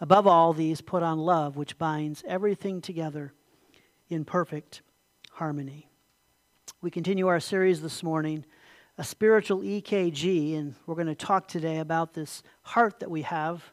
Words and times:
Above 0.00 0.28
all 0.28 0.52
these, 0.52 0.80
put 0.80 1.02
on 1.02 1.18
love, 1.18 1.56
which 1.56 1.76
binds 1.76 2.22
everything 2.26 2.80
together 2.80 3.32
in 4.08 4.24
perfect 4.24 4.82
harmony. 5.32 5.88
We 6.80 6.90
continue 6.90 7.26
our 7.26 7.40
series 7.40 7.82
this 7.82 8.04
morning, 8.04 8.44
a 8.96 9.02
spiritual 9.02 9.62
EKG, 9.62 10.56
and 10.56 10.76
we're 10.86 10.94
going 10.94 11.08
to 11.08 11.16
talk 11.16 11.48
today 11.48 11.78
about 11.78 12.14
this 12.14 12.44
heart 12.62 13.00
that 13.00 13.10
we 13.10 13.22
have, 13.22 13.72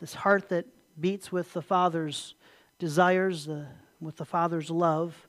this 0.00 0.12
heart 0.12 0.50
that 0.50 0.66
beats 1.00 1.32
with 1.32 1.50
the 1.54 1.62
Father's 1.62 2.34
desires, 2.78 3.48
uh, 3.48 3.64
with 4.00 4.16
the 4.16 4.26
Father's 4.26 4.70
love. 4.70 5.28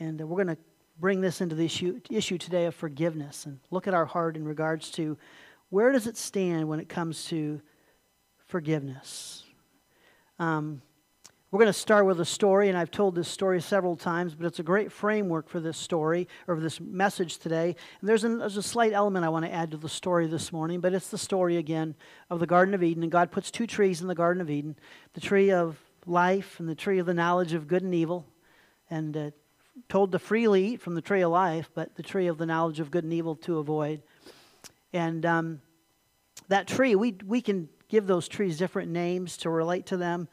And 0.00 0.20
uh, 0.20 0.26
we're 0.26 0.42
going 0.44 0.56
to 0.56 0.62
bring 0.98 1.20
this 1.20 1.40
into 1.40 1.54
the 1.54 1.64
issue, 1.64 2.00
issue 2.10 2.38
today 2.38 2.64
of 2.64 2.74
forgiveness 2.74 3.46
and 3.46 3.60
look 3.70 3.86
at 3.86 3.94
our 3.94 4.06
heart 4.06 4.36
in 4.36 4.44
regards 4.44 4.90
to 4.92 5.16
where 5.70 5.92
does 5.92 6.08
it 6.08 6.16
stand 6.16 6.66
when 6.66 6.80
it 6.80 6.88
comes 6.88 7.26
to 7.26 7.60
forgiveness. 8.48 9.44
Um, 10.38 10.82
we're 11.50 11.60
going 11.60 11.72
to 11.72 11.78
start 11.78 12.04
with 12.04 12.20
a 12.20 12.26
story, 12.26 12.68
and 12.68 12.76
I've 12.76 12.90
told 12.90 13.14
this 13.14 13.28
story 13.28 13.60
several 13.62 13.96
times, 13.96 14.34
but 14.34 14.46
it's 14.46 14.58
a 14.58 14.62
great 14.62 14.92
framework 14.92 15.48
for 15.48 15.60
this 15.60 15.78
story, 15.78 16.28
or 16.46 16.56
for 16.56 16.60
this 16.60 16.80
message 16.80 17.38
today. 17.38 17.76
And 18.00 18.08
there's, 18.08 18.24
an, 18.24 18.38
there's 18.38 18.56
a 18.56 18.62
slight 18.62 18.92
element 18.92 19.24
I 19.24 19.30
want 19.30 19.46
to 19.46 19.52
add 19.52 19.70
to 19.70 19.76
the 19.76 19.88
story 19.88 20.26
this 20.26 20.52
morning, 20.52 20.80
but 20.80 20.92
it's 20.92 21.08
the 21.08 21.16
story 21.16 21.56
again 21.56 21.94
of 22.28 22.40
the 22.40 22.46
Garden 22.46 22.74
of 22.74 22.82
Eden. 22.82 23.02
And 23.02 23.12
God 23.12 23.30
puts 23.30 23.50
two 23.50 23.66
trees 23.66 24.02
in 24.02 24.08
the 24.08 24.14
Garden 24.14 24.42
of 24.42 24.50
Eden 24.50 24.76
the 25.14 25.20
tree 25.20 25.50
of 25.50 25.78
life 26.06 26.58
and 26.60 26.68
the 26.68 26.74
tree 26.74 26.98
of 26.98 27.06
the 27.06 27.14
knowledge 27.14 27.54
of 27.54 27.68
good 27.68 27.82
and 27.82 27.94
evil. 27.94 28.26
And 28.90 29.16
uh, 29.16 29.30
told 29.88 30.12
to 30.12 30.18
freely 30.18 30.64
eat 30.64 30.80
from 30.80 30.94
the 30.94 31.02
tree 31.02 31.22
of 31.22 31.30
life, 31.30 31.70
but 31.74 31.94
the 31.94 32.02
tree 32.02 32.26
of 32.26 32.38
the 32.38 32.46
knowledge 32.46 32.80
of 32.80 32.90
good 32.90 33.04
and 33.04 33.12
evil 33.12 33.36
to 33.36 33.58
avoid. 33.58 34.02
And 34.92 35.24
um, 35.24 35.60
that 36.48 36.66
tree, 36.66 36.94
we, 36.94 37.16
we 37.26 37.40
can 37.40 37.68
give 37.88 38.06
those 38.06 38.28
trees 38.28 38.58
different 38.58 38.90
names 38.90 39.36
to 39.38 39.50
relate 39.50 39.86
to 39.86 39.96
them 39.96 40.28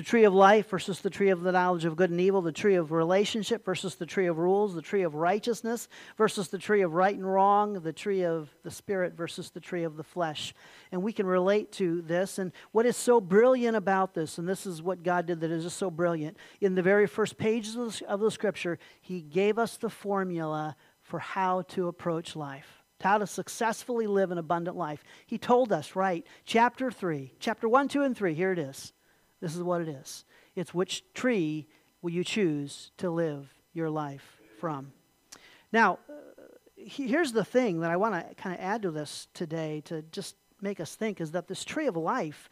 the 0.00 0.06
tree 0.06 0.24
of 0.24 0.32
life 0.32 0.70
versus 0.70 1.00
the 1.00 1.10
tree 1.10 1.28
of 1.28 1.42
the 1.42 1.52
knowledge 1.52 1.84
of 1.84 1.94
good 1.94 2.10
and 2.10 2.20
evil, 2.20 2.40
the 2.40 2.52
tree 2.52 2.76
of 2.76 2.90
relationship 2.90 3.64
versus 3.66 3.96
the 3.96 4.06
tree 4.06 4.28
of 4.28 4.38
rules, 4.38 4.74
the 4.74 4.80
tree 4.80 5.02
of 5.02 5.14
righteousness 5.14 5.88
versus 6.16 6.48
the 6.48 6.56
tree 6.56 6.80
of 6.80 6.94
right 6.94 7.14
and 7.14 7.30
wrong, 7.30 7.74
the 7.74 7.92
tree 7.92 8.24
of 8.24 8.48
the 8.62 8.70
spirit 8.70 9.12
versus 9.14 9.50
the 9.50 9.60
tree 9.60 9.84
of 9.84 9.98
the 9.98 10.02
flesh. 10.02 10.54
And 10.90 11.02
we 11.02 11.12
can 11.12 11.26
relate 11.26 11.72
to 11.72 12.02
this. 12.02 12.38
And 12.38 12.52
what 12.72 12.86
is 12.86 12.96
so 12.96 13.20
brilliant 13.20 13.76
about 13.76 14.14
this, 14.14 14.38
and 14.38 14.48
this 14.48 14.64
is 14.64 14.80
what 14.80 15.02
God 15.02 15.26
did 15.26 15.40
that 15.40 15.50
is 15.50 15.64
just 15.64 15.76
so 15.76 15.90
brilliant, 15.90 16.36
in 16.62 16.74
the 16.74 16.82
very 16.82 17.06
first 17.06 17.36
pages 17.36 17.76
of 17.76 17.98
the, 17.98 18.08
of 18.08 18.20
the 18.20 18.30
scripture, 18.30 18.78
He 19.02 19.20
gave 19.20 19.58
us 19.58 19.76
the 19.76 19.90
formula 19.90 20.76
for 21.02 21.18
how 21.18 21.60
to 21.62 21.88
approach 21.88 22.36
life 22.36 22.79
how 23.02 23.18
to 23.18 23.26
successfully 23.26 24.06
live 24.06 24.30
an 24.30 24.38
abundant 24.38 24.76
life. 24.76 25.02
He 25.26 25.38
told 25.38 25.72
us, 25.72 25.96
right? 25.96 26.26
Chapter 26.44 26.90
3, 26.90 27.34
chapter 27.38 27.68
1, 27.68 27.88
2, 27.88 28.02
and 28.02 28.16
3, 28.16 28.34
here 28.34 28.52
it 28.52 28.58
is. 28.58 28.92
This 29.40 29.56
is 29.56 29.62
what 29.62 29.80
it 29.80 29.88
is 29.88 30.24
it's 30.56 30.74
which 30.74 31.04
tree 31.14 31.66
will 32.02 32.10
you 32.10 32.24
choose 32.24 32.90
to 32.98 33.10
live 33.10 33.54
your 33.72 33.88
life 33.88 34.40
from. 34.58 34.92
Now, 35.72 35.98
uh, 36.08 36.12
here's 36.76 37.32
the 37.32 37.44
thing 37.44 37.80
that 37.80 37.90
I 37.90 37.96
want 37.96 38.14
to 38.14 38.34
kind 38.34 38.54
of 38.54 38.60
add 38.60 38.82
to 38.82 38.90
this 38.90 39.28
today 39.32 39.82
to 39.86 40.02
just 40.10 40.36
make 40.60 40.80
us 40.80 40.94
think 40.94 41.20
is 41.20 41.32
that 41.32 41.48
this 41.48 41.64
tree 41.64 41.86
of 41.86 41.96
life, 41.96 42.48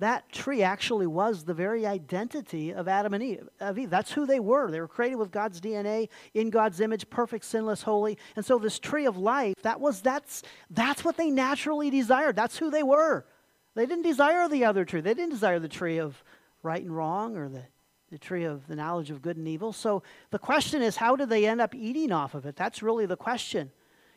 that 0.00 0.32
tree 0.32 0.62
actually 0.62 1.06
was 1.06 1.44
the 1.44 1.54
very 1.54 1.86
identity 1.86 2.72
of 2.72 2.88
Adam 2.88 3.12
and 3.14 3.22
Eve. 3.22 3.48
Of 3.60 3.78
Eve. 3.78 3.90
That's 3.90 4.12
who 4.12 4.26
they 4.26 4.40
were. 4.40 4.70
They 4.70 4.80
were 4.80 4.88
created 4.88 5.16
with 5.16 5.30
God's 5.30 5.60
DNA, 5.60 6.08
in 6.32 6.48
God's 6.48 6.80
image, 6.80 7.08
perfect, 7.10 7.44
sinless, 7.44 7.82
holy. 7.82 8.16
And 8.34 8.44
so 8.44 8.58
this 8.58 8.78
tree 8.78 9.06
of 9.06 9.18
life, 9.18 9.56
that 9.62 9.78
was 9.78 10.00
that's 10.00 10.42
that's 10.70 11.04
what 11.04 11.18
they 11.18 11.30
naturally 11.30 11.90
desired. 11.90 12.34
That's 12.34 12.56
who 12.56 12.70
they 12.70 12.82
were. 12.82 13.26
They 13.74 13.84
didn't 13.84 14.04
desire 14.04 14.48
the 14.48 14.64
other 14.64 14.86
tree. 14.86 15.02
They 15.02 15.14
didn't 15.14 15.30
desire 15.30 15.58
the 15.58 15.68
tree 15.68 15.98
of 15.98 16.24
right 16.62 16.82
and 16.82 16.96
wrong 16.96 17.36
or 17.36 17.48
the, 17.50 17.64
the 18.10 18.18
tree 18.18 18.44
of 18.44 18.66
the 18.66 18.76
knowledge 18.76 19.10
of 19.10 19.22
good 19.22 19.36
and 19.36 19.46
evil. 19.46 19.72
So 19.72 20.02
the 20.30 20.38
question 20.38 20.82
is, 20.82 20.96
how 20.96 21.14
did 21.14 21.28
they 21.28 21.46
end 21.46 21.60
up 21.60 21.74
eating 21.74 22.10
off 22.10 22.34
of 22.34 22.46
it? 22.46 22.56
That's 22.56 22.82
really 22.82 23.06
the 23.06 23.16
question. 23.16 23.70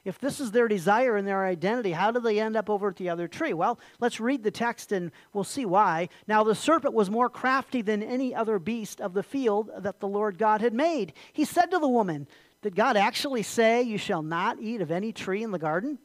If 0.05 0.19
this 0.19 0.41
is 0.41 0.51
their 0.51 0.67
desire 0.67 1.15
and 1.15 1.25
their 1.25 1.45
identity, 1.45 1.93
how 1.93 2.11
do 2.11 2.19
they 2.19 2.39
end 2.39 2.57
up 2.57 2.69
over 2.69 2.89
at 2.89 2.97
the 2.97 3.09
other 3.09 3.29
tree? 3.29 3.53
Well, 3.53 3.79
let's 4.01 4.19
read 4.19 4.43
the 4.43 4.51
text 4.51 4.91
and 4.91 5.11
we'll 5.31 5.45
see 5.45 5.65
why. 5.65 6.09
Now, 6.27 6.43
the 6.43 6.55
serpent 6.55 6.93
was 6.93 7.09
more 7.09 7.29
crafty 7.29 7.81
than 7.81 8.03
any 8.03 8.35
other 8.35 8.59
beast 8.59 8.99
of 8.99 9.13
the 9.13 9.23
field 9.23 9.71
that 9.77 10.01
the 10.01 10.07
Lord 10.07 10.37
God 10.37 10.59
had 10.59 10.73
made. 10.73 11.13
He 11.31 11.45
said 11.45 11.71
to 11.71 11.79
the 11.79 11.87
woman, 11.87 12.27
Did 12.61 12.75
God 12.75 12.97
actually 12.97 13.43
say, 13.43 13.81
You 13.81 13.97
shall 13.97 14.21
not 14.21 14.59
eat 14.59 14.81
of 14.81 14.91
any 14.91 15.13
tree 15.13 15.41
in 15.41 15.51
the 15.51 15.59
garden? 15.59 15.99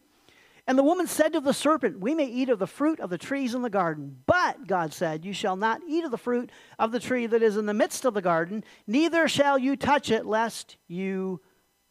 And 0.69 0.79
the 0.79 0.85
woman 0.85 1.07
said 1.07 1.33
to 1.33 1.41
the 1.41 1.55
serpent, 1.55 1.99
We 1.99 2.15
may 2.15 2.27
eat 2.27 2.51
of 2.51 2.61
the 2.61 2.67
fruit 2.69 3.01
of 3.01 3.11
the 3.11 3.19
trees 3.19 3.55
in 3.55 3.63
the 3.63 3.71
garden. 3.71 4.19
But, 4.27 4.69
God 4.69 4.93
said, 4.93 5.25
You 5.25 5.33
shall 5.33 5.57
not 5.57 5.81
eat 5.89 6.05
of 6.05 6.13
the 6.13 6.19
fruit 6.19 6.53
of 6.79 6.93
the 6.93 7.01
tree 7.01 7.27
that 7.27 7.43
is 7.43 7.57
in 7.57 7.67
the 7.67 7.75
midst 7.75 8.05
of 8.05 8.15
the 8.15 8.23
garden, 8.23 8.63
neither 8.87 9.27
shall 9.27 9.59
you 9.59 9.75
touch 9.75 10.11
it, 10.13 10.25
lest 10.25 10.77
you 10.87 11.41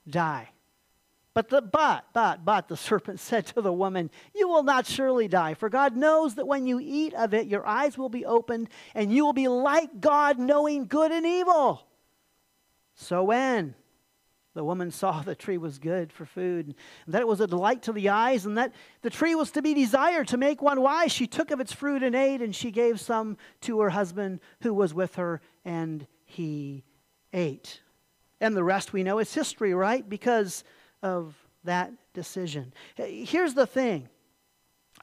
die. 0.07 0.51
But, 1.37 1.49
the, 1.49 1.61
but, 1.61 2.05
but, 2.13 2.43
but, 2.43 2.67
the 2.67 2.75
serpent 2.75 3.19
said 3.29 3.45
to 3.45 3.61
the 3.61 3.71
woman, 3.71 4.09
You 4.33 4.47
will 4.47 4.63
not 4.63 4.87
surely 4.87 5.27
die, 5.27 5.53
for 5.53 5.69
God 5.69 5.95
knows 5.95 6.33
that 6.33 6.47
when 6.47 6.65
you 6.65 6.79
eat 6.81 7.13
of 7.13 7.35
it, 7.35 7.45
your 7.45 7.63
eyes 7.63 7.95
will 7.95 8.09
be 8.09 8.25
opened, 8.25 8.69
and 8.95 9.13
you 9.13 9.23
will 9.23 9.33
be 9.33 9.47
like 9.47 10.01
God, 10.01 10.39
knowing 10.39 10.87
good 10.87 11.11
and 11.11 11.27
evil. 11.27 11.85
So 12.95 13.23
when 13.25 13.75
the 14.55 14.63
woman 14.63 14.89
saw 14.89 15.21
the 15.25 15.35
tree 15.35 15.59
was 15.59 15.77
good 15.77 16.11
for 16.11 16.25
food, 16.25 16.73
and 17.05 17.13
that 17.13 17.21
it 17.21 17.27
was 17.27 17.39
a 17.39 17.45
delight 17.45 17.83
to 17.83 17.93
the 17.93 18.09
eyes, 18.09 18.47
and 18.47 18.57
that 18.57 18.73
the 19.03 19.11
tree 19.11 19.35
was 19.35 19.51
to 19.51 19.61
be 19.61 19.75
desired 19.75 20.29
to 20.29 20.37
make 20.37 20.63
one 20.63 20.81
wise. 20.81 21.11
She 21.11 21.27
took 21.27 21.51
of 21.51 21.59
its 21.59 21.71
fruit 21.71 22.01
and 22.01 22.15
ate, 22.15 22.41
and 22.41 22.55
she 22.55 22.71
gave 22.71 22.99
some 22.99 23.37
to 23.61 23.79
her 23.81 23.91
husband 23.91 24.39
who 24.61 24.73
was 24.73 24.91
with 24.91 25.13
her, 25.17 25.41
and 25.63 26.07
he 26.25 26.83
ate. 27.31 27.81
And 28.41 28.55
the 28.55 28.63
rest 28.63 28.91
we 28.91 29.03
know 29.03 29.19
is 29.19 29.31
history, 29.31 29.75
right? 29.75 30.07
Because 30.09 30.63
of 31.03 31.35
that 31.63 31.91
decision. 32.13 32.73
Here's 32.95 33.53
the 33.53 33.67
thing 33.67 34.09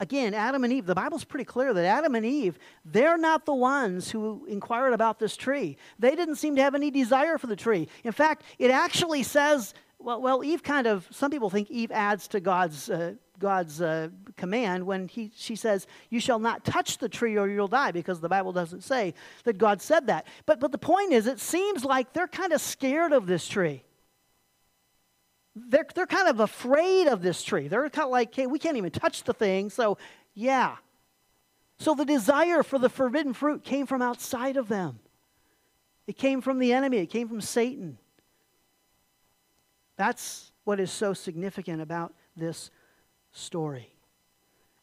Again, 0.00 0.34
Adam 0.34 0.64
and 0.64 0.72
Eve, 0.72 0.86
the 0.86 0.94
Bible's 0.94 1.22
pretty 1.22 1.44
clear 1.44 1.72
that 1.72 1.84
Adam 1.84 2.16
and 2.16 2.26
Eve, 2.26 2.58
they're 2.84 3.16
not 3.16 3.46
the 3.46 3.54
ones 3.54 4.10
who 4.10 4.44
inquired 4.46 4.92
about 4.92 5.20
this 5.20 5.36
tree. 5.36 5.76
They 6.00 6.16
didn't 6.16 6.34
seem 6.36 6.56
to 6.56 6.62
have 6.62 6.74
any 6.74 6.90
desire 6.90 7.38
for 7.38 7.46
the 7.46 7.54
tree. 7.54 7.88
In 8.02 8.10
fact, 8.10 8.42
it 8.58 8.72
actually 8.72 9.22
says, 9.22 9.72
well, 10.00 10.20
well 10.20 10.42
Eve 10.42 10.64
kind 10.64 10.88
of, 10.88 11.06
some 11.12 11.30
people 11.30 11.48
think 11.48 11.70
Eve 11.70 11.92
adds 11.92 12.26
to 12.28 12.40
God's, 12.40 12.90
uh, 12.90 13.14
God's 13.38 13.80
uh, 13.80 14.08
command 14.36 14.84
when 14.84 15.06
he, 15.06 15.30
she 15.36 15.54
says, 15.54 15.86
You 16.10 16.18
shall 16.18 16.40
not 16.40 16.64
touch 16.64 16.98
the 16.98 17.08
tree 17.08 17.38
or 17.38 17.48
you'll 17.48 17.68
die, 17.68 17.92
because 17.92 18.20
the 18.20 18.28
Bible 18.28 18.52
doesn't 18.52 18.82
say 18.82 19.14
that 19.44 19.58
God 19.58 19.80
said 19.80 20.08
that. 20.08 20.26
But, 20.44 20.58
but 20.58 20.72
the 20.72 20.78
point 20.78 21.12
is, 21.12 21.28
it 21.28 21.38
seems 21.38 21.84
like 21.84 22.12
they're 22.12 22.26
kind 22.26 22.52
of 22.52 22.60
scared 22.60 23.12
of 23.12 23.26
this 23.26 23.46
tree 23.46 23.84
they're, 25.56 25.86
they're 25.94 26.06
kind 26.06 26.28
of 26.28 26.40
afraid 26.40 27.06
of 27.06 27.22
this 27.22 27.42
tree. 27.42 27.68
They're 27.68 27.88
kind 27.90 28.06
of 28.06 28.10
like, 28.10 28.34
hey, 28.34 28.46
we 28.46 28.58
can't 28.58 28.76
even 28.76 28.90
touch 28.90 29.22
the 29.24 29.34
thing. 29.34 29.70
So, 29.70 29.98
yeah. 30.34 30.76
So 31.78 31.94
the 31.94 32.04
desire 32.04 32.62
for 32.62 32.78
the 32.78 32.88
forbidden 32.88 33.32
fruit 33.32 33.64
came 33.64 33.86
from 33.86 34.02
outside 34.02 34.56
of 34.56 34.68
them. 34.68 34.98
It 36.06 36.18
came 36.18 36.40
from 36.40 36.58
the 36.58 36.72
enemy, 36.72 36.98
it 36.98 37.06
came 37.06 37.28
from 37.28 37.40
Satan. 37.40 37.98
That's 39.96 40.52
what 40.64 40.80
is 40.80 40.90
so 40.90 41.14
significant 41.14 41.80
about 41.80 42.12
this 42.36 42.70
story. 43.32 43.90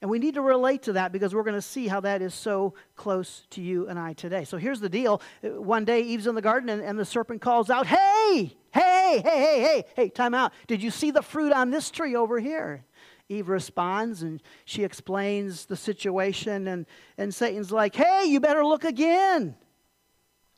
And 0.02 0.10
we 0.10 0.18
need 0.18 0.34
to 0.34 0.42
relate 0.42 0.84
to 0.84 0.94
that 0.94 1.12
because 1.12 1.36
we're 1.36 1.44
going 1.44 1.56
to 1.56 1.62
see 1.62 1.88
how 1.88 2.00
that 2.00 2.24
is 2.24 2.34
so 2.34 2.74
close 2.96 3.46
to 3.52 3.62
you 3.62 3.88
and 3.88 4.00
I 4.00 4.14
today. 4.14 4.46
So 4.46 4.58
here's 4.58 4.80
the 4.80 4.90
deal. 4.90 5.22
One 5.44 5.86
day, 5.86 6.02
Eve's 6.02 6.26
in 6.26 6.34
the 6.34 6.42
garden, 6.42 6.70
and, 6.70 6.82
and 6.82 6.98
the 6.98 7.06
serpent 7.06 7.42
calls 7.42 7.70
out, 7.70 7.86
Hey, 7.86 8.56
hey, 8.72 9.22
hey, 9.24 9.40
hey, 9.40 9.62
hey, 9.62 9.86
hey, 9.96 10.10
time 10.10 10.34
out. 10.34 10.54
Did 10.68 10.82
you 10.82 10.92
see 10.92 11.12
the 11.12 11.22
fruit 11.22 11.52
on 11.52 11.72
this 11.72 11.92
tree 11.92 12.16
over 12.16 12.40
here? 12.40 12.86
Eve 13.30 13.48
responds 13.48 14.24
and 14.24 14.42
she 14.66 14.84
explains 14.84 15.66
the 15.66 15.78
situation, 15.78 16.68
and, 16.68 16.86
and 17.18 17.34
Satan's 17.34 17.72
like, 17.72 17.96
Hey, 17.96 18.26
you 18.26 18.40
better 18.40 18.66
look 18.66 18.84
again. 18.84 19.56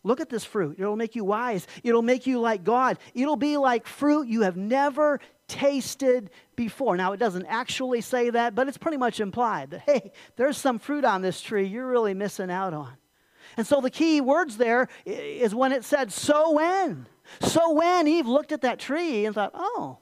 Look 0.03 0.19
at 0.19 0.29
this 0.29 0.43
fruit. 0.43 0.77
It'll 0.79 0.97
make 0.97 1.15
you 1.15 1.23
wise. 1.23 1.65
It'll 1.81 2.01
make 2.01 2.27
you 2.27 2.39
like 2.39 2.63
God. 2.63 2.97
It'll 3.13 3.37
be 3.37 3.55
like 3.55 3.87
fruit 3.87 4.27
you 4.27 4.41
have 4.41 4.57
never 4.57 5.21
tasted 5.47 6.29
before. 6.55 6.97
Now, 6.97 7.13
it 7.13 7.17
doesn't 7.17 7.45
actually 7.45 8.01
say 8.01 8.29
that, 8.31 8.53
but 8.53 8.67
it's 8.67 8.77
pretty 8.77 8.97
much 8.97 9.21
implied 9.21 9.71
that, 9.71 9.81
hey, 9.81 10.11
there's 10.35 10.57
some 10.57 10.77
fruit 10.77 11.05
on 11.05 11.21
this 11.21 11.39
tree 11.39 11.67
you're 11.67 11.87
really 11.87 12.13
missing 12.13 12.51
out 12.51 12.73
on. 12.73 12.93
And 13.55 13.65
so 13.65 13.79
the 13.79 13.89
key 13.89 14.19
words 14.19 14.57
there 14.57 14.89
is 15.05 15.53
when 15.55 15.71
it 15.71 15.85
said, 15.85 16.11
so 16.11 16.51
when. 16.51 17.07
So 17.41 17.73
when 17.73 18.07
Eve 18.07 18.27
looked 18.27 18.51
at 18.51 18.61
that 18.61 18.79
tree 18.79 19.25
and 19.25 19.33
thought, 19.33 19.51
oh, 19.53 19.97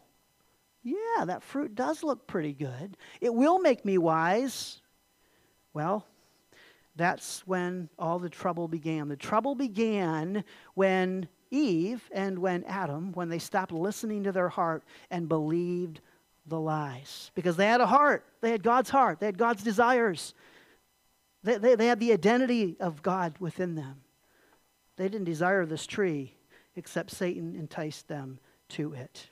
yeah, 0.83 1.25
that 1.25 1.43
fruit 1.43 1.75
does 1.75 2.03
look 2.03 2.27
pretty 2.27 2.53
good. 2.53 2.97
It 3.19 3.33
will 3.33 3.59
make 3.59 3.85
me 3.85 3.97
wise. 3.97 4.81
Well, 5.73 6.05
that's 6.95 7.45
when 7.47 7.89
all 7.97 8.19
the 8.19 8.29
trouble 8.29 8.67
began. 8.67 9.07
The 9.07 9.15
trouble 9.15 9.55
began 9.55 10.43
when 10.73 11.27
Eve 11.51 12.09
and 12.11 12.39
when 12.39 12.63
Adam, 12.63 13.11
when 13.13 13.29
they 13.29 13.39
stopped 13.39 13.71
listening 13.71 14.23
to 14.23 14.31
their 14.31 14.49
heart 14.49 14.83
and 15.09 15.29
believed 15.29 16.01
the 16.45 16.59
lies. 16.59 17.31
Because 17.35 17.55
they 17.55 17.67
had 17.67 17.81
a 17.81 17.85
heart, 17.85 18.25
they 18.41 18.51
had 18.51 18.63
God's 18.63 18.89
heart, 18.89 19.19
they 19.19 19.25
had 19.27 19.37
God's 19.37 19.63
desires, 19.63 20.33
they, 21.43 21.57
they, 21.57 21.75
they 21.75 21.87
had 21.87 21.99
the 21.99 22.13
identity 22.13 22.77
of 22.79 23.01
God 23.01 23.35
within 23.39 23.75
them. 23.75 24.01
They 24.97 25.07
didn't 25.07 25.25
desire 25.25 25.65
this 25.65 25.87
tree, 25.87 26.35
except 26.75 27.11
Satan 27.11 27.55
enticed 27.55 28.07
them 28.07 28.39
to 28.69 28.93
it. 28.93 29.27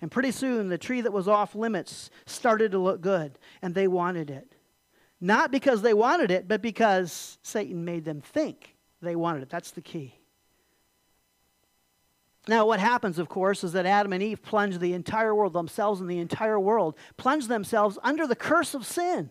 And 0.00 0.10
pretty 0.10 0.30
soon, 0.30 0.68
the 0.68 0.78
tree 0.78 1.00
that 1.00 1.12
was 1.12 1.28
off 1.28 1.54
limits 1.54 2.10
started 2.26 2.72
to 2.72 2.78
look 2.78 3.00
good, 3.00 3.38
and 3.62 3.74
they 3.74 3.88
wanted 3.88 4.30
it. 4.30 4.54
Not 5.20 5.50
because 5.50 5.82
they 5.82 5.94
wanted 5.94 6.30
it, 6.30 6.46
but 6.46 6.62
because 6.62 7.38
Satan 7.42 7.84
made 7.84 8.04
them 8.04 8.20
think 8.20 8.76
they 9.02 9.16
wanted 9.16 9.42
it. 9.42 9.50
That's 9.50 9.72
the 9.72 9.80
key. 9.80 10.14
Now, 12.46 12.66
what 12.66 12.80
happens, 12.80 13.18
of 13.18 13.28
course, 13.28 13.62
is 13.62 13.72
that 13.72 13.84
Adam 13.84 14.12
and 14.12 14.22
Eve 14.22 14.42
plunge 14.42 14.78
the 14.78 14.94
entire 14.94 15.34
world, 15.34 15.52
themselves 15.52 16.00
and 16.00 16.08
the 16.08 16.18
entire 16.18 16.58
world, 16.58 16.96
plunge 17.16 17.46
themselves 17.46 17.98
under 18.02 18.26
the 18.26 18.36
curse 18.36 18.74
of 18.74 18.86
sin. 18.86 19.30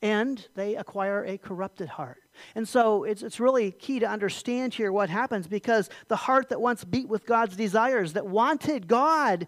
And 0.00 0.46
they 0.54 0.76
acquire 0.76 1.24
a 1.24 1.38
corrupted 1.38 1.88
heart. 1.88 2.21
And 2.54 2.66
so 2.66 3.04
it's, 3.04 3.22
it's 3.22 3.40
really 3.40 3.70
key 3.70 3.98
to 4.00 4.08
understand 4.08 4.74
here 4.74 4.92
what 4.92 5.10
happens 5.10 5.46
because 5.46 5.90
the 6.08 6.16
heart 6.16 6.48
that 6.48 6.60
once 6.60 6.84
beat 6.84 7.08
with 7.08 7.26
God's 7.26 7.56
desires, 7.56 8.14
that 8.14 8.26
wanted 8.26 8.88
God, 8.88 9.46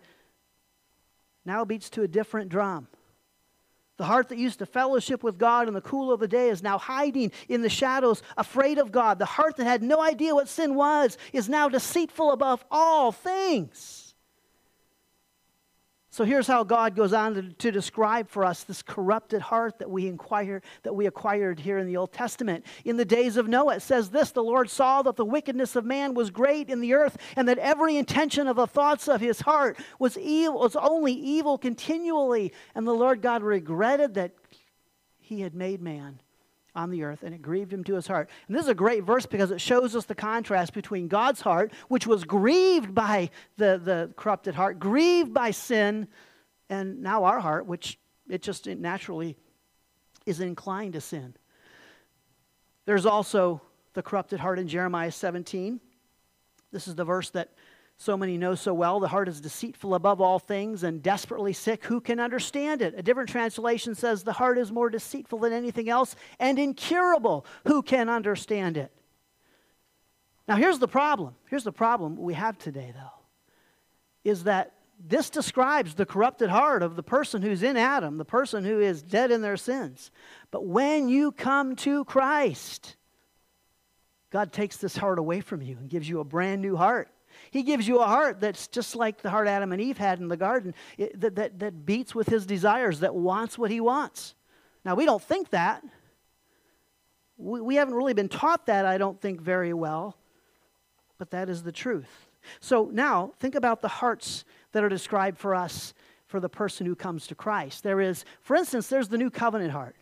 now 1.44 1.64
beats 1.64 1.90
to 1.90 2.02
a 2.02 2.08
different 2.08 2.50
drum. 2.50 2.88
The 3.96 4.04
heart 4.04 4.28
that 4.31 4.38
used 4.38 4.58
to 4.58 4.66
fellowship 4.66 5.22
with 5.22 5.38
God 5.38 5.69
in 5.69 5.75
the 5.75 5.81
cool 5.81 6.12
of 6.12 6.19
the 6.19 6.26
day 6.26 6.48
is 6.48 6.62
now 6.62 6.78
hiding 6.78 7.31
in 7.48 7.62
the 7.62 7.69
shadows, 7.69 8.22
afraid 8.36 8.78
of 8.78 8.90
God. 8.90 9.20
The 9.20 9.25
heart 9.25 9.56
that 9.56 9.64
had 9.64 9.82
no 9.82 10.02
idea 10.02 10.34
what 10.34 10.48
sin 10.48 10.75
was 10.75 11.16
is 11.32 11.48
now 11.48 11.69
deceitful 11.69 12.32
above 12.32 12.64
all 12.72 13.12
things. 13.12 14.03
So 16.14 16.22
here's 16.22 16.46
how 16.46 16.62
God 16.62 16.94
goes 16.94 17.12
on 17.12 17.34
to, 17.34 17.43
to, 17.43 17.72
describe 17.72 18.28
for 18.28 18.44
us 18.44 18.62
this 18.62 18.82
corrupted 18.82 19.43
heart 19.43 19.81
that 19.81 19.90
we 19.90 20.06
inquire 20.06 20.62
that 20.84 20.94
we 20.94 21.06
acquired 21.06 21.58
here 21.58 21.76
in 21.76 21.88
the 21.88 21.96
Old 21.96 22.12
Testament. 22.12 22.64
In 22.84 22.96
the 22.96 23.05
days 23.05 23.37
of 23.37 23.49
Noah, 23.49 23.75
it 23.75 23.82
says 23.82 24.11
this: 24.11 24.31
the 24.31 24.40
Lord 24.40 24.70
saw 24.70 25.02
that 25.02 25.16
the 25.16 25.25
wickedness 25.25 25.75
of 25.75 25.84
man 25.84 26.14
was 26.14 26.31
great 26.31 26.70
in 26.70 26.81
the 26.81 26.94
earth, 26.94 27.19
and 27.34 27.49
that 27.49 27.58
every 27.58 27.96
intention 27.96 28.46
of 28.46 28.55
the 28.55 28.69
thoughts 28.69 29.08
of 29.08 29.20
his 29.20 29.40
heart 29.40 29.76
was 29.99 30.16
evil, 30.16 30.61
was 30.61 30.76
only 30.76 31.12
evil 31.12 31.58
continually. 31.58 32.52
And 32.76 32.87
the 32.87 32.94
Lord 32.94 33.20
God 33.20 33.43
regretted 33.43 34.14
that 34.14 34.34
he 35.19 35.40
had 35.40 35.52
made 35.52 35.82
man 35.82 36.20
on 36.74 36.90
the 36.90 37.04
earth, 37.04 37.22
and 37.22 37.34
it 37.34 37.40
grieved 37.40 37.72
him 37.72 37.84
to 37.84 37.94
his 37.94 38.06
heart. 38.06 38.28
And 38.48 38.56
this 38.56 38.64
is 38.64 38.68
a 38.68 38.74
great 38.74 39.04
verse 39.04 39.26
because 39.26 39.50
it 39.50 39.60
shows 39.60 39.94
us 39.94 40.06
the 40.06 40.14
contrast 40.14 40.72
between 40.72 41.08
God's 41.08 41.40
heart, 41.40 41.72
which 41.88 42.06
was 42.06 42.24
grieved 42.24 42.94
by 42.94 43.30
the, 43.56 43.80
the 43.82 44.12
corrupted 44.16 44.54
heart, 44.54 44.78
grieved 44.78 45.32
by 45.32 45.52
sin, 45.52 46.08
and 46.68 47.02
now 47.02 47.24
our 47.24 47.40
heart, 47.40 47.66
which 47.66 47.98
it 48.28 48.42
just 48.42 48.66
naturally 48.66 49.36
is 50.26 50.40
inclined 50.40 50.94
to 50.94 51.00
sin. 51.00 51.34
There's 52.86 53.06
also 53.06 53.62
the 53.94 54.02
corrupted 54.02 54.40
heart 54.40 54.58
in 54.58 54.66
Jeremiah 54.66 55.12
17. 55.12 55.80
This 56.72 56.88
is 56.88 56.96
the 56.96 57.04
verse 57.04 57.30
that 57.30 57.52
so 57.96 58.17
many 58.17 58.37
know 58.37 58.55
so 58.55 58.75
well. 58.75 59.00
The 59.00 59.08
heart 59.08 59.29
is 59.29 59.41
deceitful 59.41 59.94
above 59.94 60.20
all 60.20 60.38
things 60.38 60.82
and 60.82 61.02
desperately 61.02 61.52
sick. 61.52 61.85
Who 61.85 62.00
can 62.00 62.19
understand 62.19 62.82
it? 62.82 62.94
A 62.96 63.02
different 63.02 63.31
translation 63.31 63.94
says 63.94 64.23
the 64.23 64.32
heart 64.32 64.58
is 64.58 64.73
more 64.73 64.91
deceitful 64.91 65.38
than 65.38 65.52
anything 65.52 65.88
else 65.88 66.17
and 66.38 66.58
incurable. 66.58 67.46
Who 67.67 67.82
can 67.82 68.08
understand 68.08 68.76
it? 68.76 68.93
Now, 70.46 70.56
here's 70.56 70.79
the 70.79 70.88
problem. 70.88 71.37
Here's 71.49 71.64
the 71.64 71.73
problem 71.73 72.17
we 72.17 72.35
have 72.35 72.58
today, 72.58 72.93
though, 72.94 73.23
is 74.25 74.44
that 74.44 74.73
this 74.99 75.31
describes 75.31 75.94
the 75.94 76.06
corrupted 76.06 76.50
heart 76.50 76.82
of 76.82 76.96
the 76.96 77.02
person 77.02 77.43
who's 77.43 77.62
in 77.62 77.76
Adam, 77.76 78.19
the 78.19 78.25
person 78.25 78.64
who 78.64 78.81
is 78.81 79.02
dead 79.02 79.31
in 79.31 79.41
their 79.41 79.56
sins. 79.56 80.11
But 80.50 80.67
when 80.67 81.08
you 81.08 81.32
come 81.32 81.76
to 81.76 82.05
Christ, 82.05 82.96
God 84.31 84.52
takes 84.52 84.76
this 84.79 84.96
heart 84.96 85.19
away 85.19 85.41
from 85.41 85.62
you 85.62 85.76
and 85.79 85.88
gives 85.88 86.08
you 86.08 86.20
a 86.20 86.25
brand 86.25 86.61
new 86.61 86.76
heart. 86.76 87.08
He 87.54 87.62
gives 87.62 87.86
you 87.86 88.00
a 88.00 88.04
heart 88.04 88.40
that's 88.40 88.66
just 88.66 88.96
like 88.96 89.22
the 89.22 89.30
heart 89.30 89.46
Adam 89.46 89.70
and 89.70 89.80
Eve 89.80 89.96
had 89.96 90.18
in 90.18 90.26
the 90.26 90.36
garden, 90.36 90.74
it, 90.98 91.20
that, 91.20 91.36
that, 91.36 91.60
that 91.60 91.86
beats 91.86 92.12
with 92.12 92.28
his 92.28 92.46
desires, 92.46 92.98
that 92.98 93.14
wants 93.14 93.56
what 93.56 93.70
he 93.70 93.80
wants. 93.80 94.34
Now, 94.84 94.96
we 94.96 95.04
don't 95.04 95.22
think 95.22 95.50
that. 95.50 95.84
We, 97.36 97.60
we 97.60 97.76
haven't 97.76 97.94
really 97.94 98.12
been 98.12 98.28
taught 98.28 98.66
that, 98.66 98.86
I 98.86 98.98
don't 98.98 99.20
think, 99.20 99.40
very 99.40 99.72
well, 99.72 100.16
but 101.16 101.30
that 101.30 101.48
is 101.48 101.62
the 101.62 101.70
truth. 101.70 102.26
So 102.58 102.90
now, 102.92 103.34
think 103.38 103.54
about 103.54 103.82
the 103.82 103.88
hearts 103.88 104.44
that 104.72 104.82
are 104.82 104.88
described 104.88 105.38
for 105.38 105.54
us 105.54 105.94
for 106.26 106.40
the 106.40 106.48
person 106.48 106.86
who 106.86 106.96
comes 106.96 107.28
to 107.28 107.36
Christ. 107.36 107.84
There 107.84 108.00
is, 108.00 108.24
for 108.42 108.56
instance, 108.56 108.88
there's 108.88 109.06
the 109.06 109.18
new 109.18 109.30
covenant 109.30 109.70
heart. 109.70 109.94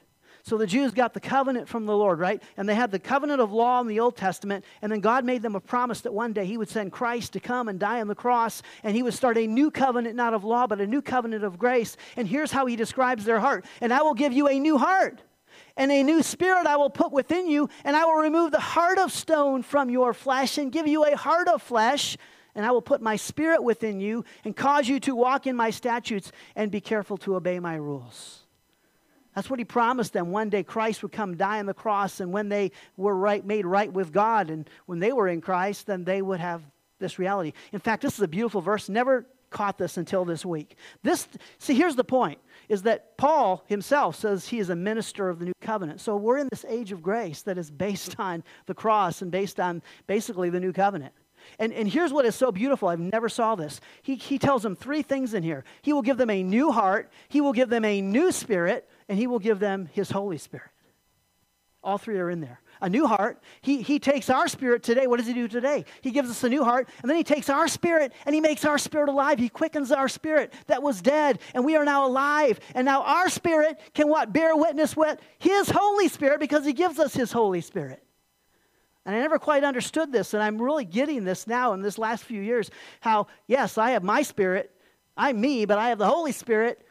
So 0.44 0.59
the 0.59 0.67
Jews 0.67 0.91
got 0.91 1.15
the 1.15 1.21
covenant 1.21 1.69
from 1.69 1.87
the 1.87 1.97
Lord, 1.97 2.19
right? 2.19 2.43
And 2.56 2.69
they 2.69 2.75
had 2.75 2.91
the 2.91 2.99
covenant 2.99 3.41
of 3.41 3.53
law 3.53 3.81
in 3.81 3.87
the 3.87 4.00
Old 4.00 4.17
Testament. 4.17 4.65
And 4.83 4.91
then 4.91 4.99
God 4.99 5.25
made 5.25 5.41
them 5.41 5.55
a 5.55 5.61
promise 5.61 6.00
that 6.00 6.12
one 6.12 6.33
day 6.33 6.44
He 6.44 6.59
would 6.59 6.69
send 6.69 6.91
Christ 6.91 7.33
to 7.35 7.41
come 7.41 7.69
and 7.69 7.79
die 7.79 8.00
on 8.00 8.09
the 8.09 8.17
cross. 8.17 8.62
And 8.83 8.97
He 8.97 9.05
would 9.05 9.15
start 9.15 9.39
a 9.39 9.47
new 9.47 9.71
covenant, 9.71 10.17
not 10.17 10.35
of 10.35 10.43
law, 10.43 10.67
but 10.67 10.81
a 10.81 10.87
new 10.87 11.00
covenant 11.00 11.44
of 11.44 11.59
grace. 11.59 11.97
And 12.17 12.27
here's 12.27 12.50
how 12.50 12.67
He 12.67 12.75
describes 12.75 13.25
their 13.25 13.39
heart 13.39 13.65
And 13.81 13.93
I 13.93 14.03
will 14.03 14.15
give 14.15 14.33
you 14.33 14.49
a 14.49 14.59
new 14.59 14.79
heart. 14.79 15.23
And 15.77 15.93
a 15.93 16.03
new 16.03 16.23
spirit 16.23 16.67
I 16.67 16.77
will 16.77 16.91
put 16.91 17.12
within 17.12 17.47
you, 17.47 17.69
and 17.85 17.97
I 17.97 18.05
will 18.05 18.21
remove 18.21 18.50
the 18.50 18.61
heart 18.61 18.99
of 18.99 19.12
stone 19.12 19.62
from 19.62 19.91
your 19.91 20.12
flesh 20.12 20.59
and 20.59 20.73
give 20.73 20.87
you 20.87 21.05
a 21.05 21.17
heart 21.17 21.49
of 21.49 21.62
flesh 21.62 22.17
and 22.55 22.67
I 22.67 22.71
will 22.71 22.83
put 22.83 23.00
my 23.00 23.17
spirit 23.17 23.62
within 23.62 23.99
you 23.99 24.27
and 24.44 24.55
cause 24.55 24.87
you 24.87 25.00
to 25.00 25.17
walk 25.17 25.47
in 25.47 25.56
my 25.56 25.71
statutes 25.71 26.33
and 26.55 26.71
be 26.71 26.83
careful 26.83 27.17
to 27.19 27.37
obey 27.37 27.59
my 27.59 27.77
rules. 27.77 28.42
That's 29.34 29.49
what 29.49 29.58
he 29.58 29.64
promised 29.64 30.12
them. 30.12 30.31
One 30.31 30.51
day 30.51 30.62
Christ 30.62 31.03
would 31.03 31.12
come 31.12 31.36
die 31.36 31.58
on 31.58 31.67
the 31.67 31.74
cross, 31.74 32.20
and 32.20 32.32
when 32.32 32.48
they 32.48 32.72
were 32.96 33.17
right, 33.17 33.44
made 33.44 33.65
right 33.65 33.93
with 33.93 34.12
God, 34.12 34.51
and 34.51 34.69
when 34.86 34.98
they 34.98 35.12
were 35.12 35.29
in 35.29 35.41
Christ, 35.41 35.86
then 35.86 36.05
they 36.05 36.20
would 36.20 36.41
have 36.41 36.62
this 36.98 37.19
reality. 37.19 37.53
In 37.72 37.81
fact, 37.81 38.03
this 38.03 38.15
is 38.15 38.20
a 38.20 38.29
beautiful 38.29 38.60
verse. 38.60 38.89
Never 38.89 39.27
caught 39.51 39.79
this 39.79 39.96
until 39.96 40.24
this 40.24 40.44
week. 40.44 40.77
This, 41.03 41.29
see, 41.58 41.74
here's 41.74 41.96
the 41.96 42.05
point: 42.05 42.39
is 42.69 42.82
that 42.82 43.17
Paul 43.17 43.65
himself 43.67 44.17
says 44.17 44.48
he 44.48 44.58
is 44.58 44.70
a 44.70 44.77
minister 44.77 45.29
of 45.29 45.39
the 45.39 45.46
new 45.46 45.53
covenant. 45.60 46.01
So 46.01 46.17
we're 46.17 46.39
in 46.39 46.48
this 46.51 46.65
age 46.69 46.93
of 46.93 47.03
grace 47.03 47.43
that 47.43 47.58
is 47.58 47.70
based 47.70 48.19
on 48.19 48.44
the 48.67 48.74
cross 48.74 49.22
and 49.22 49.31
based 49.31 49.60
on 49.60 49.82
basically 50.06 50.51
the 50.51 50.60
new 50.60 50.72
covenant. 50.72 51.15
And, 51.58 51.72
and 51.72 51.89
here's 51.89 52.12
what 52.12 52.24
is 52.24 52.36
so 52.36 52.53
beautiful. 52.53 52.89
I've 52.89 53.01
never 53.01 53.29
saw 53.29 53.55
this. 53.56 53.81
He, 54.03 54.15
he 54.15 54.39
tells 54.39 54.62
them 54.62 54.77
three 54.77 55.03
things 55.03 55.34
in 55.34 55.43
here. 55.43 55.65
He 55.82 55.93
will 55.93 56.03
give 56.03 56.17
them 56.17 56.31
a 56.31 56.43
new 56.43 56.70
heart. 56.70 57.10
He 57.29 57.41
will 57.41 57.53
give 57.53 57.69
them 57.69 57.84
a 57.84 58.01
new 58.01 58.31
spirit 58.31 58.89
and 59.09 59.19
he 59.19 59.27
will 59.27 59.39
give 59.39 59.59
them 59.59 59.89
his 59.93 60.11
Holy 60.11 60.39
Spirit. 60.39 60.71
All 61.85 61.99
three 61.99 62.19
are 62.19 62.31
in 62.31 62.41
there. 62.41 62.61
A 62.81 62.89
new 62.89 63.06
heart. 63.06 63.43
He, 63.61 63.82
he 63.82 63.99
takes 63.99 64.31
our 64.31 64.47
spirit 64.47 64.82
today. 64.82 65.06
What 65.06 65.19
does 65.19 65.27
he 65.27 65.35
do 65.35 65.49
today? 65.49 65.85
He 66.01 66.11
gives 66.13 66.31
us 66.31 66.44
a 66.44 66.49
new 66.49 66.63
heart, 66.63 66.89
and 67.01 67.11
then 67.11 67.17
he 67.17 67.25
takes 67.25 67.49
our 67.49 67.67
spirit 67.67 68.13
and 68.25 68.35
he 68.35 68.41
makes 68.41 68.65
our 68.65 68.79
spirit 68.79 69.09
alive. 69.09 69.39
He 69.39 69.49
quickens 69.49 69.91
our 69.91 70.09
spirit 70.09 70.53
that 70.69 70.82
was 70.82 71.03
dead, 71.03 71.41
and 71.55 71.65
we 71.65 71.77
are 71.77 71.85
now 71.85 72.06
alive. 72.06 72.61
And 72.75 72.85
now 72.85 73.03
our 73.03 73.29
spirit 73.29 73.81
can 73.94 74.09
what? 74.09 74.32
Bear 74.32 74.56
witness 74.56 74.97
with 74.97 75.19
his 75.39 75.71
Holy 75.71 76.09
Spirit 76.09 76.41
because 76.41 76.65
he 76.65 76.73
gives 76.73 76.99
us 76.99 77.15
his 77.15 77.32
Holy 77.32 77.61
Spirit. 77.61 78.03
And 79.05 79.17
I 79.17 79.19
never 79.19 79.41
quite 79.41 79.65
understood 79.65 80.13
this, 80.13 80.32
and 80.32 80.43
I'm 80.43 80.63
really 80.63 80.85
getting 80.85 81.25
this 81.25 81.49
now 81.49 81.73
in 81.73 81.82
this 81.82 81.99
last 81.99 82.23
few 82.23 82.41
years. 82.41 82.71
How, 83.01 83.27
yes, 83.49 83.77
I 83.77 83.91
have 83.91 84.05
my 84.05 84.23
spirit, 84.23 84.71
I'm 85.17 85.41
me, 85.41 85.65
but 85.65 85.79
I 85.79 85.89
have 85.89 85.99
the 85.99 86.06
Holy 86.06 86.31
Spirit 86.31 86.87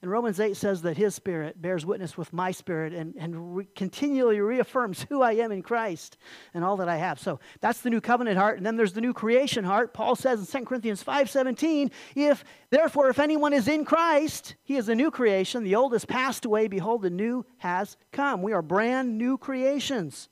and 0.00 0.10
Romans 0.12 0.38
8 0.38 0.56
says 0.56 0.82
that 0.82 0.96
his 0.96 1.16
spirit 1.16 1.60
bears 1.60 1.84
witness 1.84 2.16
with 2.16 2.32
my 2.32 2.52
spirit 2.52 2.92
and, 2.92 3.16
and 3.18 3.56
re- 3.56 3.68
continually 3.74 4.40
reaffirms 4.40 5.04
who 5.08 5.22
I 5.22 5.32
am 5.32 5.50
in 5.50 5.60
Christ 5.60 6.18
and 6.54 6.62
all 6.62 6.76
that 6.76 6.88
I 6.88 6.96
have. 6.96 7.18
So 7.18 7.40
that's 7.60 7.80
the 7.80 7.90
new 7.90 8.00
covenant 8.00 8.38
heart. 8.38 8.58
And 8.58 8.66
then 8.66 8.76
there's 8.76 8.92
the 8.92 9.00
new 9.00 9.12
creation 9.12 9.64
heart. 9.64 9.92
Paul 9.92 10.14
says 10.14 10.38
in 10.38 10.60
2 10.60 10.66
Corinthians 10.66 11.02
5.17, 11.02 11.90
if 12.14 12.44
therefore 12.70 13.08
if 13.10 13.18
anyone 13.18 13.52
is 13.52 13.66
in 13.66 13.84
Christ, 13.84 14.54
he 14.62 14.76
is 14.76 14.88
a 14.88 14.94
new 14.94 15.10
creation. 15.10 15.64
The 15.64 15.74
old 15.74 15.92
has 15.94 16.04
passed 16.04 16.44
away. 16.44 16.68
Behold, 16.68 17.02
the 17.02 17.10
new 17.10 17.44
has 17.56 17.96
come. 18.12 18.40
We 18.40 18.52
are 18.52 18.62
brand 18.62 19.18
new 19.18 19.36
creations. 19.36 20.28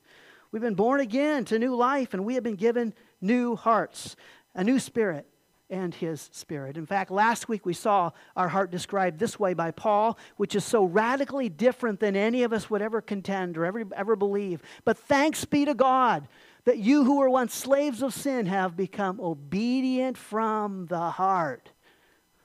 We've 0.51 0.61
been 0.61 0.75
born 0.75 1.01
again 1.01 1.43
to 1.45 1.59
new 1.59 1.75
life, 1.75 2.13
and 2.13 2.23
we 2.23 2.35
have 2.35 2.43
been 2.43 2.55
given 2.55 2.93
new 3.19 3.57
hearts, 3.57 4.15
a 4.55 4.63
new 4.63 4.79
spirit, 4.79 5.27
and 5.69 5.93
his 5.93 6.29
spirit. 6.31 6.77
In 6.77 6.85
fact, 6.85 7.11
last 7.11 7.49
week 7.49 7.65
we 7.65 7.73
saw 7.73 8.11
our 8.35 8.47
heart 8.47 8.71
described 8.71 9.19
this 9.19 9.39
way 9.39 9.53
by 9.53 9.71
Paul, 9.71 10.17
which 10.37 10.55
is 10.55 10.63
so 10.63 10.85
radically 10.85 11.49
different 11.49 11.99
than 11.99 12.15
any 12.15 12.43
of 12.43 12.53
us 12.53 12.69
would 12.69 12.81
ever 12.81 13.01
contend 13.01 13.57
or 13.57 13.65
ever, 13.65 13.83
ever 13.95 14.15
believe. 14.15 14.61
But 14.85 14.97
thanks 14.97 15.43
be 15.45 15.65
to 15.65 15.73
God 15.73 16.27
that 16.63 16.79
you 16.79 17.03
who 17.03 17.17
were 17.17 17.29
once 17.29 17.53
slaves 17.53 18.01
of 18.01 18.13
sin 18.13 18.45
have 18.45 18.75
become 18.75 19.19
obedient 19.21 20.17
from 20.17 20.85
the 20.87 21.11
heart. 21.11 21.71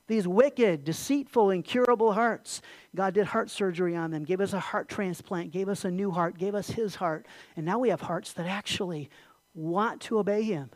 These 0.08 0.28
wicked, 0.28 0.84
deceitful, 0.84 1.50
incurable 1.50 2.12
hearts. 2.12 2.60
God 2.94 3.14
did 3.14 3.26
heart 3.26 3.50
surgery 3.50 3.96
on 3.96 4.10
them, 4.10 4.24
gave 4.24 4.40
us 4.40 4.52
a 4.52 4.60
heart 4.60 4.88
transplant, 4.88 5.52
gave 5.52 5.68
us 5.68 5.84
a 5.84 5.90
new 5.90 6.10
heart, 6.10 6.38
gave 6.38 6.54
us 6.54 6.68
his 6.68 6.96
heart. 6.96 7.26
And 7.56 7.64
now 7.64 7.78
we 7.78 7.88
have 7.88 8.00
hearts 8.00 8.32
that 8.34 8.46
actually 8.46 9.10
want 9.54 10.00
to 10.02 10.18
obey 10.18 10.42
him. 10.42 10.70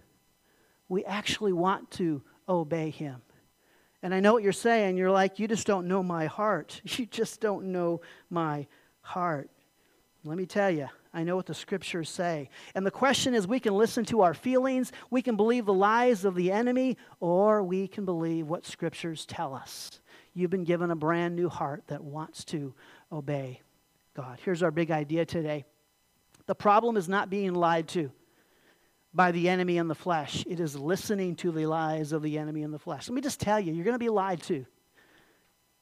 We 0.88 1.04
actually 1.04 1.52
want 1.52 1.90
to 1.92 2.22
obey 2.48 2.90
him. 2.90 3.22
And 4.02 4.14
I 4.14 4.20
know 4.20 4.32
what 4.32 4.42
you're 4.42 4.52
saying. 4.52 4.96
You're 4.96 5.10
like, 5.10 5.38
you 5.38 5.48
just 5.48 5.66
don't 5.66 5.88
know 5.88 6.02
my 6.02 6.26
heart. 6.26 6.80
You 6.98 7.06
just 7.06 7.40
don't 7.40 7.72
know 7.72 8.00
my 8.30 8.66
heart. 9.00 9.50
Let 10.24 10.38
me 10.38 10.46
tell 10.46 10.70
you, 10.70 10.88
I 11.14 11.22
know 11.22 11.36
what 11.36 11.46
the 11.46 11.54
scriptures 11.54 12.10
say. 12.10 12.50
And 12.74 12.84
the 12.84 12.90
question 12.90 13.34
is 13.34 13.46
we 13.46 13.60
can 13.60 13.74
listen 13.74 14.04
to 14.06 14.22
our 14.22 14.34
feelings, 14.34 14.92
we 15.10 15.22
can 15.22 15.36
believe 15.36 15.66
the 15.66 15.72
lies 15.72 16.24
of 16.24 16.34
the 16.34 16.50
enemy, 16.50 16.96
or 17.20 17.62
we 17.62 17.86
can 17.86 18.04
believe 18.04 18.46
what 18.46 18.66
scriptures 18.66 19.24
tell 19.24 19.54
us. 19.54 20.00
You've 20.34 20.50
been 20.50 20.64
given 20.64 20.90
a 20.90 20.96
brand 20.96 21.36
new 21.36 21.48
heart 21.48 21.84
that 21.86 22.02
wants 22.02 22.44
to 22.46 22.74
obey 23.10 23.62
God. 24.14 24.38
Here's 24.44 24.62
our 24.62 24.70
big 24.70 24.90
idea 24.90 25.24
today 25.24 25.64
the 26.46 26.54
problem 26.54 26.96
is 26.96 27.08
not 27.08 27.30
being 27.30 27.54
lied 27.54 27.88
to 27.88 28.10
by 29.16 29.32
the 29.32 29.48
enemy 29.48 29.78
in 29.78 29.88
the 29.88 29.94
flesh. 29.94 30.44
It 30.46 30.60
is 30.60 30.76
listening 30.76 31.36
to 31.36 31.50
the 31.50 31.64
lies 31.64 32.12
of 32.12 32.22
the 32.22 32.38
enemy 32.38 32.62
in 32.62 32.70
the 32.70 32.78
flesh. 32.78 33.08
Let 33.08 33.14
me 33.14 33.22
just 33.22 33.40
tell 33.40 33.58
you, 33.58 33.72
you're 33.72 33.84
going 33.84 33.94
to 33.94 33.98
be 33.98 34.10
lied 34.10 34.42
to. 34.42 34.66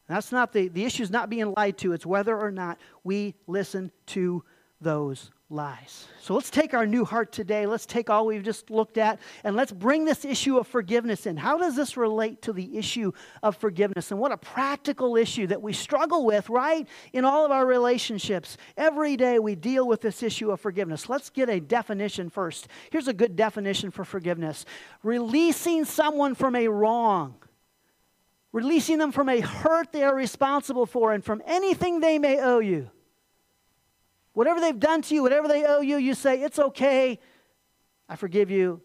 That's 0.08 0.30
not 0.30 0.52
the, 0.52 0.68
the 0.68 0.84
issue 0.84 1.02
is 1.02 1.10
not 1.10 1.28
being 1.28 1.52
lied 1.56 1.76
to, 1.78 1.92
it's 1.92 2.06
whether 2.06 2.38
or 2.38 2.52
not 2.52 2.78
we 3.02 3.34
listen 3.46 3.90
to 4.06 4.44
those 4.80 5.30
lies. 5.50 6.06
So 6.20 6.34
let's 6.34 6.50
take 6.50 6.72
our 6.72 6.86
new 6.86 7.04
heart 7.04 7.30
today. 7.30 7.66
Let's 7.66 7.84
take 7.84 8.08
all 8.08 8.26
we've 8.26 8.42
just 8.42 8.70
looked 8.70 8.96
at 8.96 9.20
and 9.44 9.54
let's 9.54 9.72
bring 9.72 10.04
this 10.04 10.24
issue 10.24 10.56
of 10.56 10.66
forgiveness 10.66 11.26
in. 11.26 11.36
How 11.36 11.58
does 11.58 11.76
this 11.76 11.96
relate 11.96 12.42
to 12.42 12.52
the 12.52 12.78
issue 12.78 13.12
of 13.42 13.56
forgiveness? 13.56 14.10
And 14.10 14.18
what 14.18 14.32
a 14.32 14.38
practical 14.38 15.16
issue 15.16 15.46
that 15.48 15.60
we 15.60 15.74
struggle 15.74 16.24
with, 16.24 16.48
right? 16.48 16.88
In 17.12 17.26
all 17.26 17.44
of 17.44 17.50
our 17.50 17.66
relationships. 17.66 18.56
Every 18.76 19.16
day 19.16 19.38
we 19.38 19.54
deal 19.54 19.86
with 19.86 20.00
this 20.00 20.22
issue 20.22 20.50
of 20.50 20.60
forgiveness. 20.60 21.08
Let's 21.08 21.28
get 21.28 21.50
a 21.50 21.60
definition 21.60 22.30
first. 22.30 22.68
Here's 22.90 23.08
a 23.08 23.14
good 23.14 23.36
definition 23.36 23.90
for 23.90 24.04
forgiveness 24.04 24.64
releasing 25.02 25.84
someone 25.84 26.34
from 26.34 26.56
a 26.56 26.68
wrong. 26.68 27.36
Releasing 28.52 28.98
them 28.98 29.10
from 29.10 29.28
a 29.28 29.40
hurt 29.40 29.92
they 29.92 30.04
are 30.04 30.14
responsible 30.14 30.86
for 30.86 31.12
and 31.12 31.24
from 31.24 31.42
anything 31.44 32.00
they 32.00 32.18
may 32.18 32.38
owe 32.38 32.60
you. 32.60 32.88
Whatever 34.34 34.60
they've 34.60 34.78
done 34.78 35.02
to 35.02 35.14
you, 35.14 35.22
whatever 35.22 35.48
they 35.48 35.64
owe 35.64 35.80
you, 35.80 35.96
you 35.96 36.14
say, 36.14 36.42
It's 36.42 36.58
okay. 36.58 37.18
I 38.08 38.16
forgive 38.16 38.50
you. 38.50 38.82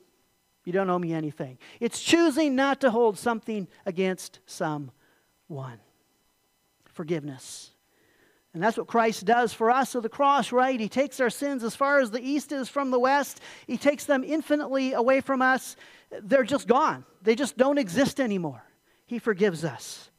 You 0.63 0.73
don't 0.73 0.89
owe 0.89 0.99
me 0.99 1.13
anything. 1.13 1.57
It's 1.79 2.01
choosing 2.01 2.55
not 2.55 2.81
to 2.81 2.91
hold 2.91 3.17
something 3.17 3.67
against 3.85 4.39
someone. 4.45 5.79
Forgiveness. 6.93 7.71
And 8.53 8.63
that's 8.63 8.77
what 8.77 8.87
Christ 8.87 9.25
does 9.25 9.53
for 9.53 9.69
us 9.69 9.95
at 9.95 10.03
the 10.03 10.09
cross, 10.09 10.51
right? 10.51 10.79
He 10.79 10.89
takes 10.89 11.19
our 11.19 11.29
sins 11.29 11.63
as 11.63 11.75
far 11.75 11.99
as 11.99 12.11
the 12.11 12.21
east 12.21 12.51
is 12.51 12.67
from 12.67 12.91
the 12.91 12.99
west. 12.99 13.41
He 13.67 13.77
takes 13.77 14.05
them 14.05 14.23
infinitely 14.23 14.93
away 14.93 15.21
from 15.21 15.41
us. 15.41 15.75
They're 16.23 16.43
just 16.43 16.67
gone, 16.67 17.05
they 17.21 17.35
just 17.35 17.57
don't 17.57 17.77
exist 17.77 18.19
anymore. 18.19 18.63
He 19.05 19.19
forgives 19.19 19.63
us. 19.63 20.09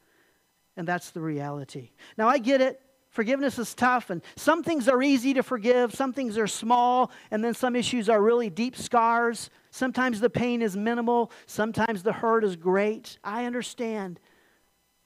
And 0.76 0.86
that's 0.86 1.10
the 1.10 1.20
reality. 1.20 1.90
Now, 2.16 2.28
I 2.28 2.38
get 2.38 2.60
it. 2.60 2.80
Forgiveness 3.10 3.58
is 3.58 3.74
tough, 3.74 4.10
and 4.10 4.22
some 4.36 4.62
things 4.62 4.88
are 4.88 5.02
easy 5.02 5.34
to 5.34 5.42
forgive, 5.42 5.92
some 5.92 6.12
things 6.12 6.38
are 6.38 6.46
small, 6.46 7.10
and 7.32 7.44
then 7.44 7.54
some 7.54 7.74
issues 7.74 8.08
are 8.08 8.22
really 8.22 8.48
deep 8.48 8.76
scars. 8.76 9.50
Sometimes 9.72 10.20
the 10.20 10.30
pain 10.30 10.62
is 10.62 10.76
minimal, 10.76 11.32
sometimes 11.46 12.04
the 12.04 12.12
hurt 12.12 12.44
is 12.44 12.54
great. 12.54 13.18
I 13.24 13.46
understand. 13.46 14.20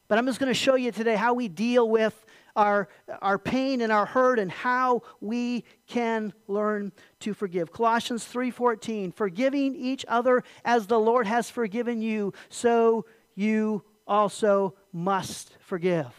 But 0.07 0.19
I'm 0.19 0.27
just 0.27 0.39
going 0.39 0.51
to 0.51 0.55
show 0.55 0.75
you 0.75 0.93
today 0.93 1.17
how 1.17 1.33
we 1.33 1.49
deal 1.49 1.89
with 1.89 2.27
our, 2.57 2.89
our 3.23 3.39
pain 3.39 3.81
and 3.81 3.91
our 3.91 4.05
hurt 4.05 4.39
and 4.39 4.51
how 4.51 5.03
we 5.23 5.65
can 5.87 6.35
learn 6.47 6.93
to 7.21 7.33
forgive. 7.33 7.73
Colossians 7.73 8.25
3:14, 8.27 9.15
forgiving 9.15 9.75
each 9.75 10.05
other 10.09 10.45
as 10.63 10.87
the 10.87 11.01
Lord 11.01 11.27
has 11.27 11.49
forgiven 11.49 12.03
you, 12.03 12.35
so 12.51 13.07
you 13.35 13.83
also 14.07 14.75
must 14.93 15.57
forgive. 15.59 16.13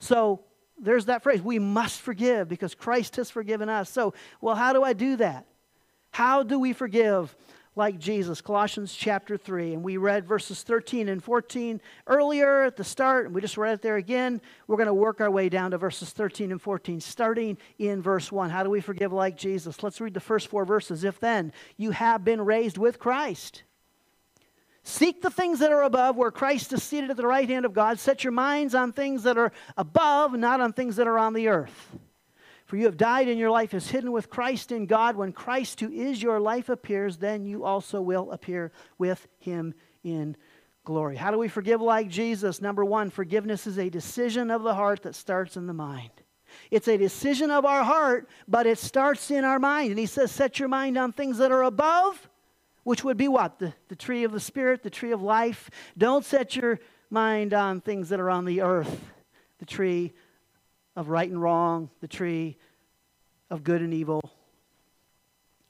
So 0.00 0.44
there's 0.80 1.06
that 1.06 1.22
phrase 1.22 1.42
we 1.42 1.58
must 1.58 2.00
forgive 2.00 2.48
because 2.48 2.74
Christ 2.74 3.16
has 3.16 3.30
forgiven 3.30 3.68
us. 3.68 3.90
So, 3.90 4.14
well, 4.40 4.54
how 4.54 4.72
do 4.72 4.82
I 4.82 4.92
do 4.92 5.16
that? 5.16 5.46
How 6.10 6.42
do 6.42 6.58
we 6.58 6.72
forgive 6.72 7.34
like 7.76 7.98
Jesus? 7.98 8.40
Colossians 8.40 8.94
chapter 8.94 9.36
3. 9.36 9.74
And 9.74 9.82
we 9.82 9.96
read 9.96 10.26
verses 10.26 10.62
13 10.62 11.08
and 11.08 11.22
14 11.22 11.80
earlier 12.06 12.64
at 12.64 12.76
the 12.76 12.84
start, 12.84 13.26
and 13.26 13.34
we 13.34 13.40
just 13.40 13.56
read 13.56 13.74
it 13.74 13.82
there 13.82 13.96
again. 13.96 14.40
We're 14.66 14.76
going 14.76 14.86
to 14.86 14.94
work 14.94 15.20
our 15.20 15.30
way 15.30 15.48
down 15.48 15.72
to 15.72 15.78
verses 15.78 16.10
13 16.10 16.50
and 16.50 16.60
14, 16.60 17.00
starting 17.00 17.58
in 17.78 18.02
verse 18.02 18.32
1. 18.32 18.50
How 18.50 18.62
do 18.62 18.70
we 18.70 18.80
forgive 18.80 19.12
like 19.12 19.36
Jesus? 19.36 19.82
Let's 19.82 20.00
read 20.00 20.14
the 20.14 20.20
first 20.20 20.48
four 20.48 20.64
verses. 20.64 21.04
If 21.04 21.20
then 21.20 21.52
you 21.76 21.90
have 21.92 22.24
been 22.24 22.40
raised 22.40 22.78
with 22.78 22.98
Christ, 22.98 23.62
Seek 24.88 25.20
the 25.20 25.28
things 25.28 25.58
that 25.58 25.70
are 25.70 25.82
above, 25.82 26.16
where 26.16 26.30
Christ 26.30 26.72
is 26.72 26.82
seated 26.82 27.10
at 27.10 27.18
the 27.18 27.26
right 27.26 27.46
hand 27.46 27.66
of 27.66 27.74
God. 27.74 27.98
Set 27.98 28.24
your 28.24 28.32
minds 28.32 28.74
on 28.74 28.90
things 28.90 29.22
that 29.24 29.36
are 29.36 29.52
above, 29.76 30.32
not 30.32 30.62
on 30.62 30.72
things 30.72 30.96
that 30.96 31.06
are 31.06 31.18
on 31.18 31.34
the 31.34 31.48
earth. 31.48 31.94
For 32.64 32.78
you 32.78 32.86
have 32.86 32.96
died, 32.96 33.28
and 33.28 33.38
your 33.38 33.50
life 33.50 33.74
is 33.74 33.90
hidden 33.90 34.12
with 34.12 34.30
Christ 34.30 34.72
in 34.72 34.86
God. 34.86 35.14
When 35.14 35.32
Christ, 35.32 35.80
who 35.80 35.92
is 35.92 36.22
your 36.22 36.40
life, 36.40 36.70
appears, 36.70 37.18
then 37.18 37.44
you 37.44 37.64
also 37.64 38.00
will 38.00 38.32
appear 38.32 38.72
with 38.96 39.28
him 39.38 39.74
in 40.04 40.38
glory. 40.84 41.16
How 41.16 41.32
do 41.32 41.38
we 41.38 41.48
forgive 41.48 41.82
like 41.82 42.08
Jesus? 42.08 42.62
Number 42.62 42.82
one, 42.82 43.10
forgiveness 43.10 43.66
is 43.66 43.78
a 43.78 43.90
decision 43.90 44.50
of 44.50 44.62
the 44.62 44.74
heart 44.74 45.02
that 45.02 45.14
starts 45.14 45.58
in 45.58 45.66
the 45.66 45.74
mind. 45.74 46.12
It's 46.70 46.88
a 46.88 46.96
decision 46.96 47.50
of 47.50 47.66
our 47.66 47.84
heart, 47.84 48.26
but 48.48 48.66
it 48.66 48.78
starts 48.78 49.30
in 49.30 49.44
our 49.44 49.58
mind. 49.58 49.90
And 49.90 49.98
he 49.98 50.06
says, 50.06 50.32
Set 50.32 50.58
your 50.58 50.70
mind 50.70 50.96
on 50.96 51.12
things 51.12 51.36
that 51.36 51.52
are 51.52 51.64
above 51.64 52.26
which 52.88 53.04
would 53.04 53.18
be 53.18 53.28
what? 53.28 53.58
The, 53.58 53.74
the 53.88 53.96
tree 53.96 54.24
of 54.24 54.32
the 54.32 54.40
Spirit, 54.40 54.82
the 54.82 54.88
tree 54.88 55.12
of 55.12 55.20
life. 55.20 55.68
Don't 55.98 56.24
set 56.24 56.56
your 56.56 56.80
mind 57.10 57.52
on 57.52 57.82
things 57.82 58.08
that 58.08 58.18
are 58.18 58.30
on 58.30 58.46
the 58.46 58.62
earth, 58.62 59.12
the 59.58 59.66
tree 59.66 60.14
of 60.96 61.10
right 61.10 61.28
and 61.28 61.38
wrong, 61.40 61.90
the 62.00 62.08
tree 62.08 62.56
of 63.50 63.62
good 63.62 63.82
and 63.82 63.92
evil. 63.92 64.22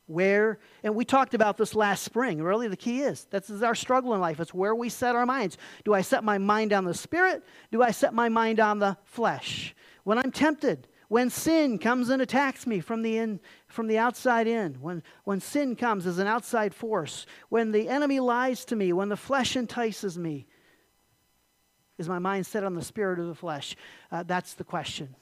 Where, 0.07 0.61
and 0.85 0.95
we 0.95 1.05
talked 1.05 1.35
about 1.35 1.57
this 1.57 1.75
last 1.75 2.05
spring. 2.05 2.41
Really, 2.41 2.69
the 2.69 2.77
key 2.77 3.01
is 3.01 3.25
this 3.33 3.51
is 3.51 3.65
our 3.65 3.75
struggle 3.75 4.15
in 4.15 4.21
life. 4.21 4.39
It's 4.39 4.55
where 4.55 4.77
we 4.77 4.89
set 4.89 5.17
our 5.17 5.27
minds. 5.27 5.59
Do 5.85 5.95
I 5.95 6.03
set 6.03 6.23
my 6.23 6.39
mind 6.39 6.73
on 6.73 6.85
the 6.85 6.95
spirit? 6.95 7.43
Do 7.73 7.83
I 7.83 7.91
set 7.91 8.15
my 8.15 8.29
mind 8.29 8.61
on 8.61 8.79
the 8.79 8.97
flesh? 9.03 9.75
When 10.05 10.19
I'm 10.19 10.31
tempted, 10.31 10.87
when 11.09 11.31
sin 11.31 11.79
comes 11.79 12.11
and 12.11 12.21
attacks 12.21 12.67
me 12.67 12.81
from 12.81 13.03
the, 13.03 13.17
in, 13.17 13.41
from 13.67 13.87
the 13.87 13.99
outside 13.99 14.47
in, 14.47 14.75
when, 14.75 15.03
when 15.25 15.41
sin 15.41 15.75
comes 15.75 16.07
as 16.07 16.19
an 16.19 16.27
outside 16.27 16.75
force, 16.75 17.27
when 17.49 17.73
the 17.73 17.89
enemy 17.89 18.21
lies 18.21 18.65
to 18.67 18.77
me, 18.77 18.93
when 18.93 19.09
the 19.09 19.17
flesh 19.17 19.57
entices 19.57 20.19
me, 20.19 20.47
is 21.97 22.09
my 22.09 22.19
mind 22.19 22.47
set 22.47 22.63
on 22.63 22.75
the 22.75 22.85
spirit 22.85 23.19
of 23.19 23.27
the 23.27 23.35
flesh? 23.35 23.75
Uh, 24.13 24.23
that's 24.23 24.55
the 24.55 24.65
question. 24.65 25.15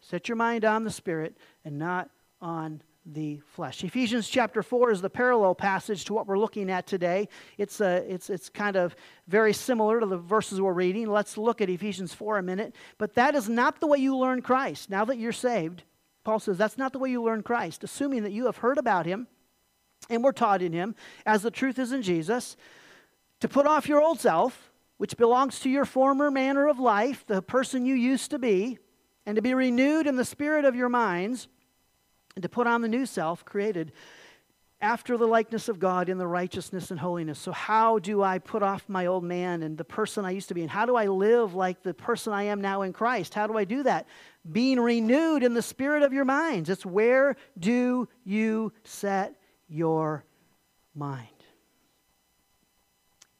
Set 0.00 0.28
your 0.28 0.36
mind 0.36 0.64
on 0.64 0.84
the 0.84 0.90
spirit 0.90 1.36
and 1.64 1.78
not 1.78 2.10
on 2.40 2.80
the 3.06 3.40
flesh. 3.46 3.84
Ephesians 3.84 4.28
chapter 4.28 4.62
4 4.62 4.90
is 4.90 5.02
the 5.02 5.10
parallel 5.10 5.54
passage 5.54 6.04
to 6.06 6.14
what 6.14 6.26
we're 6.26 6.38
looking 6.38 6.70
at 6.70 6.86
today. 6.86 7.28
It's, 7.58 7.80
a, 7.80 7.98
uh, 7.98 8.02
it's, 8.08 8.30
it's 8.30 8.48
kind 8.48 8.76
of 8.76 8.96
very 9.28 9.52
similar 9.52 10.00
to 10.00 10.06
the 10.06 10.16
verses 10.16 10.60
we're 10.60 10.72
reading. 10.72 11.10
Let's 11.10 11.36
look 11.36 11.60
at 11.60 11.68
Ephesians 11.68 12.14
4 12.14 12.38
a 12.38 12.42
minute. 12.42 12.74
But 12.96 13.14
that 13.14 13.34
is 13.34 13.48
not 13.48 13.80
the 13.80 13.86
way 13.86 13.98
you 13.98 14.16
learn 14.16 14.40
Christ. 14.40 14.88
Now 14.88 15.04
that 15.04 15.18
you're 15.18 15.32
saved, 15.32 15.82
Paul 16.24 16.38
says 16.38 16.56
that's 16.56 16.78
not 16.78 16.92
the 16.92 16.98
way 16.98 17.10
you 17.10 17.22
learn 17.22 17.42
Christ, 17.42 17.84
assuming 17.84 18.22
that 18.22 18.32
you 18.32 18.46
have 18.46 18.58
heard 18.58 18.78
about 18.78 19.04
him 19.04 19.26
and 20.08 20.24
were 20.24 20.32
taught 20.32 20.62
in 20.62 20.72
him, 20.72 20.94
as 21.26 21.42
the 21.42 21.50
truth 21.50 21.78
is 21.78 21.92
in 21.92 22.02
Jesus, 22.02 22.56
to 23.40 23.48
put 23.48 23.66
off 23.66 23.88
your 23.88 24.00
old 24.00 24.20
self, 24.20 24.70
which 24.96 25.16
belongs 25.16 25.60
to 25.60 25.70
your 25.70 25.84
former 25.84 26.30
manner 26.30 26.68
of 26.68 26.78
life, 26.78 27.24
the 27.26 27.42
person 27.42 27.84
you 27.84 27.94
used 27.94 28.30
to 28.30 28.38
be, 28.38 28.78
and 29.26 29.36
to 29.36 29.42
be 29.42 29.54
renewed 29.54 30.06
in 30.06 30.16
the 30.16 30.24
spirit 30.24 30.64
of 30.64 30.74
your 30.74 30.88
minds 30.88 31.48
and 32.36 32.42
to 32.42 32.48
put 32.48 32.66
on 32.66 32.82
the 32.82 32.88
new 32.88 33.06
self 33.06 33.44
created 33.44 33.92
after 34.80 35.16
the 35.16 35.26
likeness 35.26 35.68
of 35.68 35.78
God 35.78 36.10
in 36.10 36.18
the 36.18 36.26
righteousness 36.26 36.90
and 36.90 37.00
holiness. 37.00 37.38
So, 37.38 37.52
how 37.52 37.98
do 37.98 38.22
I 38.22 38.38
put 38.38 38.62
off 38.62 38.84
my 38.88 39.06
old 39.06 39.24
man 39.24 39.62
and 39.62 39.78
the 39.78 39.84
person 39.84 40.24
I 40.24 40.32
used 40.32 40.48
to 40.48 40.54
be? 40.54 40.60
And 40.60 40.70
how 40.70 40.84
do 40.84 40.94
I 40.94 41.06
live 41.06 41.54
like 41.54 41.82
the 41.82 41.94
person 41.94 42.32
I 42.32 42.44
am 42.44 42.60
now 42.60 42.82
in 42.82 42.92
Christ? 42.92 43.32
How 43.32 43.46
do 43.46 43.56
I 43.56 43.64
do 43.64 43.82
that? 43.84 44.06
Being 44.50 44.78
renewed 44.78 45.42
in 45.42 45.54
the 45.54 45.62
spirit 45.62 46.02
of 46.02 46.12
your 46.12 46.26
minds. 46.26 46.68
It's 46.68 46.84
where 46.84 47.36
do 47.58 48.08
you 48.24 48.72
set 48.84 49.34
your 49.68 50.24
mind? 50.94 51.28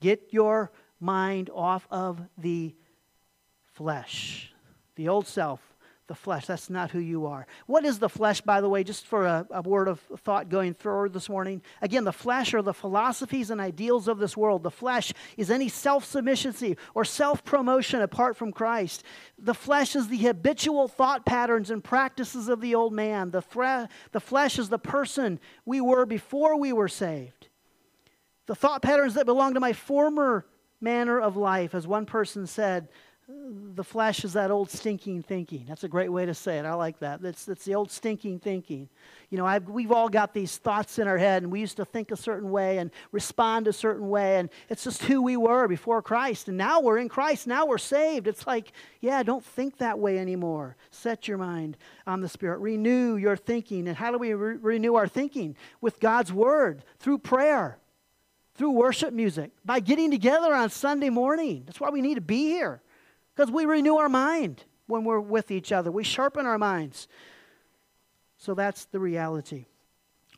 Get 0.00 0.28
your 0.30 0.72
mind 0.98 1.50
off 1.54 1.86
of 1.90 2.22
the 2.38 2.74
flesh, 3.74 4.52
the 4.96 5.08
old 5.08 5.26
self, 5.26 5.60
the 6.06 6.14
flesh. 6.14 6.46
That's 6.46 6.68
not 6.68 6.90
who 6.90 6.98
you 6.98 7.26
are. 7.26 7.46
What 7.66 7.84
is 7.84 7.98
the 7.98 8.08
flesh, 8.08 8.40
by 8.42 8.60
the 8.60 8.68
way, 8.68 8.84
just 8.84 9.06
for 9.06 9.24
a, 9.24 9.46
a 9.50 9.62
word 9.62 9.88
of 9.88 10.00
thought 10.18 10.50
going 10.50 10.74
through 10.74 11.08
this 11.10 11.28
morning? 11.28 11.62
Again, 11.80 12.04
the 12.04 12.12
flesh 12.12 12.52
are 12.52 12.60
the 12.60 12.74
philosophies 12.74 13.50
and 13.50 13.60
ideals 13.60 14.06
of 14.06 14.18
this 14.18 14.36
world. 14.36 14.62
The 14.62 14.70
flesh 14.70 15.12
is 15.36 15.50
any 15.50 15.68
self 15.68 16.04
sufficiency 16.04 16.76
or 16.94 17.04
self 17.04 17.44
promotion 17.44 18.02
apart 18.02 18.36
from 18.36 18.52
Christ. 18.52 19.02
The 19.38 19.54
flesh 19.54 19.96
is 19.96 20.08
the 20.08 20.18
habitual 20.18 20.88
thought 20.88 21.24
patterns 21.24 21.70
and 21.70 21.82
practices 21.82 22.48
of 22.48 22.60
the 22.60 22.74
old 22.74 22.92
man. 22.92 23.30
The, 23.30 23.42
thre- 23.42 23.88
the 24.12 24.20
flesh 24.20 24.58
is 24.58 24.68
the 24.68 24.78
person 24.78 25.40
we 25.64 25.80
were 25.80 26.04
before 26.04 26.58
we 26.58 26.72
were 26.72 26.88
saved. 26.88 27.48
The 28.46 28.54
thought 28.54 28.82
patterns 28.82 29.14
that 29.14 29.24
belong 29.24 29.54
to 29.54 29.60
my 29.60 29.72
former 29.72 30.44
manner 30.80 31.18
of 31.18 31.36
life, 31.36 31.74
as 31.74 31.86
one 31.86 32.04
person 32.04 32.46
said, 32.46 32.88
the 33.26 33.84
flesh 33.84 34.22
is 34.22 34.34
that 34.34 34.50
old 34.50 34.70
stinking 34.70 35.22
thinking. 35.22 35.64
That's 35.66 35.84
a 35.84 35.88
great 35.88 36.10
way 36.12 36.26
to 36.26 36.34
say 36.34 36.58
it. 36.58 36.66
I 36.66 36.74
like 36.74 36.98
that. 36.98 37.22
That's, 37.22 37.46
that's 37.46 37.64
the 37.64 37.74
old 37.74 37.90
stinking 37.90 38.40
thinking. 38.40 38.90
You 39.30 39.38
know, 39.38 39.46
I've, 39.46 39.66
we've 39.68 39.92
all 39.92 40.10
got 40.10 40.34
these 40.34 40.58
thoughts 40.58 40.98
in 40.98 41.08
our 41.08 41.16
head, 41.16 41.42
and 41.42 41.50
we 41.50 41.60
used 41.60 41.78
to 41.78 41.86
think 41.86 42.10
a 42.10 42.16
certain 42.16 42.50
way 42.50 42.78
and 42.78 42.90
respond 43.12 43.66
a 43.66 43.72
certain 43.72 44.10
way, 44.10 44.36
and 44.36 44.50
it's 44.68 44.84
just 44.84 45.02
who 45.04 45.22
we 45.22 45.38
were 45.38 45.66
before 45.68 46.02
Christ. 46.02 46.48
And 46.48 46.58
now 46.58 46.80
we're 46.80 46.98
in 46.98 47.08
Christ. 47.08 47.46
Now 47.46 47.64
we're 47.64 47.78
saved. 47.78 48.26
It's 48.26 48.46
like, 48.46 48.72
yeah, 49.00 49.22
don't 49.22 49.44
think 49.44 49.78
that 49.78 49.98
way 49.98 50.18
anymore. 50.18 50.76
Set 50.90 51.26
your 51.26 51.38
mind 51.38 51.78
on 52.06 52.20
the 52.20 52.28
Spirit. 52.28 52.58
Renew 52.58 53.16
your 53.16 53.36
thinking. 53.36 53.88
And 53.88 53.96
how 53.96 54.10
do 54.10 54.18
we 54.18 54.34
re- 54.34 54.56
renew 54.56 54.96
our 54.96 55.08
thinking? 55.08 55.56
With 55.80 55.98
God's 55.98 56.32
Word, 56.32 56.84
through 56.98 57.18
prayer, 57.18 57.78
through 58.54 58.72
worship 58.72 59.14
music, 59.14 59.50
by 59.64 59.80
getting 59.80 60.10
together 60.10 60.54
on 60.54 60.68
Sunday 60.68 61.10
morning. 61.10 61.62
That's 61.64 61.80
why 61.80 61.88
we 61.88 62.02
need 62.02 62.16
to 62.16 62.20
be 62.20 62.48
here. 62.48 62.82
Because 63.34 63.50
we 63.50 63.64
renew 63.64 63.96
our 63.96 64.08
mind 64.08 64.64
when 64.86 65.04
we're 65.04 65.20
with 65.20 65.50
each 65.50 65.72
other, 65.72 65.90
we 65.90 66.04
sharpen 66.04 66.46
our 66.46 66.58
minds. 66.58 67.08
So 68.36 68.54
that's 68.54 68.84
the 68.86 69.00
reality. 69.00 69.66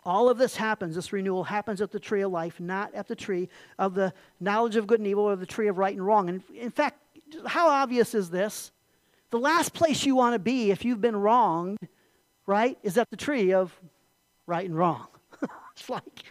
All 0.04 0.28
of 0.28 0.38
this 0.38 0.56
happens, 0.56 0.94
this 0.94 1.12
renewal 1.12 1.42
happens 1.42 1.80
at 1.80 1.90
the 1.90 1.98
tree 1.98 2.20
of 2.20 2.30
life, 2.30 2.60
not 2.60 2.94
at 2.94 3.08
the 3.08 3.16
tree 3.16 3.48
of 3.78 3.94
the 3.94 4.14
knowledge 4.38 4.76
of 4.76 4.86
good 4.86 5.00
and 5.00 5.06
evil 5.06 5.24
or 5.24 5.34
the 5.34 5.46
tree 5.46 5.66
of 5.66 5.78
right 5.78 5.94
and 5.94 6.06
wrong. 6.06 6.28
And 6.28 6.42
in 6.54 6.70
fact, 6.70 7.00
how 7.44 7.68
obvious 7.68 8.14
is 8.14 8.30
this? 8.30 8.70
The 9.30 9.38
last 9.38 9.74
place 9.74 10.06
you 10.06 10.14
want 10.14 10.34
to 10.34 10.38
be 10.38 10.70
if 10.70 10.84
you've 10.84 11.00
been 11.00 11.16
wronged, 11.16 11.78
right, 12.46 12.78
is 12.84 12.96
at 12.96 13.10
the 13.10 13.16
tree 13.16 13.52
of 13.52 13.78
right 14.46 14.64
and 14.64 14.76
wrong. 14.76 15.08
it's 15.72 15.90
like, 15.90 16.22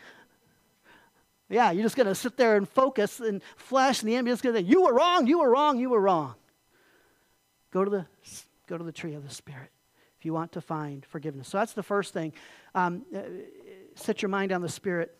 yeah, 1.49 1.71
you're 1.71 1.83
just 1.83 1.97
going 1.97 2.07
to 2.07 2.15
sit 2.15 2.37
there 2.37 2.55
and 2.55 2.67
focus 2.67 3.19
and 3.19 3.41
flash, 3.57 4.01
and 4.01 4.09
the 4.09 4.15
enemy 4.15 4.31
is 4.31 4.41
going 4.41 4.55
to 4.55 4.61
say, 4.61 4.65
You 4.65 4.83
were 4.83 4.93
wrong, 4.93 5.27
you 5.27 5.39
were 5.39 5.49
wrong, 5.51 5.77
you 5.77 5.89
were 5.89 5.99
wrong. 5.99 6.35
Go 7.75 7.83
to 7.83 7.91
the, 7.91 8.05
go 8.67 8.77
to 8.77 8.85
the 8.85 8.93
tree 8.93 9.15
of 9.15 9.27
the 9.27 9.35
Spirit 9.35 9.69
if 10.17 10.23
you 10.23 10.31
want 10.31 10.53
to 10.53 10.61
find 10.61 11.05
forgiveness. 11.05 11.49
So 11.49 11.57
that's 11.57 11.73
the 11.73 11.83
first 11.83 12.13
thing. 12.13 12.31
Um, 12.73 13.03
uh, 13.13 13.23
set 13.95 14.21
your 14.21 14.29
mind 14.29 14.53
on 14.53 14.61
the 14.61 14.69
Spirit, 14.69 15.13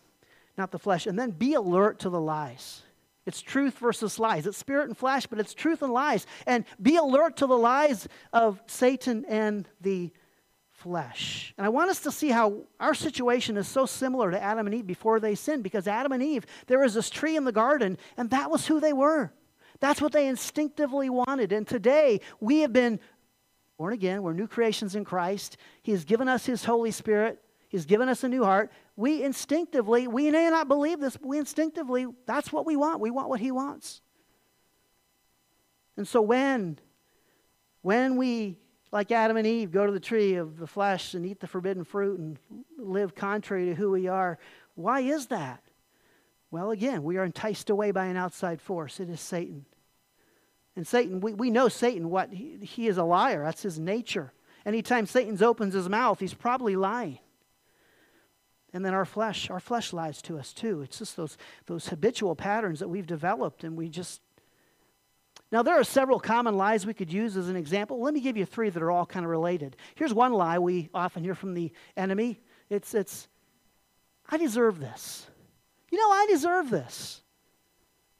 not 0.56 0.70
the 0.70 0.78
flesh. 0.78 1.06
And 1.06 1.18
then 1.18 1.32
be 1.32 1.52
alert 1.52 1.98
to 1.98 2.08
the 2.08 2.18
lies. 2.18 2.80
It's 3.26 3.42
truth 3.42 3.76
versus 3.76 4.18
lies. 4.18 4.46
It's 4.46 4.56
spirit 4.56 4.88
and 4.88 4.96
flesh, 4.96 5.26
but 5.26 5.38
it's 5.38 5.52
truth 5.52 5.82
and 5.82 5.92
lies. 5.92 6.26
And 6.46 6.64
be 6.80 6.96
alert 6.96 7.36
to 7.38 7.46
the 7.46 7.58
lies 7.58 8.08
of 8.32 8.62
Satan 8.66 9.26
and 9.28 9.68
the 9.82 10.10
flesh. 10.70 11.52
And 11.58 11.66
I 11.66 11.68
want 11.68 11.90
us 11.90 12.00
to 12.00 12.10
see 12.10 12.30
how 12.30 12.62
our 12.80 12.94
situation 12.94 13.58
is 13.58 13.68
so 13.68 13.84
similar 13.84 14.30
to 14.30 14.42
Adam 14.42 14.64
and 14.64 14.74
Eve 14.74 14.86
before 14.86 15.20
they 15.20 15.34
sinned, 15.34 15.62
because 15.62 15.86
Adam 15.86 16.10
and 16.10 16.22
Eve, 16.22 16.46
there 16.68 16.78
was 16.78 16.94
this 16.94 17.10
tree 17.10 17.36
in 17.36 17.44
the 17.44 17.52
garden, 17.52 17.98
and 18.16 18.30
that 18.30 18.50
was 18.50 18.66
who 18.66 18.80
they 18.80 18.94
were. 18.94 19.30
That's 19.80 20.00
what 20.00 20.12
they 20.12 20.28
instinctively 20.28 21.10
wanted. 21.10 21.52
And 21.52 21.66
today, 21.66 22.20
we 22.40 22.60
have 22.60 22.72
been 22.72 23.00
born 23.78 23.92
again. 23.92 24.22
We're 24.22 24.32
new 24.32 24.48
creations 24.48 24.94
in 24.94 25.04
Christ. 25.04 25.56
He 25.82 25.92
has 25.92 26.04
given 26.04 26.28
us 26.28 26.46
His 26.46 26.64
Holy 26.64 26.90
Spirit, 26.90 27.42
He's 27.68 27.84
given 27.84 28.08
us 28.08 28.24
a 28.24 28.28
new 28.28 28.44
heart. 28.44 28.70
We 28.96 29.22
instinctively, 29.22 30.06
we 30.06 30.30
may 30.30 30.48
not 30.48 30.68
believe 30.68 31.00
this, 31.00 31.16
but 31.16 31.28
we 31.28 31.38
instinctively, 31.38 32.06
that's 32.24 32.52
what 32.52 32.64
we 32.64 32.76
want. 32.76 33.00
We 33.00 33.10
want 33.10 33.28
what 33.28 33.40
He 33.40 33.50
wants. 33.50 34.00
And 35.96 36.06
so 36.06 36.22
when, 36.22 36.78
when 37.82 38.16
we, 38.16 38.56
like 38.92 39.10
Adam 39.10 39.36
and 39.36 39.46
Eve, 39.46 39.72
go 39.72 39.84
to 39.84 39.92
the 39.92 40.00
tree 40.00 40.36
of 40.36 40.58
the 40.58 40.66
flesh 40.66 41.14
and 41.14 41.26
eat 41.26 41.40
the 41.40 41.46
forbidden 41.46 41.84
fruit 41.84 42.18
and 42.18 42.38
live 42.78 43.14
contrary 43.14 43.66
to 43.66 43.74
who 43.74 43.90
we 43.90 44.06
are, 44.06 44.38
why 44.74 45.00
is 45.00 45.26
that? 45.26 45.62
Well, 46.50 46.70
again, 46.70 47.02
we 47.02 47.16
are 47.16 47.24
enticed 47.24 47.70
away 47.70 47.90
by 47.90 48.06
an 48.06 48.16
outside 48.16 48.60
force. 48.60 49.00
It 49.00 49.10
is 49.10 49.20
Satan. 49.20 49.66
And 50.76 50.86
Satan, 50.86 51.20
we, 51.20 51.32
we 51.32 51.50
know 51.50 51.68
Satan, 51.68 52.10
what? 52.10 52.32
He, 52.32 52.58
he 52.60 52.86
is 52.86 52.98
a 52.98 53.04
liar. 53.04 53.42
That's 53.42 53.62
his 53.62 53.78
nature. 53.78 54.32
Anytime 54.64 55.06
Satan 55.06 55.42
opens 55.42 55.74
his 55.74 55.88
mouth, 55.88 56.20
he's 56.20 56.34
probably 56.34 56.76
lying. 56.76 57.18
And 58.72 58.84
then 58.84 58.94
our 58.94 59.06
flesh, 59.06 59.48
our 59.48 59.60
flesh 59.60 59.92
lies 59.92 60.20
to 60.22 60.38
us 60.38 60.52
too. 60.52 60.82
It's 60.82 60.98
just 60.98 61.16
those, 61.16 61.38
those 61.66 61.88
habitual 61.88 62.36
patterns 62.36 62.80
that 62.80 62.88
we've 62.88 63.06
developed, 63.06 63.64
and 63.64 63.76
we 63.76 63.88
just. 63.88 64.20
Now, 65.52 65.62
there 65.62 65.78
are 65.78 65.84
several 65.84 66.18
common 66.18 66.56
lies 66.56 66.84
we 66.84 66.92
could 66.92 67.12
use 67.12 67.36
as 67.36 67.48
an 67.48 67.56
example. 67.56 68.00
Let 68.00 68.12
me 68.12 68.20
give 68.20 68.36
you 68.36 68.44
three 68.44 68.68
that 68.68 68.82
are 68.82 68.90
all 68.90 69.06
kind 69.06 69.24
of 69.24 69.30
related. 69.30 69.76
Here's 69.94 70.12
one 70.12 70.32
lie 70.32 70.58
we 70.58 70.90
often 70.92 71.22
hear 71.22 71.34
from 71.34 71.54
the 71.54 71.72
enemy 71.96 72.40
it's, 72.68 72.94
it's 72.94 73.28
I 74.28 74.36
deserve 74.38 74.80
this. 74.80 75.28
You 75.96 76.02
know, 76.02 76.10
I 76.10 76.26
deserve 76.28 76.68
this. 76.68 77.22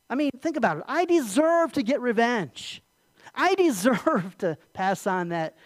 I 0.08 0.14
mean, 0.14 0.30
think 0.40 0.56
about 0.56 0.78
it. 0.78 0.84
I 0.88 1.04
deserve 1.04 1.72
to 1.72 1.82
get 1.82 2.00
revenge. 2.00 2.82
I 3.34 3.54
deserve 3.54 4.34
to 4.38 4.56
pass 4.72 5.06
on 5.06 5.28
that 5.28 5.58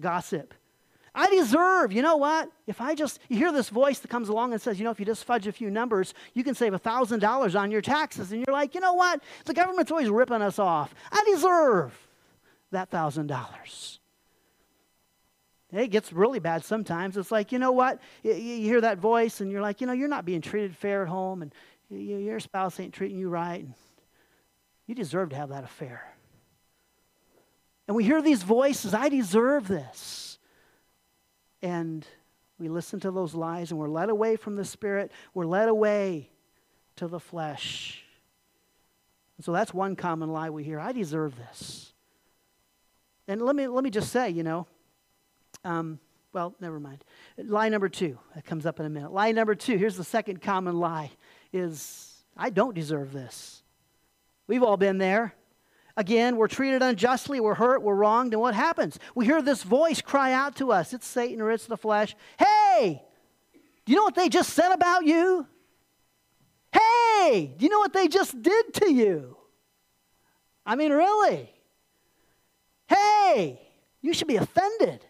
gossip. 0.00 0.52
I 1.14 1.30
deserve, 1.30 1.92
you 1.92 2.02
know 2.02 2.16
what? 2.16 2.50
If 2.66 2.80
I 2.80 2.96
just, 2.96 3.20
you 3.28 3.36
hear 3.36 3.52
this 3.52 3.68
voice 3.68 4.00
that 4.00 4.08
comes 4.08 4.28
along 4.28 4.52
and 4.52 4.60
says, 4.60 4.80
you 4.80 4.84
know, 4.84 4.90
if 4.90 4.98
you 4.98 5.06
just 5.06 5.24
fudge 5.24 5.46
a 5.46 5.52
few 5.52 5.70
numbers, 5.70 6.12
you 6.34 6.42
can 6.42 6.56
save 6.56 6.72
$1,000 6.72 7.60
on 7.60 7.70
your 7.70 7.82
taxes. 7.82 8.32
And 8.32 8.44
you're 8.44 8.52
like, 8.52 8.74
you 8.74 8.80
know 8.80 8.94
what? 8.94 9.22
The 9.44 9.54
government's 9.54 9.92
always 9.92 10.10
ripping 10.10 10.42
us 10.42 10.58
off. 10.58 10.92
I 11.12 11.22
deserve 11.32 11.96
that 12.72 12.90
$1,000. 12.90 13.98
It 15.72 15.88
gets 15.88 16.12
really 16.12 16.38
bad 16.38 16.64
sometimes. 16.64 17.16
It's 17.16 17.30
like, 17.30 17.52
you 17.52 17.58
know 17.58 17.72
what? 17.72 18.00
You, 18.22 18.34
you 18.34 18.62
hear 18.62 18.80
that 18.80 18.98
voice 18.98 19.40
and 19.40 19.50
you're 19.50 19.60
like, 19.60 19.80
you 19.80 19.86
know, 19.86 19.92
you're 19.92 20.08
not 20.08 20.24
being 20.24 20.40
treated 20.40 20.74
fair 20.74 21.02
at 21.02 21.08
home 21.08 21.42
and 21.42 21.54
you, 21.90 22.16
your 22.16 22.40
spouse 22.40 22.80
ain't 22.80 22.94
treating 22.94 23.18
you 23.18 23.28
right. 23.28 23.60
And 23.60 23.74
you 24.86 24.94
deserve 24.94 25.30
to 25.30 25.36
have 25.36 25.50
that 25.50 25.64
affair. 25.64 26.14
And 27.86 27.96
we 27.96 28.04
hear 28.04 28.22
these 28.22 28.42
voices, 28.42 28.94
I 28.94 29.08
deserve 29.08 29.68
this. 29.68 30.38
And 31.60 32.06
we 32.58 32.68
listen 32.68 33.00
to 33.00 33.10
those 33.10 33.34
lies 33.34 33.70
and 33.70 33.78
we're 33.78 33.88
led 33.88 34.08
away 34.08 34.36
from 34.36 34.56
the 34.56 34.64
Spirit. 34.64 35.12
We're 35.34 35.46
led 35.46 35.68
away 35.68 36.30
to 36.96 37.08
the 37.08 37.20
flesh. 37.20 38.02
And 39.36 39.44
so 39.44 39.52
that's 39.52 39.74
one 39.74 39.96
common 39.96 40.32
lie 40.32 40.50
we 40.50 40.64
hear. 40.64 40.80
I 40.80 40.92
deserve 40.92 41.36
this. 41.36 41.92
And 43.26 43.42
let 43.42 43.54
me, 43.54 43.66
let 43.66 43.84
me 43.84 43.90
just 43.90 44.10
say, 44.10 44.30
you 44.30 44.42
know, 44.42 44.66
um, 45.68 45.98
well, 46.32 46.54
never 46.60 46.80
mind. 46.80 47.04
Lie 47.36 47.68
number 47.68 47.88
two, 47.88 48.18
that 48.34 48.44
comes 48.44 48.64
up 48.64 48.80
in 48.80 48.86
a 48.86 48.90
minute. 48.90 49.12
Lie 49.12 49.32
number 49.32 49.54
two, 49.54 49.76
here's 49.76 49.96
the 49.96 50.04
second 50.04 50.40
common 50.40 50.78
lie, 50.78 51.10
is 51.52 52.24
I 52.36 52.50
don't 52.50 52.74
deserve 52.74 53.12
this. 53.12 53.62
We've 54.46 54.62
all 54.62 54.78
been 54.78 54.98
there. 54.98 55.34
Again, 55.96 56.36
we're 56.36 56.48
treated 56.48 56.80
unjustly, 56.80 57.40
we're 57.40 57.54
hurt, 57.54 57.82
we're 57.82 57.94
wronged, 57.94 58.32
and 58.32 58.40
what 58.40 58.54
happens? 58.54 58.98
We 59.14 59.26
hear 59.26 59.42
this 59.42 59.62
voice 59.62 60.00
cry 60.00 60.32
out 60.32 60.56
to 60.56 60.72
us. 60.72 60.94
It's 60.94 61.06
Satan 61.06 61.40
or 61.40 61.50
it's 61.50 61.66
the 61.66 61.76
flesh. 61.76 62.16
Hey, 62.38 63.02
do 63.84 63.92
you 63.92 63.96
know 63.96 64.04
what 64.04 64.14
they 64.14 64.28
just 64.28 64.54
said 64.54 64.72
about 64.72 65.04
you? 65.04 65.46
Hey, 66.72 67.52
do 67.56 67.64
you 67.64 67.68
know 67.68 67.80
what 67.80 67.92
they 67.92 68.08
just 68.08 68.40
did 68.40 68.74
to 68.74 68.92
you? 68.92 69.36
I 70.64 70.76
mean, 70.76 70.92
really? 70.92 71.52
Hey, 72.86 73.60
you 74.00 74.14
should 74.14 74.28
be 74.28 74.36
offended. 74.36 75.04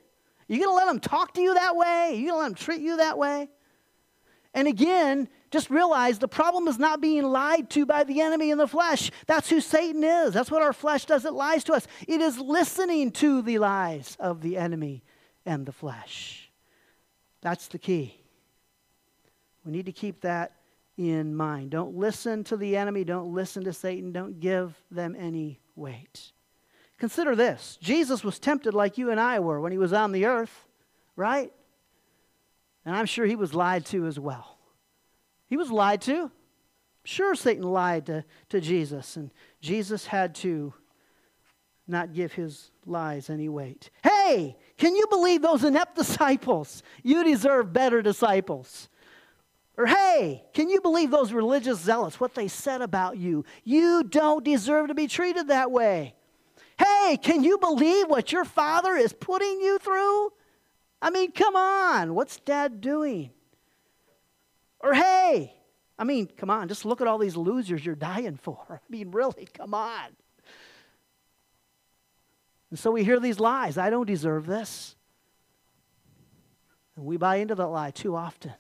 You 0.48 0.64
to 0.64 0.72
let 0.72 0.86
them 0.86 0.98
talk 0.98 1.34
to 1.34 1.40
you 1.40 1.54
that 1.54 1.76
way? 1.76 2.14
You 2.16 2.30
to 2.30 2.36
let 2.36 2.44
them 2.44 2.54
treat 2.54 2.80
you 2.80 2.96
that 2.96 3.18
way? 3.18 3.48
And 4.54 4.66
again, 4.66 5.28
just 5.50 5.70
realize 5.70 6.18
the 6.18 6.26
problem 6.26 6.68
is 6.68 6.78
not 6.78 7.00
being 7.00 7.22
lied 7.22 7.70
to 7.70 7.86
by 7.86 8.04
the 8.04 8.20
enemy 8.22 8.50
in 8.50 8.58
the 8.58 8.66
flesh. 8.66 9.10
That's 9.26 9.48
who 9.50 9.60
Satan 9.60 10.02
is. 10.02 10.32
That's 10.32 10.50
what 10.50 10.62
our 10.62 10.72
flesh 10.72 11.04
does. 11.04 11.24
It 11.24 11.34
lies 11.34 11.64
to 11.64 11.74
us. 11.74 11.86
It 12.06 12.20
is 12.20 12.38
listening 12.38 13.12
to 13.12 13.42
the 13.42 13.58
lies 13.58 14.16
of 14.18 14.40
the 14.40 14.56
enemy 14.56 15.04
and 15.44 15.66
the 15.66 15.72
flesh. 15.72 16.50
That's 17.42 17.68
the 17.68 17.78
key. 17.78 18.20
We 19.64 19.72
need 19.72 19.86
to 19.86 19.92
keep 19.92 20.22
that 20.22 20.52
in 20.96 21.34
mind. 21.34 21.70
Don't 21.70 21.94
listen 21.94 22.42
to 22.44 22.56
the 22.56 22.76
enemy. 22.76 23.04
Don't 23.04 23.32
listen 23.32 23.64
to 23.64 23.72
Satan. 23.72 24.12
Don't 24.12 24.40
give 24.40 24.74
them 24.90 25.14
any 25.16 25.60
weight. 25.76 26.32
Consider 26.98 27.36
this 27.36 27.78
Jesus 27.80 28.24
was 28.24 28.38
tempted 28.38 28.74
like 28.74 28.98
you 28.98 29.10
and 29.10 29.20
I 29.20 29.40
were 29.40 29.60
when 29.60 29.72
he 29.72 29.78
was 29.78 29.92
on 29.92 30.12
the 30.12 30.26
earth, 30.26 30.66
right? 31.16 31.52
And 32.84 32.96
I'm 32.96 33.06
sure 33.06 33.26
he 33.26 33.36
was 33.36 33.54
lied 33.54 33.86
to 33.86 34.06
as 34.06 34.18
well. 34.18 34.58
He 35.48 35.56
was 35.56 35.70
lied 35.70 36.02
to. 36.02 36.30
Sure, 37.04 37.34
Satan 37.34 37.64
lied 37.64 38.06
to, 38.06 38.24
to 38.50 38.60
Jesus, 38.60 39.16
and 39.16 39.30
Jesus 39.60 40.06
had 40.06 40.34
to 40.36 40.74
not 41.86 42.12
give 42.12 42.32
his 42.32 42.70
lies 42.84 43.30
any 43.30 43.48
weight. 43.48 43.90
Hey, 44.02 44.56
can 44.76 44.94
you 44.94 45.06
believe 45.08 45.40
those 45.40 45.64
inept 45.64 45.96
disciples? 45.96 46.82
You 47.02 47.24
deserve 47.24 47.72
better 47.72 48.02
disciples. 48.02 48.88
Or, 49.78 49.86
hey, 49.86 50.44
can 50.52 50.68
you 50.68 50.80
believe 50.80 51.10
those 51.10 51.32
religious 51.32 51.78
zealots, 51.78 52.20
what 52.20 52.34
they 52.34 52.48
said 52.48 52.82
about 52.82 53.16
you? 53.16 53.44
You 53.64 54.02
don't 54.02 54.44
deserve 54.44 54.88
to 54.88 54.94
be 54.94 55.06
treated 55.06 55.48
that 55.48 55.70
way. 55.70 56.14
Hey, 56.78 57.18
can 57.20 57.42
you 57.42 57.58
believe 57.58 58.08
what 58.08 58.32
your 58.32 58.44
father 58.44 58.94
is 58.94 59.12
putting 59.12 59.60
you 59.60 59.78
through? 59.78 60.32
I 61.00 61.10
mean, 61.10 61.32
come 61.32 61.56
on, 61.56 62.14
what's 62.14 62.38
dad 62.40 62.80
doing? 62.80 63.30
Or, 64.80 64.94
hey, 64.94 65.54
I 65.98 66.04
mean, 66.04 66.28
come 66.36 66.50
on, 66.50 66.68
just 66.68 66.84
look 66.84 67.00
at 67.00 67.06
all 67.06 67.18
these 67.18 67.36
losers 67.36 67.84
you're 67.84 67.94
dying 67.94 68.36
for. 68.36 68.58
I 68.70 68.78
mean, 68.88 69.10
really, 69.10 69.48
come 69.52 69.74
on. 69.74 70.08
And 72.70 72.78
so 72.78 72.90
we 72.90 73.02
hear 73.02 73.18
these 73.18 73.40
lies 73.40 73.78
I 73.78 73.90
don't 73.90 74.06
deserve 74.06 74.46
this. 74.46 74.94
And 76.96 77.06
we 77.06 77.16
buy 77.16 77.36
into 77.36 77.54
that 77.54 77.66
lie 77.66 77.90
too 77.90 78.16
often. 78.16 78.52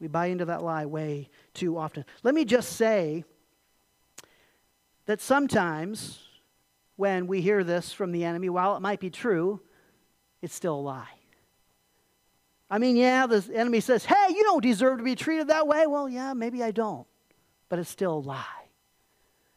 We 0.00 0.08
buy 0.08 0.26
into 0.26 0.46
that 0.46 0.62
lie 0.62 0.86
way 0.86 1.28
too 1.54 1.76
often. 1.76 2.04
Let 2.22 2.34
me 2.34 2.44
just 2.44 2.74
say 2.74 3.24
that 5.08 5.22
sometimes 5.22 6.18
when 6.96 7.26
we 7.26 7.40
hear 7.40 7.64
this 7.64 7.92
from 7.92 8.12
the 8.12 8.24
enemy, 8.24 8.50
while 8.50 8.76
it 8.76 8.80
might 8.80 9.00
be 9.00 9.08
true, 9.08 9.58
it's 10.42 10.54
still 10.54 10.74
a 10.74 10.82
lie. 10.82 11.08
I 12.68 12.76
mean, 12.76 12.94
yeah, 12.94 13.26
the 13.26 13.42
enemy 13.54 13.80
says, 13.80 14.04
hey, 14.04 14.26
you 14.28 14.42
don't 14.42 14.62
deserve 14.62 14.98
to 14.98 15.04
be 15.04 15.14
treated 15.14 15.48
that 15.48 15.66
way. 15.66 15.86
Well, 15.86 16.10
yeah, 16.10 16.34
maybe 16.34 16.62
I 16.62 16.72
don't, 16.72 17.06
but 17.70 17.78
it's 17.78 17.88
still 17.88 18.18
a 18.18 18.20
lie. 18.20 18.44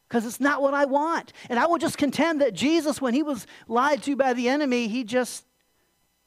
Because 0.07 0.25
it's 0.25 0.39
not 0.39 0.61
what 0.61 0.73
I 0.73 0.85
want. 0.85 1.33
And 1.49 1.59
I 1.59 1.65
will 1.65 1.77
just 1.77 1.97
contend 1.97 2.39
that 2.39 2.53
Jesus, 2.53 3.01
when 3.01 3.13
he 3.13 3.21
was 3.21 3.45
lied 3.67 4.03
to 4.03 4.15
by 4.15 4.31
the 4.31 4.47
enemy, 4.47 4.87
he 4.87 5.03
just 5.03 5.45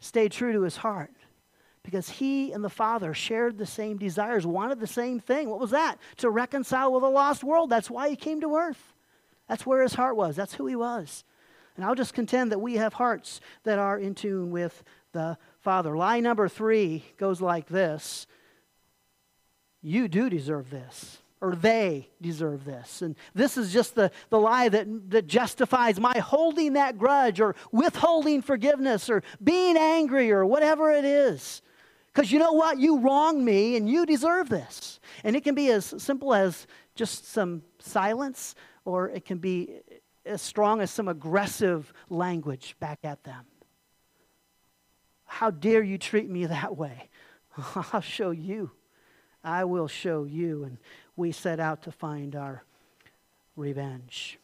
stayed 0.01 0.33
true 0.33 0.53
to 0.53 0.61
his 0.61 0.77
heart 0.77 1.15
because 1.83 2.11
he 2.11 2.53
and 2.53 2.63
the 2.63 2.69
Father 2.69 3.15
shared 3.15 3.57
the 3.57 3.65
same 3.65 3.97
desires, 3.97 4.47
wanted 4.47 4.81
the 4.81 4.87
same 4.87 5.19
thing. 5.19 5.49
What 5.49 5.61
was 5.61 5.71
that? 5.71 5.97
To 6.19 6.29
reconcile 6.29 6.93
with 6.93 7.05
a 7.05 7.09
lost 7.09 7.43
world. 7.43 7.71
That's 7.71 7.89
why 7.89 8.11
he 8.11 8.17
came 8.17 8.43
to 8.43 8.55
earth. 8.57 8.94
That's 9.49 9.67
where 9.67 9.83
his 9.83 9.95
heart 9.95 10.17
was, 10.17 10.37
that's 10.37 10.55
who 10.55 10.67
he 10.67 10.77
was. 10.77 11.25
And 11.77 11.85
I'll 11.85 11.95
just 11.95 12.15
contend 12.15 12.53
that 12.53 12.61
we 12.61 12.75
have 12.75 12.95
hearts 12.95 13.41
that 13.65 13.79
are 13.79 13.99
in 13.99 14.15
tune 14.15 14.51
with 14.51 14.85
the 15.13 15.37
Father. 15.61 15.97
Lie 15.97 16.21
number 16.21 16.49
three 16.49 17.05
goes 17.17 17.41
like 17.41 17.67
this 17.67 18.27
You 19.83 20.09
do 20.09 20.31
deserve 20.31 20.71
this 20.71 21.19
or 21.45 21.55
they 21.55 22.09
deserve 22.23 22.65
this. 22.65 23.03
And 23.03 23.17
this 23.35 23.59
is 23.59 23.71
just 23.71 23.95
the, 23.95 24.11
the 24.31 24.41
lie 24.41 24.71
that, 24.71 25.11
that 25.11 25.27
justifies 25.27 26.01
my 26.01 26.19
holding 26.19 26.73
that 26.73 26.97
grudge 26.97 27.39
or 27.39 27.55
withholding 27.71 28.41
forgiveness 28.41 29.11
or 29.11 29.23
being 29.43 29.77
angry 29.77 30.33
or 30.33 30.47
whatever 30.47 30.91
it 30.91 31.05
is. 31.05 31.61
Because 32.07 32.33
you 32.33 32.39
know 32.39 32.53
what? 32.53 32.79
You 32.79 32.99
wronged 32.99 33.45
me 33.45 33.77
and 33.77 33.87
you 33.87 34.07
deserve 34.07 34.49
this. 34.49 35.01
And 35.23 35.37
it 35.37 35.45
can 35.45 35.55
be 35.55 35.71
as 35.71 35.95
simple 35.99 36.33
as 36.33 36.67
just 36.95 37.31
some 37.31 37.63
silence, 37.79 38.55
or 38.85 39.09
it 39.11 39.25
can 39.25 39.39
be 39.39 39.81
as 40.27 40.43
strong 40.43 40.81
as 40.81 40.91
some 40.91 41.09
aggressive 41.09 41.93
language 42.09 42.77
back 42.81 43.01
at 43.05 43.25
them. 43.25 43.45
How 45.25 45.51
dare 45.51 45.83
you 45.83 45.99
treat 45.99 46.29
me 46.29 46.47
that 46.47 46.77
way? 46.77 47.11
I'll 47.93 48.01
show 48.01 48.31
you. 48.31 48.71
I 49.43 49.65
will 49.65 49.89
show 49.89 50.25
you. 50.25 50.65
And 50.65 50.79
we 51.17 51.33
set 51.33 51.61
out 51.61 51.83
to 51.83 51.93
find 51.93 52.35
our 52.37 52.65
revenge. 53.57 54.39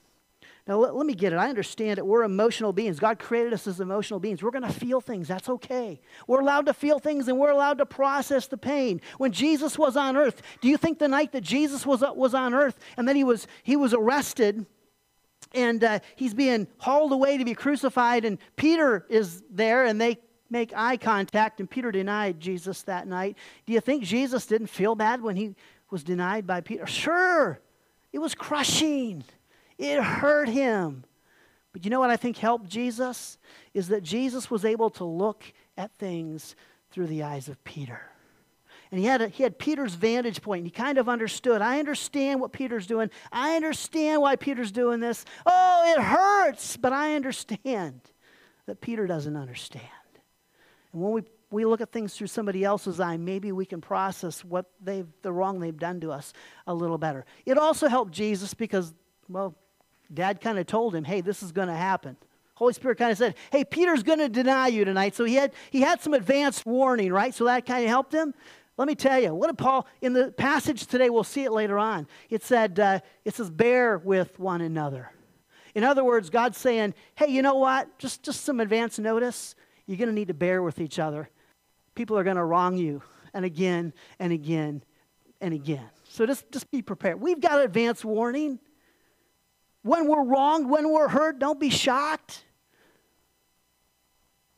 Now, 0.67 0.79
let, 0.79 0.95
let, 0.95 1.07
me 1.07 1.15
get 1.15 1.33
it. 1.33 1.37
I 1.37 1.49
understand 1.49 1.99
it. 1.99 2.07
We're 2.07 2.23
emotional 2.23 2.73
beings. 2.73 3.01
God 3.01 3.19
created 3.19 3.53
us 3.53 3.67
as 3.67 3.81
emotional 3.81 4.21
beings. 4.21 4.43
We're 4.43 4.51
going 4.51 4.63
to 4.63 4.73
feel 4.73 5.01
things. 5.01 5.29
That's 5.29 5.49
okay. 5.49 6.01
We're 6.27 6.41
allowed 6.41 6.67
to 6.67 6.75
feel 6.75 6.99
things 6.99 7.29
and 7.29 7.39
we're 7.39 7.51
allowed 7.51 7.79
to 7.79 7.87
process 7.87 8.47
the 8.47 8.59
pain. 8.59 9.01
When 9.19 9.33
Jesus 9.33 9.79
was 9.79 9.97
on 9.97 10.17
earth, 10.17 10.43
do 10.61 10.69
you 10.69 10.77
think 10.77 10.99
the 10.99 11.09
night 11.09 11.33
that 11.33 11.43
Jesus 11.43 11.85
was, 11.85 12.05
was 12.15 12.35
on 12.35 12.55
earth 12.55 12.79
and 12.97 13.09
then 13.09 13.17
he 13.17 13.25
was, 13.25 13.47
he 13.63 13.77
was 13.77 13.95
arrested 13.95 14.67
and 15.53 15.83
uh, 15.83 15.99
he's 16.17 16.35
being 16.35 16.67
hauled 16.79 17.13
away 17.13 17.37
to 17.39 17.45
be 17.45 17.55
crucified, 17.55 18.25
and 18.25 18.39
Peter 18.57 19.07
is 19.09 19.43
there 19.51 19.85
and 19.85 20.01
they 20.01 20.19
make 20.49 20.73
eye 20.75 20.97
contact, 20.97 21.61
and 21.61 21.71
Peter 21.71 21.91
denied 21.91 22.41
Jesus 22.41 22.83
that 22.83 23.07
night. 23.07 23.37
Do 23.67 23.73
you 23.73 23.81
think 23.81 24.05
Jesus 24.05 24.47
didn't 24.47 24.69
feel 24.69 24.95
bad 24.95 25.23
when 25.23 25.37
he 25.37 25.55
was 25.91 26.03
denied 26.03 26.47
by 26.47 26.61
Peter? 26.61 26.87
Sure, 26.87 27.61
it 28.13 28.19
was 28.19 28.35
crushing. 28.35 29.25
It 29.81 30.03
hurt 30.03 30.49
him. 30.49 31.05
But 31.73 31.85
you 31.85 31.91
know 31.91 32.01
what 32.01 32.11
I 32.11 32.17
think 32.17 32.37
helped 32.37 32.69
Jesus? 32.69 33.39
Is 33.73 33.89
that 33.89 34.03
Jesus 34.03 34.51
was 34.51 34.65
able 34.65 34.91
to 34.91 35.05
look 35.05 35.43
at 35.79 35.91
things 35.99 36.55
through 36.91 37.07
the 37.07 37.23
eyes 37.23 37.49
of 37.49 37.63
Peter. 37.65 38.03
And 38.91 39.01
he 39.01 39.07
had, 39.07 39.23
a, 39.23 39.29
he 39.29 39.43
had 39.43 39.59
Peter's 39.59 39.95
vantage 39.95 40.43
point. 40.43 40.65
He 40.65 40.71
kind 40.71 40.99
of 40.99 41.09
understood. 41.09 41.63
I 41.63 41.79
understand 41.79 42.41
what 42.41 42.53
Peter's 42.53 42.87
doing. 42.87 43.09
I 43.33 43.57
understand 43.57 44.21
why 44.21 44.37
Peter's 44.37 44.73
doing 44.73 45.01
this. 45.01 45.25
Oh, 45.47 45.95
it 45.97 46.03
hurts, 46.03 46.77
but 46.77 46.93
I 46.93 47.15
understand 47.15 48.01
that 48.67 48.81
Peter 48.81 49.07
doesn't 49.07 49.37
understand. 49.37 49.85
And 50.93 51.01
when 51.01 51.13
we, 51.13 51.23
we 51.51 51.65
look 51.65 51.81
at 51.81 51.93
things 51.93 52.15
through 52.15 52.27
somebody 52.27 52.65
else's 52.65 53.01
eye, 53.01 53.17
maybe 53.17 53.53
we 53.53 53.65
can 53.65 53.81
process 53.81 54.45
what 54.45 54.67
they've, 54.83 55.07
the 55.23 55.33
wrong 55.33 55.61
they've 55.61 55.79
done 55.79 56.01
to 56.01 56.11
us 56.11 56.35
a 56.67 56.75
little 56.75 56.99
better. 56.99 57.25
It 57.47 57.57
also 57.57 57.89
helped 57.89 58.13
Jesus 58.13 58.53
because, 58.53 58.93
well, 59.29 59.55
Dad 60.13 60.41
kind 60.41 60.59
of 60.59 60.67
told 60.67 60.95
him, 60.95 61.05
hey, 61.05 61.21
this 61.21 61.43
is 61.43 61.53
going 61.53 61.69
to 61.69 61.75
happen. 61.75 62.17
Holy 62.55 62.73
Spirit 62.75 62.99
kind 62.99 63.11
of 63.11 63.19
said, 63.19 63.37
hey, 63.51 63.65
Peter's 63.65 64.03
going 64.03 64.19
to 64.19 64.29
deny 64.29 64.69
you 64.69 64.85
tonight. 64.85 65.15
So 65.15 65.25
he 65.25 65.35
had, 65.35 65.53
he 65.71 65.81
had 65.81 66.03
some 66.03 66.13
advanced 66.13 66.67
warning, 66.67 67.13
right? 67.13 67.35
So 67.35 67.45
that 67.45 67.65
kind 67.65 67.85
of 67.85 67.89
helped 67.89 68.13
him. 68.13 68.35
Let 68.77 68.89
me 68.89 68.95
tell 68.95 69.21
you, 69.21 69.35
what 69.35 69.47
did 69.47 69.59
Paul, 69.59 69.87
in 70.01 70.13
the 70.13 70.31
passage 70.31 70.87
today, 70.87 71.11
we'll 71.11 71.25
see 71.25 71.45
it 71.45 71.53
later 71.53 71.79
on, 71.79 72.07
it 72.29 72.43
said, 72.43 72.79
uh, 72.81 73.01
it 73.25 73.35
says, 73.35 73.51
bear 73.51 73.99
with 73.99 74.39
one 74.39 74.61
another. 74.61 75.11
In 75.75 75.85
other 75.85 76.03
words, 76.03 76.31
God's 76.31 76.59
saying, 76.59 76.95
hey, 77.15 77.29
you 77.29 77.43
know 77.43 77.55
what? 77.55 77.99
Just, 77.99 78.23
just 78.23 78.45
some 78.45 78.59
advance 78.59 78.99
notice. 78.99 79.55
You're 79.87 79.99
going 79.99 80.09
to 80.09 80.15
need 80.15 80.29
to 80.29 80.35
bear 80.35 80.63
with 80.63 80.81
each 80.81 80.99
other. 80.99 81.29
People 81.95 82.19
are 82.19 82.25
going 82.25 82.37
to 82.37 82.45
wrong 82.45 82.77
you, 82.77 83.03
and 83.35 83.45
again, 83.45 83.93
and 84.19 84.33
again, 84.33 84.83
and 85.41 85.53
again. 85.55 85.89
So 86.09 86.27
just, 86.27 86.51
just 86.51 86.71
be 86.71 86.83
prepared. 86.83 87.21
We've 87.21 87.41
got 87.41 87.63
advance 87.63 88.05
warning. 88.05 88.59
When 89.83 90.07
we're 90.07 90.25
wrong, 90.25 90.69
when 90.69 90.91
we're 90.91 91.09
hurt, 91.09 91.39
don't 91.39 91.59
be 91.59 91.71
shocked. 91.71 92.45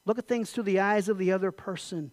Look 0.04 0.18
at 0.18 0.26
things 0.26 0.50
through 0.50 0.64
the 0.64 0.80
eyes 0.80 1.08
of 1.08 1.18
the 1.18 1.32
other 1.32 1.52
person 1.52 2.12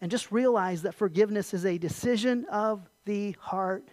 and 0.00 0.10
just 0.10 0.32
realize 0.32 0.82
that 0.82 0.94
forgiveness 0.94 1.52
is 1.52 1.66
a 1.66 1.78
decision 1.78 2.46
of 2.50 2.88
the 3.04 3.36
heart 3.38 3.88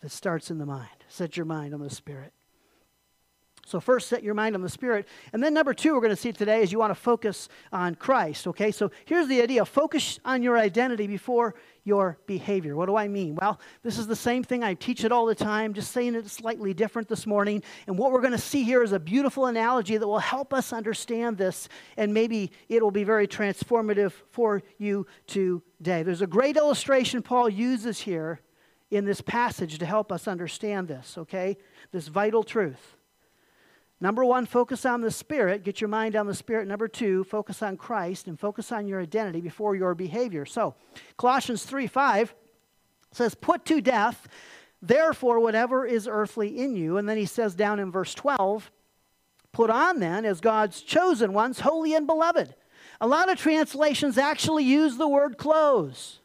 that 0.00 0.10
starts 0.10 0.50
in 0.50 0.58
the 0.58 0.66
mind. 0.66 0.88
Set 1.08 1.36
your 1.36 1.46
mind 1.46 1.72
on 1.74 1.80
the 1.80 1.90
Spirit. 1.90 2.32
So, 3.72 3.80
first, 3.80 4.08
set 4.08 4.22
your 4.22 4.34
mind 4.34 4.54
on 4.54 4.60
the 4.60 4.68
Spirit. 4.68 5.08
And 5.32 5.42
then, 5.42 5.54
number 5.54 5.72
two, 5.72 5.94
we're 5.94 6.02
going 6.02 6.10
to 6.10 6.16
see 6.16 6.30
today 6.30 6.60
is 6.60 6.72
you 6.72 6.78
want 6.78 6.90
to 6.90 6.94
focus 6.94 7.48
on 7.72 7.94
Christ. 7.94 8.46
Okay, 8.48 8.70
so 8.70 8.90
here's 9.06 9.28
the 9.28 9.40
idea 9.40 9.64
focus 9.64 10.20
on 10.26 10.42
your 10.42 10.58
identity 10.58 11.06
before 11.06 11.54
your 11.84 12.18
behavior. 12.26 12.76
What 12.76 12.84
do 12.84 12.96
I 12.96 13.08
mean? 13.08 13.34
Well, 13.34 13.58
this 13.82 13.96
is 13.96 14.06
the 14.06 14.14
same 14.14 14.44
thing. 14.44 14.62
I 14.62 14.74
teach 14.74 15.04
it 15.04 15.10
all 15.10 15.24
the 15.24 15.34
time, 15.34 15.72
just 15.72 15.90
saying 15.90 16.14
it 16.16 16.28
slightly 16.28 16.74
different 16.74 17.08
this 17.08 17.26
morning. 17.26 17.62
And 17.86 17.96
what 17.96 18.12
we're 18.12 18.20
going 18.20 18.32
to 18.32 18.38
see 18.38 18.62
here 18.62 18.82
is 18.82 18.92
a 18.92 19.00
beautiful 19.00 19.46
analogy 19.46 19.96
that 19.96 20.06
will 20.06 20.18
help 20.18 20.52
us 20.52 20.74
understand 20.74 21.38
this, 21.38 21.70
and 21.96 22.12
maybe 22.12 22.52
it 22.68 22.82
will 22.82 22.90
be 22.90 23.04
very 23.04 23.26
transformative 23.26 24.12
for 24.28 24.62
you 24.76 25.06
today. 25.26 26.02
There's 26.02 26.20
a 26.20 26.26
great 26.26 26.58
illustration 26.58 27.22
Paul 27.22 27.48
uses 27.48 28.00
here 28.00 28.42
in 28.90 29.06
this 29.06 29.22
passage 29.22 29.78
to 29.78 29.86
help 29.86 30.12
us 30.12 30.28
understand 30.28 30.88
this, 30.88 31.16
okay? 31.16 31.56
This 31.90 32.08
vital 32.08 32.42
truth. 32.42 32.98
Number 34.02 34.24
one, 34.24 34.46
focus 34.46 34.84
on 34.84 35.00
the 35.00 35.12
Spirit. 35.12 35.62
Get 35.62 35.80
your 35.80 35.86
mind 35.86 36.16
on 36.16 36.26
the 36.26 36.34
Spirit. 36.34 36.66
Number 36.66 36.88
two, 36.88 37.22
focus 37.22 37.62
on 37.62 37.76
Christ 37.76 38.26
and 38.26 38.36
focus 38.36 38.72
on 38.72 38.88
your 38.88 39.00
identity 39.00 39.40
before 39.40 39.76
your 39.76 39.94
behavior. 39.94 40.44
So, 40.44 40.74
Colossians 41.16 41.62
3 41.62 41.86
5 41.86 42.34
says, 43.12 43.36
Put 43.36 43.64
to 43.66 43.80
death, 43.80 44.26
therefore, 44.82 45.38
whatever 45.38 45.86
is 45.86 46.08
earthly 46.08 46.58
in 46.58 46.74
you. 46.74 46.96
And 46.96 47.08
then 47.08 47.16
he 47.16 47.26
says 47.26 47.54
down 47.54 47.78
in 47.78 47.92
verse 47.92 48.12
12, 48.12 48.72
Put 49.52 49.70
on 49.70 50.00
then 50.00 50.24
as 50.24 50.40
God's 50.40 50.80
chosen 50.80 51.32
ones, 51.32 51.60
holy 51.60 51.94
and 51.94 52.04
beloved. 52.04 52.56
A 53.00 53.06
lot 53.06 53.30
of 53.30 53.38
translations 53.38 54.18
actually 54.18 54.64
use 54.64 54.96
the 54.96 55.06
word 55.06 55.38
clothes. 55.38 56.18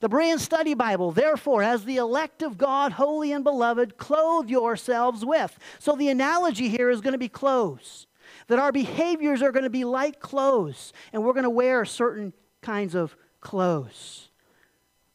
The 0.00 0.08
Berean 0.08 0.38
Study 0.38 0.74
Bible, 0.74 1.10
therefore, 1.10 1.62
as 1.62 1.84
the 1.84 1.96
elect 1.96 2.42
of 2.42 2.56
God, 2.56 2.92
holy 2.92 3.32
and 3.32 3.42
beloved, 3.42 3.96
clothe 3.96 4.48
yourselves 4.48 5.24
with. 5.24 5.58
So 5.80 5.96
the 5.96 6.08
analogy 6.08 6.68
here 6.68 6.88
is 6.88 7.00
going 7.00 7.12
to 7.12 7.18
be 7.18 7.28
clothes. 7.28 8.06
That 8.46 8.60
our 8.60 8.70
behaviors 8.70 9.42
are 9.42 9.50
going 9.50 9.64
to 9.64 9.70
be 9.70 9.84
like 9.84 10.20
clothes, 10.20 10.92
and 11.12 11.24
we're 11.24 11.32
going 11.32 11.44
to 11.44 11.50
wear 11.50 11.84
certain 11.84 12.32
kinds 12.62 12.94
of 12.94 13.16
clothes. 13.40 14.27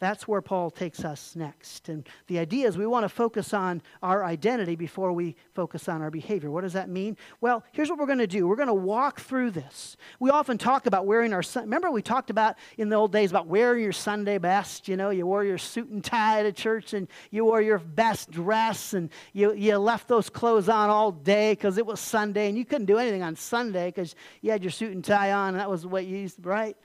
That's 0.04 0.28
where 0.28 0.42
Paul 0.42 0.70
takes 0.70 1.06
us 1.06 1.34
next. 1.34 1.88
And 1.88 2.08
the 2.28 2.38
idea 2.40 2.68
is 2.68 2.78
we 2.78 2.86
want 2.86 3.06
to 3.06 3.10
focus 3.10 3.54
on 3.54 3.82
our 4.02 4.26
identity 4.26 4.76
before 4.76 5.14
we 5.14 5.38
focus 5.54 5.88
on 5.88 6.02
our 6.02 6.12
behavior. 6.12 6.52
What 6.52 6.62
does 6.62 6.74
that 6.74 6.90
mean? 6.90 7.16
Well, 7.40 7.64
here's 7.72 7.90
what 7.90 7.98
we're 7.98 8.08
going 8.08 8.18
to 8.18 8.28
do 8.28 8.46
we're 8.46 8.58
going 8.58 8.68
to 8.68 8.74
walk 8.74 9.22
through 9.22 9.52
this. 9.52 9.96
We 10.20 10.30
often 10.30 10.58
talk 10.58 10.88
about 10.88 11.06
wearing 11.06 11.32
our, 11.32 11.42
remember 11.56 11.90
we 11.90 12.02
talked 12.02 12.30
about 12.30 12.58
in 12.78 12.90
the 12.90 12.98
old 12.98 13.14
days 13.14 13.32
about 13.32 13.48
wearing 13.48 13.82
your 13.82 13.94
Sunday 13.94 14.38
best. 14.40 14.90
You 14.90 14.98
know, 14.98 15.10
you 15.10 15.26
wore 15.26 15.46
your 15.46 15.58
suit 15.58 15.88
and 15.88 16.04
tie 16.04 16.44
to 16.44 16.52
church 16.52 16.94
and 16.94 17.08
you 17.32 17.46
wore 17.46 17.62
your 17.62 17.80
best 17.80 18.30
dress 18.30 18.94
and 18.94 19.10
you, 19.32 19.54
you 19.54 19.78
left 19.78 20.10
those 20.10 20.30
clothes 20.30 20.68
on 20.68 20.90
all 20.90 21.14
day 21.14 21.54
because 21.54 21.78
it 21.78 21.86
was 21.86 22.02
Sunday 22.02 22.50
and 22.50 22.58
you 22.58 22.66
couldn't 22.66 22.88
do 22.88 22.98
anything 22.98 23.24
on 23.24 23.38
Sunday 23.38 23.88
because 23.88 24.16
you 24.42 24.52
had 24.52 24.64
your 24.64 24.72
suit 24.72 24.92
and 24.92 25.06
tie 25.06 25.32
on 25.32 25.50
and 25.54 25.60
that 25.60 25.70
was 25.70 25.86
what 25.86 26.06
you 26.06 26.18
used, 26.18 26.46
right? 26.46 26.76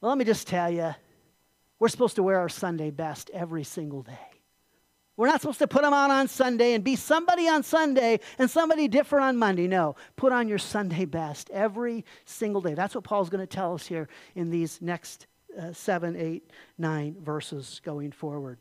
Well, 0.00 0.08
let 0.08 0.16
me 0.16 0.24
just 0.24 0.48
tell 0.48 0.70
you 0.70 0.94
we're 1.82 1.88
supposed 1.88 2.14
to 2.14 2.22
wear 2.22 2.38
our 2.38 2.48
Sunday 2.48 2.92
best 2.92 3.28
every 3.34 3.64
single 3.64 4.02
day. 4.02 4.30
We're 5.16 5.26
not 5.26 5.40
supposed 5.40 5.58
to 5.58 5.66
put 5.66 5.82
them 5.82 5.92
on 5.92 6.12
on 6.12 6.28
Sunday 6.28 6.74
and 6.74 6.84
be 6.84 6.94
somebody 6.94 7.48
on 7.48 7.64
Sunday 7.64 8.20
and 8.38 8.48
somebody 8.48 8.86
different 8.86 9.24
on 9.24 9.36
Monday. 9.36 9.66
No, 9.66 9.96
put 10.14 10.32
on 10.32 10.46
your 10.46 10.58
Sunday 10.58 11.06
best 11.06 11.50
every 11.50 12.04
single 12.24 12.60
day. 12.60 12.74
That's 12.74 12.94
what 12.94 13.02
Paul's 13.02 13.30
going 13.30 13.44
to 13.44 13.52
tell 13.52 13.74
us 13.74 13.84
here 13.84 14.06
in 14.36 14.48
these 14.48 14.80
next 14.80 15.26
uh, 15.60 15.72
seven, 15.72 16.14
eight, 16.14 16.48
nine 16.78 17.16
verses 17.20 17.80
going 17.84 18.12
forward. 18.12 18.60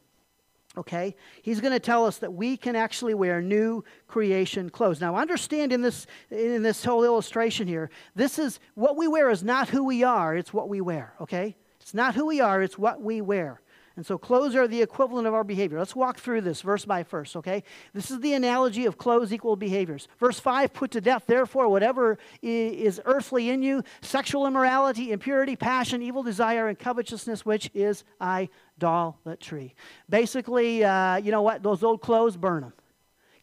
Okay? 0.75 1.15
He's 1.43 1.61
going 1.61 1.73
to 1.73 1.79
tell 1.79 2.07
us 2.07 2.17
that 2.17 2.33
we 2.33 2.57
can 2.57 2.75
actually 2.75 3.13
wear 3.13 3.39
new 3.39 3.83
creation 4.07 4.71
clothes. 4.71 4.99
Now, 4.99 5.15
understand 5.15 5.71
in 5.71 5.83
this, 5.83 6.07
in 6.31 6.63
this 6.63 6.83
whole 6.83 7.03
illustration 7.03 7.67
here, 7.67 7.91
this 8.15 8.39
is 8.39 8.59
what 8.73 8.97
we 8.97 9.07
wear 9.07 9.29
is 9.29 9.43
not 9.43 9.69
who 9.69 9.83
we 9.83 10.01
are, 10.01 10.35
it's 10.35 10.51
what 10.51 10.69
we 10.69 10.81
wear. 10.81 11.13
Okay? 11.21 11.55
It's 11.91 11.95
not 11.97 12.15
who 12.15 12.27
we 12.27 12.39
are, 12.39 12.61
it's 12.61 12.77
what 12.77 13.01
we 13.01 13.19
wear. 13.19 13.59
And 13.97 14.05
so 14.05 14.17
clothes 14.17 14.55
are 14.55 14.65
the 14.65 14.81
equivalent 14.81 15.27
of 15.27 15.33
our 15.33 15.43
behavior. 15.43 15.77
Let's 15.77 15.93
walk 15.93 16.19
through 16.19 16.39
this 16.39 16.61
verse 16.61 16.85
by 16.85 17.03
verse, 17.03 17.35
okay? 17.35 17.65
This 17.93 18.09
is 18.09 18.21
the 18.21 18.33
analogy 18.33 18.85
of 18.85 18.97
clothes 18.97 19.33
equal 19.33 19.57
behaviors. 19.57 20.07
Verse 20.17 20.39
5 20.39 20.71
put 20.71 20.91
to 20.91 21.01
death, 21.01 21.25
therefore, 21.27 21.67
whatever 21.67 22.17
is 22.41 23.01
earthly 23.03 23.49
in 23.49 23.61
you 23.61 23.83
sexual 23.99 24.47
immorality, 24.47 25.11
impurity, 25.11 25.57
passion, 25.57 26.01
evil 26.01 26.23
desire, 26.23 26.69
and 26.69 26.79
covetousness, 26.79 27.45
which 27.45 27.69
is 27.73 28.05
idolatry. 28.21 29.75
Basically, 30.09 30.85
uh, 30.85 31.17
you 31.17 31.31
know 31.31 31.41
what? 31.41 31.61
Those 31.61 31.83
old 31.83 32.01
clothes, 32.01 32.37
burn 32.37 32.61
them. 32.61 32.73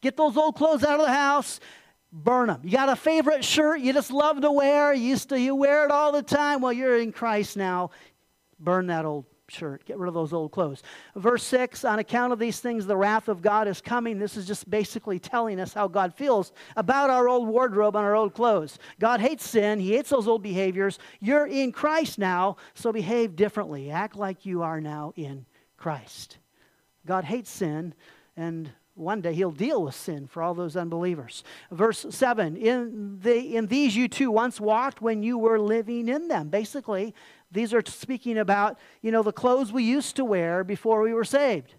Get 0.00 0.16
those 0.16 0.38
old 0.38 0.56
clothes 0.56 0.84
out 0.84 1.00
of 1.00 1.04
the 1.04 1.12
house 1.12 1.60
burn 2.12 2.46
them. 2.46 2.60
You 2.64 2.70
got 2.70 2.88
a 2.88 2.96
favorite 2.96 3.44
shirt 3.44 3.80
you 3.80 3.92
just 3.92 4.10
love 4.10 4.40
to 4.40 4.50
wear, 4.50 4.92
you 4.94 5.08
used 5.08 5.28
to 5.28 5.40
you 5.40 5.54
wear 5.54 5.84
it 5.84 5.90
all 5.90 6.12
the 6.12 6.22
time. 6.22 6.60
Well, 6.60 6.72
you're 6.72 6.98
in 6.98 7.12
Christ 7.12 7.56
now. 7.56 7.90
Burn 8.60 8.86
that 8.88 9.04
old 9.04 9.24
shirt. 9.50 9.84
Get 9.84 9.98
rid 9.98 10.08
of 10.08 10.14
those 10.14 10.32
old 10.32 10.52
clothes. 10.52 10.82
Verse 11.16 11.42
6 11.44 11.84
On 11.84 11.98
account 11.98 12.32
of 12.32 12.38
these 12.38 12.60
things, 12.60 12.86
the 12.86 12.96
wrath 12.96 13.28
of 13.28 13.42
God 13.42 13.68
is 13.68 13.80
coming. 13.80 14.18
This 14.18 14.36
is 14.36 14.46
just 14.46 14.68
basically 14.68 15.18
telling 15.18 15.60
us 15.60 15.72
how 15.72 15.88
God 15.88 16.14
feels 16.14 16.52
about 16.76 17.10
our 17.10 17.28
old 17.28 17.48
wardrobe 17.48 17.96
and 17.96 18.04
our 18.04 18.14
old 18.14 18.34
clothes. 18.34 18.78
God 18.98 19.20
hates 19.20 19.48
sin, 19.48 19.80
He 19.80 19.94
hates 19.94 20.10
those 20.10 20.28
old 20.28 20.42
behaviors. 20.42 20.98
You're 21.20 21.46
in 21.46 21.72
Christ 21.72 22.18
now, 22.18 22.56
so 22.74 22.92
behave 22.92 23.36
differently. 23.36 23.90
Act 23.90 24.16
like 24.16 24.46
you 24.46 24.62
are 24.62 24.80
now 24.80 25.12
in 25.16 25.46
Christ. 25.76 26.38
God 27.06 27.24
hates 27.24 27.50
sin, 27.50 27.94
and 28.36 28.70
one 28.98 29.20
day 29.20 29.32
he'll 29.32 29.52
deal 29.52 29.84
with 29.84 29.94
sin 29.94 30.26
for 30.26 30.42
all 30.42 30.54
those 30.54 30.76
unbelievers. 30.76 31.44
Verse 31.70 32.04
7 32.10 32.56
in, 32.56 33.20
the, 33.20 33.56
in 33.56 33.66
these 33.68 33.94
you 33.94 34.08
too 34.08 34.30
once 34.30 34.60
walked 34.60 35.00
when 35.00 35.22
you 35.22 35.38
were 35.38 35.60
living 35.60 36.08
in 36.08 36.26
them. 36.26 36.48
Basically, 36.48 37.14
these 37.50 37.72
are 37.72 37.82
speaking 37.86 38.38
about, 38.38 38.78
you 39.02 39.10
know, 39.10 39.22
the 39.22 39.32
clothes 39.32 39.72
we 39.72 39.82
used 39.82 40.16
to 40.16 40.24
wear 40.24 40.64
before 40.64 41.02
we 41.02 41.14
were 41.14 41.24
saved. 41.24 41.74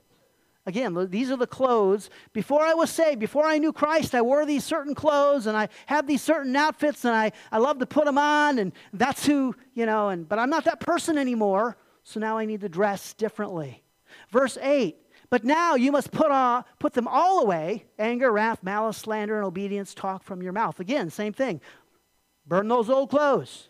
Again, 0.65 1.09
these 1.09 1.31
are 1.31 1.37
the 1.37 1.47
clothes. 1.47 2.09
Before 2.33 2.61
I 2.61 2.73
was 2.73 2.89
saved, 2.89 3.19
before 3.19 3.45
I 3.45 3.57
knew 3.57 3.73
Christ, 3.73 4.13
I 4.13 4.21
wore 4.21 4.45
these 4.45 4.63
certain 4.63 4.93
clothes 4.93 5.47
and 5.47 5.57
I 5.57 5.69
had 5.85 6.05
these 6.05 6.21
certain 6.21 6.55
outfits 6.55 7.05
and 7.05 7.15
I, 7.15 7.31
I 7.51 7.57
love 7.57 7.79
to 7.79 7.85
put 7.85 8.05
them 8.05 8.17
on 8.17 8.59
and 8.59 8.71
that's 8.93 9.25
who, 9.25 9.55
you 9.73 9.85
know, 9.85 10.09
and 10.09 10.27
but 10.27 10.37
I'm 10.37 10.49
not 10.49 10.65
that 10.65 10.79
person 10.79 11.17
anymore. 11.17 11.77
So 12.03 12.19
now 12.19 12.37
I 12.37 12.45
need 12.45 12.61
to 12.61 12.69
dress 12.69 13.13
differently. 13.13 13.83
Verse 14.31 14.57
8 14.61 14.95
but 15.29 15.43
now 15.43 15.75
you 15.75 15.91
must 15.91 16.11
put, 16.11 16.31
on, 16.31 16.63
put 16.79 16.93
them 16.93 17.07
all 17.07 17.41
away 17.41 17.85
anger, 17.99 18.31
wrath, 18.31 18.63
malice, 18.63 18.97
slander, 18.97 19.37
and 19.37 19.45
obedience 19.45 19.93
talk 19.93 20.23
from 20.23 20.41
your 20.41 20.53
mouth. 20.53 20.79
Again, 20.79 21.09
same 21.09 21.33
thing. 21.33 21.61
Burn 22.47 22.67
those 22.67 22.89
old 22.89 23.09
clothes. 23.09 23.69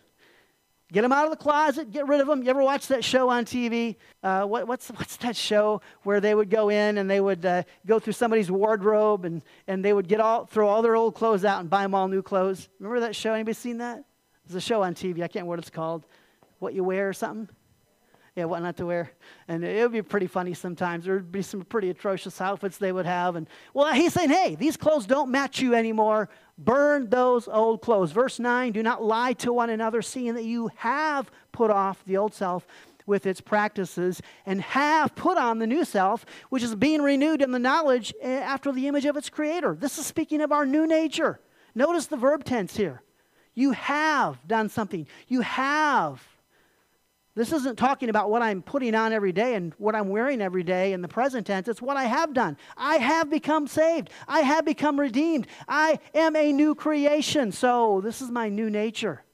Get 0.92 1.02
them 1.02 1.12
out 1.12 1.24
of 1.24 1.30
the 1.30 1.36
closet, 1.36 1.92
get 1.92 2.08
rid 2.08 2.20
of 2.20 2.26
them. 2.26 2.42
You 2.42 2.50
ever 2.50 2.62
watch 2.62 2.88
that 2.88 3.04
show 3.04 3.28
on 3.28 3.44
TV? 3.44 3.96
Uh, 4.22 4.44
what, 4.44 4.66
what's, 4.66 4.88
what's 4.88 5.16
that 5.18 5.36
show 5.36 5.80
where 6.02 6.20
they 6.20 6.34
would 6.34 6.50
go 6.50 6.68
in 6.68 6.98
and 6.98 7.08
they 7.08 7.20
would 7.20 7.46
uh, 7.46 7.62
go 7.86 8.00
through 8.00 8.14
somebody's 8.14 8.50
wardrobe 8.50 9.24
and, 9.24 9.42
and 9.68 9.84
they 9.84 9.92
would 9.92 10.08
get 10.08 10.20
all, 10.20 10.46
throw 10.46 10.68
all 10.68 10.82
their 10.82 10.96
old 10.96 11.14
clothes 11.14 11.44
out 11.44 11.60
and 11.60 11.70
buy 11.70 11.82
them 11.82 11.94
all 11.94 12.08
new 12.08 12.22
clothes? 12.22 12.68
Remember 12.80 13.00
that 13.00 13.14
show? 13.14 13.34
Anybody 13.34 13.54
seen 13.54 13.78
that? 13.78 14.04
There's 14.46 14.56
a 14.56 14.66
show 14.66 14.82
on 14.82 14.94
TV. 14.94 15.16
I 15.16 15.28
can't 15.28 15.34
remember 15.34 15.50
what 15.50 15.58
it's 15.60 15.70
called. 15.70 16.06
What 16.58 16.74
You 16.74 16.82
Wear 16.82 17.08
or 17.08 17.12
something? 17.12 17.48
Yeah, 18.40 18.46
what 18.46 18.62
not 18.62 18.76
to 18.78 18.86
wear. 18.86 19.10
And 19.48 19.62
it 19.62 19.82
would 19.82 19.92
be 19.92 20.00
pretty 20.00 20.26
funny 20.26 20.54
sometimes. 20.54 21.04
There 21.04 21.14
would 21.14 21.30
be 21.30 21.42
some 21.42 21.60
pretty 21.62 21.90
atrocious 21.90 22.40
outfits 22.40 22.78
they 22.78 22.90
would 22.90 23.04
have. 23.04 23.36
And 23.36 23.46
well, 23.74 23.92
he's 23.92 24.14
saying, 24.14 24.30
hey, 24.30 24.54
these 24.54 24.78
clothes 24.78 25.04
don't 25.04 25.30
match 25.30 25.60
you 25.60 25.74
anymore. 25.74 26.30
Burn 26.56 27.10
those 27.10 27.48
old 27.48 27.82
clothes. 27.82 28.12
Verse 28.12 28.38
9 28.38 28.72
do 28.72 28.82
not 28.82 29.02
lie 29.02 29.34
to 29.34 29.52
one 29.52 29.68
another, 29.68 30.00
seeing 30.00 30.34
that 30.34 30.44
you 30.44 30.70
have 30.76 31.30
put 31.52 31.70
off 31.70 32.02
the 32.06 32.16
old 32.16 32.32
self 32.32 32.66
with 33.06 33.26
its 33.26 33.42
practices 33.42 34.22
and 34.46 34.62
have 34.62 35.14
put 35.14 35.36
on 35.36 35.58
the 35.58 35.66
new 35.66 35.84
self, 35.84 36.24
which 36.48 36.62
is 36.62 36.74
being 36.74 37.02
renewed 37.02 37.42
in 37.42 37.50
the 37.50 37.58
knowledge 37.58 38.14
eh, 38.22 38.40
after 38.40 38.72
the 38.72 38.88
image 38.88 39.04
of 39.04 39.18
its 39.18 39.28
creator. 39.28 39.76
This 39.78 39.98
is 39.98 40.06
speaking 40.06 40.40
of 40.40 40.50
our 40.50 40.64
new 40.64 40.86
nature. 40.86 41.40
Notice 41.74 42.06
the 42.06 42.16
verb 42.16 42.44
tense 42.44 42.76
here. 42.76 43.02
You 43.54 43.72
have 43.72 44.46
done 44.46 44.70
something. 44.70 45.06
You 45.28 45.42
have 45.42 46.26
this 47.40 47.52
isn't 47.52 47.78
talking 47.78 48.10
about 48.10 48.28
what 48.28 48.42
I'm 48.42 48.60
putting 48.60 48.94
on 48.94 49.14
every 49.14 49.32
day 49.32 49.54
and 49.54 49.72
what 49.78 49.94
I'm 49.94 50.10
wearing 50.10 50.42
every 50.42 50.62
day 50.62 50.92
in 50.92 51.00
the 51.00 51.08
present 51.08 51.46
tense. 51.46 51.68
It's 51.68 51.80
what 51.80 51.96
I 51.96 52.04
have 52.04 52.34
done. 52.34 52.58
I 52.76 52.96
have 52.96 53.30
become 53.30 53.66
saved. 53.66 54.10
I 54.28 54.40
have 54.40 54.66
become 54.66 55.00
redeemed. 55.00 55.46
I 55.66 56.00
am 56.14 56.36
a 56.36 56.52
new 56.52 56.74
creation. 56.74 57.50
So, 57.50 58.02
this 58.02 58.20
is 58.20 58.30
my 58.30 58.50
new 58.50 58.68
nature. 58.68 59.24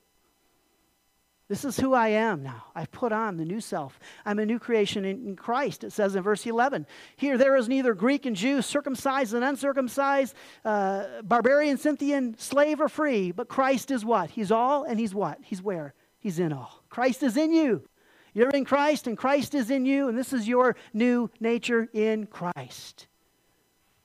This 1.49 1.65
is 1.65 1.77
who 1.77 1.95
I 1.95 2.09
am 2.09 2.45
now. 2.45 2.67
I've 2.77 2.93
put 2.93 3.11
on 3.11 3.39
the 3.39 3.45
new 3.45 3.61
self. 3.61 3.99
I'm 4.25 4.39
a 4.39 4.47
new 4.47 4.61
creation 4.61 5.05
in, 5.05 5.35
Christ, 5.35 5.83
it 5.83 5.93
says 5.93 6.15
in 6.15 6.23
verse 6.23 6.47
11. 6.47 6.87
Here, 7.17 7.37
there 7.37 7.57
is 7.57 7.69
neither 7.69 7.93
Greek 7.93 8.25
and 8.25 8.37
Jew, 8.37 8.63
circumcised 8.63 9.35
and 9.35 9.43
uncircumcised, 9.43 10.35
uh, 10.65 11.23
barbarian, 11.25 11.77
Scythian, 11.77 12.39
slave 12.39 12.81
or 12.81 12.89
free, 12.89 13.33
but 13.33 13.49
Christ 13.49 13.91
is 13.91 14.05
what? 14.05 14.31
He's 14.31 14.53
all 14.53 14.85
and 14.85 15.01
He's 15.01 15.15
what? 15.15 15.39
He's 15.43 15.61
where? 15.61 15.95
He's 16.19 16.39
in 16.39 16.53
all. 16.53 16.85
Christ 16.89 17.25
is 17.25 17.37
in 17.37 17.53
you. 17.53 17.89
You're 18.37 18.51
in 18.51 18.67
Christ, 18.67 19.07
and 19.07 19.17
Christ 19.17 19.55
is 19.55 19.71
in 19.71 19.87
you, 19.87 20.09
and 20.09 20.19
this 20.19 20.35
is 20.35 20.47
your 20.47 20.77
new 20.93 21.31
nature 21.41 21.89
in 21.95 22.27
Christ. 22.27 23.07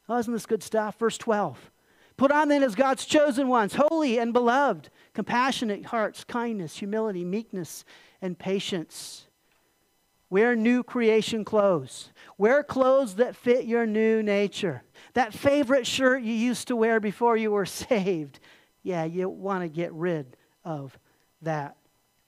Oh, 0.07 0.19
isn't 0.19 0.31
this 0.31 0.45
good 0.45 0.63
stuff? 0.63 0.97
Verse 0.97 1.17
12. 1.17 1.69
Put 2.15 2.31
on 2.31 2.47
then 2.47 2.63
as 2.63 2.73
God's 2.73 3.05
chosen 3.05 3.49
ones, 3.49 3.75
holy 3.75 4.19
and 4.19 4.31
beloved, 4.31 4.89
compassionate 5.13 5.87
hearts, 5.87 6.23
kindness, 6.23 6.77
humility, 6.77 7.25
meekness, 7.25 7.83
and 8.21 8.39
patience. 8.39 9.27
Wear 10.29 10.55
new 10.55 10.81
creation 10.81 11.43
clothes. 11.43 12.13
Wear 12.37 12.63
clothes 12.63 13.15
that 13.15 13.35
fit 13.35 13.65
your 13.65 13.85
new 13.85 14.23
nature. 14.23 14.83
That 15.13 15.33
favorite 15.33 15.85
shirt 15.85 16.23
you 16.23 16.33
used 16.33 16.69
to 16.69 16.77
wear 16.77 17.01
before 17.01 17.35
you 17.35 17.51
were 17.51 17.65
saved. 17.65 18.39
Yeah, 18.81 19.03
you 19.03 19.27
want 19.27 19.63
to 19.63 19.67
get 19.67 19.91
rid 19.91 20.37
of 20.63 20.97
that 21.41 21.75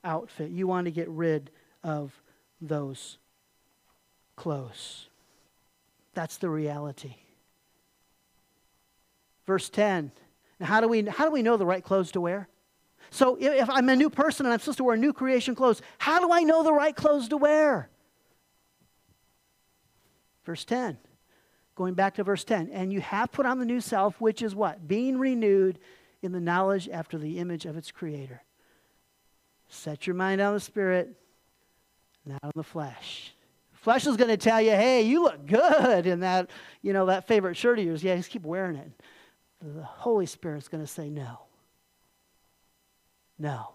outfit. 0.04 0.52
You 0.52 0.68
want 0.68 0.84
to 0.84 0.92
get 0.92 1.08
rid 1.08 1.50
of 1.84 2.22
those 2.62 3.18
clothes. 4.36 5.08
That's 6.14 6.38
the 6.38 6.50
reality. 6.50 7.16
Verse 9.46 9.70
10. 9.70 10.12
Now, 10.60 10.66
how 10.66 10.82
do 10.82 10.88
we, 10.88 11.04
how 11.04 11.26
do 11.26 11.32
we 11.32 11.42
know 11.42 11.58
the 11.58 11.66
right 11.66 11.84
clothes 11.84 12.12
to 12.14 12.22
wear? 12.22 12.48
So, 13.10 13.38
if 13.40 13.70
I'm 13.70 13.90
a 13.90 13.96
new 13.96 14.10
person 14.10 14.46
and 14.46 14.54
I'm 14.54 14.60
supposed 14.60 14.78
to 14.78 14.84
wear 14.84 14.98
new 14.98 15.14
creation 15.14 15.56
clothes, 15.56 15.82
how 15.98 16.20
do 16.20 16.32
I 16.32 16.44
know 16.44 16.64
the 16.64 16.74
right 16.74 16.96
clothes 16.96 17.28
to 17.30 17.38
wear? 17.38 17.90
Verse 20.46 20.66
10. 20.66 20.98
Going 21.76 21.96
back 21.96 22.16
to 22.16 22.24
verse 22.24 22.44
10. 22.44 22.70
And 22.72 22.94
you 22.94 23.02
have 23.02 23.32
put 23.32 23.46
on 23.46 23.60
the 23.60 23.66
new 23.66 23.82
self, 23.82 24.20
which 24.22 24.42
is 24.42 24.56
what? 24.56 24.88
Being 24.88 25.18
renewed 25.18 25.80
in 26.22 26.32
the 26.32 26.40
knowledge 26.40 26.88
after 26.90 27.18
the 27.18 27.40
image 27.40 27.66
of 27.66 27.78
its 27.78 27.92
creator. 27.92 28.44
Set 29.68 30.06
your 30.08 30.16
mind 30.16 30.40
on 30.40 30.54
the 30.54 30.60
spirit, 30.60 31.16
not 32.26 32.40
on 32.44 32.52
the 32.56 32.64
flesh. 32.64 33.34
Flesh 33.74 34.08
is 34.08 34.16
going 34.16 34.30
to 34.30 34.38
tell 34.38 34.62
you, 34.62 34.72
hey, 34.72 35.02
you 35.02 35.24
look 35.24 35.46
good 35.46 36.08
in 36.08 36.22
that, 36.22 36.50
you 36.82 36.94
know, 36.94 37.08
that 37.08 37.28
favorite 37.28 37.56
shirt 37.56 37.80
of 37.80 37.86
yours. 37.86 38.04
Yeah, 38.04 38.16
just 38.16 38.30
keep 38.30 38.46
wearing 38.46 38.78
it. 38.78 38.92
The 39.62 39.84
Holy 39.84 40.26
Spirit's 40.26 40.68
going 40.68 40.84
to 40.84 40.88
say 40.88 41.10
no. 41.10 41.40
No. 43.38 43.74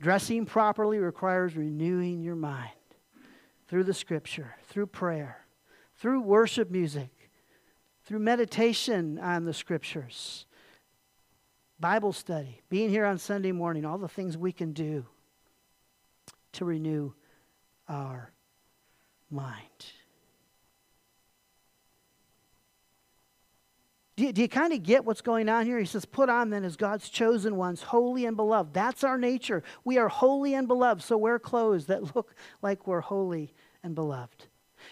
Dressing 0.00 0.46
properly 0.46 0.98
requires 0.98 1.56
renewing 1.56 2.22
your 2.22 2.34
mind 2.34 2.70
through 3.68 3.84
the 3.84 3.94
scripture, 3.94 4.56
through 4.64 4.86
prayer, 4.86 5.46
through 5.96 6.22
worship 6.22 6.70
music, 6.70 7.30
through 8.04 8.18
meditation 8.18 9.20
on 9.20 9.44
the 9.44 9.54
scriptures, 9.54 10.46
Bible 11.82 12.12
study, 12.12 12.62
being 12.70 12.90
here 12.90 13.04
on 13.04 13.18
Sunday 13.18 13.50
morning, 13.50 13.84
all 13.84 13.98
the 13.98 14.06
things 14.06 14.38
we 14.38 14.52
can 14.52 14.72
do 14.72 15.04
to 16.52 16.64
renew 16.64 17.12
our 17.88 18.30
mind. 19.28 19.66
Do 24.14 24.24
you, 24.24 24.32
you 24.36 24.48
kind 24.48 24.72
of 24.72 24.84
get 24.84 25.04
what's 25.04 25.22
going 25.22 25.48
on 25.48 25.66
here? 25.66 25.80
He 25.80 25.84
says, 25.84 26.04
Put 26.04 26.28
on 26.28 26.50
then 26.50 26.62
as 26.62 26.76
God's 26.76 27.08
chosen 27.08 27.56
ones, 27.56 27.82
holy 27.82 28.26
and 28.26 28.36
beloved. 28.36 28.72
That's 28.72 29.02
our 29.02 29.18
nature. 29.18 29.64
We 29.84 29.98
are 29.98 30.08
holy 30.08 30.54
and 30.54 30.68
beloved, 30.68 31.02
so 31.02 31.16
wear 31.16 31.40
clothes 31.40 31.86
that 31.86 32.02
look 32.14 32.32
like 32.62 32.86
we're 32.86 33.00
holy 33.00 33.52
and 33.82 33.96
beloved. 33.96 34.46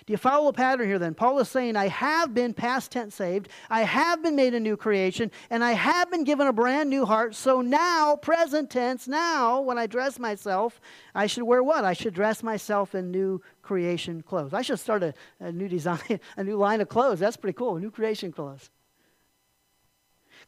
Do 0.07 0.13
you 0.13 0.17
follow 0.17 0.47
the 0.47 0.57
pattern 0.57 0.87
here 0.87 0.99
then? 0.99 1.15
Paul 1.15 1.39
is 1.39 1.49
saying, 1.49 1.77
I 1.77 1.89
have 1.89 2.35
been 2.35 2.55
past 2.55 2.91
tense 2.91 3.15
saved, 3.15 3.49
I 3.69 3.83
have 3.83 4.23
been 4.23 4.37
made 4.37 4.55
a 4.55 4.61
new 4.61 4.77
creation, 4.77 5.31
and 5.51 5.63
I 5.63 5.73
have 5.73 6.11
been 6.11 6.25
given 6.25 6.47
a 6.47 6.53
brand 6.53 6.89
new 6.89 7.05
heart. 7.05 7.35
So 7.35 7.61
now, 7.61 8.17
present 8.17 8.71
tense, 8.71 9.07
now, 9.07 9.61
when 9.61 9.79
I 9.79 9.87
dress 9.87 10.19
myself, 10.19 10.81
I 11.15 11.27
should 11.27 11.45
wear 11.45 11.63
what? 11.63 11.85
I 11.85 11.93
should 11.93 12.15
dress 12.15 12.43
myself 12.43 12.95
in 12.95 13.11
new 13.11 13.43
creation 13.63 14.23
clothes. 14.23 14.55
I 14.55 14.63
should 14.63 14.79
start 14.79 15.03
a, 15.03 15.15
a 15.39 15.53
new 15.53 15.69
design, 15.69 16.21
a 16.37 16.45
new 16.45 16.57
line 16.57 16.81
of 16.81 16.89
clothes. 16.89 17.21
That's 17.21 17.37
pretty 17.37 17.57
cool, 17.57 17.77
new 17.77 17.91
creation 17.91 18.33
clothes. 18.33 18.71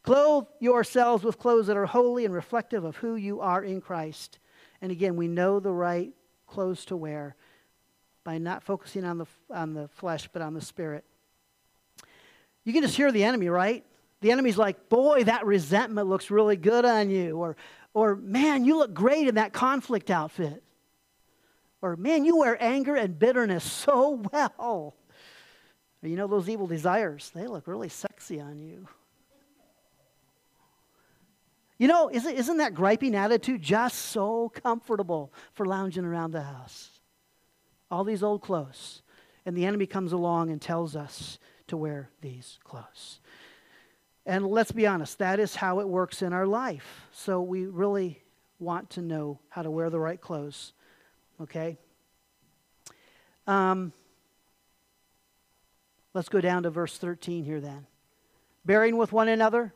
Clothe 0.01 0.47
yourselves 0.59 1.23
with 1.23 1.39
clothes 1.39 1.67
that 1.67 1.77
are 1.77 1.85
holy 1.85 2.25
and 2.25 2.33
reflective 2.33 2.83
of 2.83 2.97
who 2.97 3.15
you 3.15 3.39
are 3.39 3.63
in 3.63 3.79
Christ. 3.79 4.39
And 4.81 4.91
again, 4.91 5.15
we 5.15 5.27
know 5.27 5.59
the 5.59 5.71
right 5.71 6.11
clothes 6.47 6.83
to 6.85 6.97
wear 6.97 7.35
by 8.23 8.37
not 8.37 8.63
focusing 8.63 9.03
on 9.03 9.17
the, 9.17 9.25
on 9.49 9.73
the 9.73 9.87
flesh, 9.89 10.29
but 10.31 10.41
on 10.41 10.53
the 10.53 10.61
spirit. 10.61 11.03
You 12.63 12.73
can 12.73 12.81
just 12.81 12.95
hear 12.95 13.11
the 13.11 13.23
enemy, 13.23 13.49
right? 13.49 13.83
The 14.21 14.31
enemy's 14.31 14.57
like, 14.57 14.87
boy, 14.87 15.25
that 15.25 15.45
resentment 15.45 16.07
looks 16.07 16.31
really 16.31 16.55
good 16.55 16.85
on 16.85 17.09
you. 17.09 17.37
Or, 17.37 17.57
or 17.93 18.15
man, 18.15 18.63
you 18.63 18.77
look 18.77 18.93
great 18.93 19.27
in 19.27 19.35
that 19.35 19.51
conflict 19.51 20.09
outfit. 20.09 20.63
Or 21.81 21.97
man, 21.97 22.23
you 22.23 22.37
wear 22.37 22.57
anger 22.63 22.95
and 22.95 23.19
bitterness 23.19 23.65
so 23.65 24.23
well. 24.31 24.93
Or, 26.01 26.09
you 26.09 26.15
know, 26.15 26.27
those 26.27 26.47
evil 26.47 26.67
desires, 26.67 27.31
they 27.35 27.47
look 27.47 27.67
really 27.67 27.89
sexy 27.89 28.39
on 28.39 28.59
you. 28.59 28.87
You 31.77 31.89
know, 31.89 32.09
isn't, 32.09 32.33
isn't 32.33 32.57
that 32.57 32.73
griping 32.73 33.15
attitude 33.15 33.61
just 33.61 33.97
so 33.97 34.47
comfortable 34.47 35.33
for 35.53 35.65
lounging 35.65 36.05
around 36.05 36.31
the 36.31 36.41
house? 36.41 36.92
All 37.93 38.03
these 38.03 38.23
old 38.23 38.41
clothes. 38.41 39.03
And 39.45 39.55
the 39.55 39.65
enemy 39.65 39.85
comes 39.85 40.13
along 40.13 40.49
and 40.49 40.59
tells 40.59 40.95
us 40.95 41.37
to 41.67 41.77
wear 41.77 42.09
these 42.21 42.57
clothes. 42.63 43.19
And 44.25 44.47
let's 44.47 44.71
be 44.71 44.87
honest, 44.87 45.19
that 45.19 45.39
is 45.39 45.55
how 45.55 45.79
it 45.79 45.87
works 45.87 46.23
in 46.23 46.33
our 46.33 46.47
life. 46.47 47.05
So 47.11 47.41
we 47.41 47.67
really 47.67 48.23
want 48.57 48.89
to 48.91 49.01
know 49.01 49.39
how 49.49 49.61
to 49.61 49.69
wear 49.69 49.91
the 49.91 49.99
right 49.99 50.19
clothes. 50.19 50.73
Okay? 51.39 51.77
Um, 53.45 53.93
let's 56.15 56.29
go 56.29 56.41
down 56.41 56.63
to 56.63 56.71
verse 56.71 56.97
13 56.97 57.43
here 57.43 57.61
then. 57.61 57.85
Bearing 58.65 58.97
with 58.97 59.11
one 59.11 59.27
another 59.27 59.71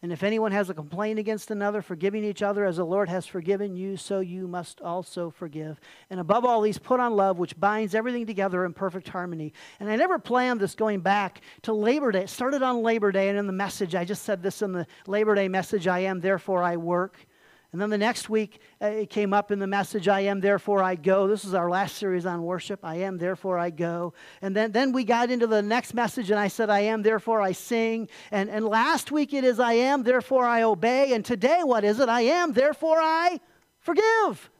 and 0.00 0.12
if 0.12 0.22
anyone 0.22 0.52
has 0.52 0.70
a 0.70 0.74
complaint 0.74 1.18
against 1.18 1.50
another, 1.50 1.82
forgiving 1.82 2.22
each 2.22 2.40
other 2.40 2.64
as 2.64 2.76
the 2.76 2.84
Lord 2.84 3.08
has 3.08 3.26
forgiven 3.26 3.74
you, 3.74 3.96
so 3.96 4.20
you 4.20 4.46
must 4.46 4.80
also 4.80 5.28
forgive. 5.28 5.80
And 6.08 6.20
above 6.20 6.44
all 6.44 6.60
these, 6.60 6.78
put 6.78 7.00
on 7.00 7.14
love, 7.14 7.38
which 7.38 7.58
binds 7.58 7.96
everything 7.96 8.24
together 8.24 8.64
in 8.64 8.72
perfect 8.72 9.08
harmony. 9.08 9.52
And 9.80 9.90
I 9.90 9.96
never 9.96 10.20
planned 10.20 10.60
this 10.60 10.76
going 10.76 11.00
back 11.00 11.40
to 11.62 11.72
Labor 11.72 12.12
Day. 12.12 12.22
It 12.22 12.28
started 12.30 12.62
on 12.62 12.82
Labor 12.82 13.10
Day, 13.10 13.28
and 13.28 13.38
in 13.38 13.48
the 13.48 13.52
message, 13.52 13.96
I 13.96 14.04
just 14.04 14.22
said 14.22 14.40
this 14.40 14.62
in 14.62 14.72
the 14.72 14.86
Labor 15.08 15.34
Day 15.34 15.48
message 15.48 15.88
I 15.88 16.00
am, 16.00 16.20
therefore 16.20 16.62
I 16.62 16.76
work. 16.76 17.26
And 17.70 17.80
then 17.80 17.90
the 17.90 17.98
next 17.98 18.30
week, 18.30 18.60
uh, 18.80 18.86
it 18.86 19.10
came 19.10 19.34
up 19.34 19.50
in 19.50 19.58
the 19.58 19.66
message, 19.66 20.08
I 20.08 20.20
am, 20.20 20.40
therefore 20.40 20.82
I 20.82 20.94
go. 20.94 21.28
This 21.28 21.44
is 21.44 21.52
our 21.52 21.68
last 21.68 21.96
series 21.96 22.24
on 22.24 22.42
worship. 22.42 22.80
I 22.82 22.96
am, 22.96 23.18
therefore 23.18 23.58
I 23.58 23.68
go. 23.68 24.14
And 24.40 24.56
then, 24.56 24.72
then 24.72 24.92
we 24.92 25.04
got 25.04 25.30
into 25.30 25.46
the 25.46 25.60
next 25.60 25.92
message, 25.92 26.30
and 26.30 26.40
I 26.40 26.48
said, 26.48 26.70
I 26.70 26.80
am, 26.80 27.02
therefore 27.02 27.42
I 27.42 27.52
sing. 27.52 28.08
And, 28.30 28.48
and 28.48 28.64
last 28.64 29.12
week 29.12 29.34
it 29.34 29.44
is, 29.44 29.60
I 29.60 29.74
am, 29.74 30.02
therefore 30.02 30.46
I 30.46 30.62
obey. 30.62 31.12
And 31.12 31.22
today, 31.22 31.60
what 31.62 31.84
is 31.84 32.00
it? 32.00 32.08
I 32.08 32.22
am, 32.22 32.54
therefore 32.54 33.00
I 33.00 33.38
forgive. 33.80 34.50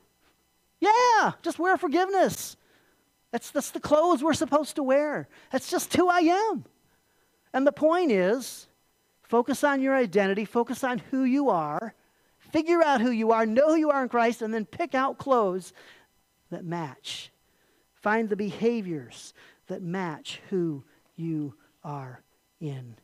Yeah, 0.78 1.32
just 1.42 1.58
wear 1.58 1.78
forgiveness. 1.78 2.58
That's, 3.32 3.50
that's 3.50 3.70
the 3.70 3.80
clothes 3.80 4.22
we're 4.22 4.34
supposed 4.34 4.76
to 4.76 4.82
wear. 4.82 5.28
That's 5.50 5.70
just 5.70 5.96
who 5.96 6.08
I 6.08 6.20
am. 6.20 6.64
And 7.54 7.66
the 7.66 7.72
point 7.72 8.12
is, 8.12 8.68
focus 9.22 9.64
on 9.64 9.80
your 9.80 9.96
identity, 9.96 10.44
focus 10.44 10.84
on 10.84 10.98
who 11.10 11.24
you 11.24 11.48
are 11.48 11.94
Figure 12.52 12.82
out 12.82 13.00
who 13.00 13.10
you 13.10 13.32
are, 13.32 13.46
know 13.46 13.68
who 13.68 13.76
you 13.76 13.90
are 13.90 14.02
in 14.02 14.08
Christ, 14.08 14.42
and 14.42 14.52
then 14.52 14.64
pick 14.64 14.94
out 14.94 15.18
clothes 15.18 15.72
that 16.50 16.64
match. 16.64 17.30
Find 17.94 18.28
the 18.28 18.36
behaviors 18.36 19.34
that 19.66 19.82
match 19.82 20.40
who 20.50 20.84
you 21.16 21.54
are 21.84 22.22
in 22.60 22.94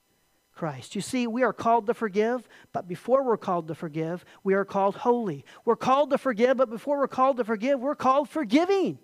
Christ. 0.54 0.94
You 0.94 1.00
see, 1.00 1.26
we 1.26 1.42
are 1.42 1.52
called 1.52 1.87
to 1.87 1.94
forgive, 1.94 2.48
but 2.72 2.87
before 2.87 3.24
we're 3.24 3.37
called 3.37 3.68
to 3.68 3.74
forgive, 3.74 4.24
we 4.44 4.54
are 4.54 4.64
called 4.64 4.94
holy. 4.94 5.44
We're 5.64 5.76
called 5.76 6.11
to 6.11 6.18
forgive, 6.18 6.57
but 6.57 6.70
before 6.70 6.98
we're 6.98 7.09
called 7.09 7.38
to 7.38 7.44
forgive, 7.44 7.80
we're 7.80 7.96
called 7.96 8.28
forgiving. 8.28 8.98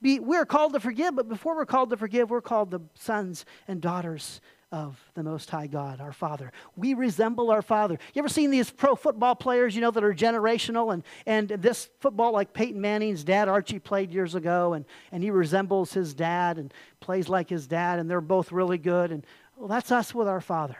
Be, 0.00 0.18
we're 0.18 0.46
called 0.46 0.72
to 0.72 0.80
forgive, 0.80 1.14
but 1.14 1.28
before 1.28 1.56
we're 1.56 1.66
called 1.66 1.90
to 1.90 1.96
forgive, 1.96 2.30
we're 2.30 2.40
called 2.40 2.70
the 2.70 2.80
sons 2.94 3.44
and 3.68 3.80
daughters 3.80 4.40
of 4.74 5.00
the 5.14 5.22
Most 5.22 5.48
High 5.50 5.68
God, 5.68 6.00
our 6.00 6.12
Father. 6.12 6.50
We 6.74 6.94
resemble 6.94 7.52
our 7.52 7.62
Father. 7.62 7.96
You 8.12 8.18
ever 8.18 8.28
seen 8.28 8.50
these 8.50 8.70
pro 8.70 8.96
football 8.96 9.36
players, 9.36 9.76
you 9.76 9.80
know, 9.80 9.92
that 9.92 10.02
are 10.02 10.12
generational? 10.12 10.92
And, 10.92 11.04
and 11.26 11.48
this 11.48 11.88
football, 12.00 12.32
like 12.32 12.52
Peyton 12.52 12.80
Manning's 12.80 13.22
dad, 13.22 13.46
Archie, 13.46 13.78
played 13.78 14.10
years 14.10 14.34
ago, 14.34 14.72
and, 14.72 14.84
and 15.12 15.22
he 15.22 15.30
resembles 15.30 15.92
his 15.92 16.12
dad 16.12 16.58
and 16.58 16.74
plays 16.98 17.28
like 17.28 17.48
his 17.48 17.68
dad, 17.68 18.00
and 18.00 18.10
they're 18.10 18.20
both 18.20 18.50
really 18.50 18.76
good. 18.76 19.12
And 19.12 19.24
well, 19.56 19.68
that's 19.68 19.92
us 19.92 20.12
with 20.12 20.26
our 20.26 20.40
Father. 20.40 20.76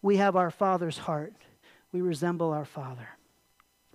We 0.00 0.16
have 0.16 0.34
our 0.34 0.50
Father's 0.50 0.96
heart, 0.96 1.34
we 1.92 2.00
resemble 2.00 2.52
our 2.52 2.64
Father. 2.64 3.06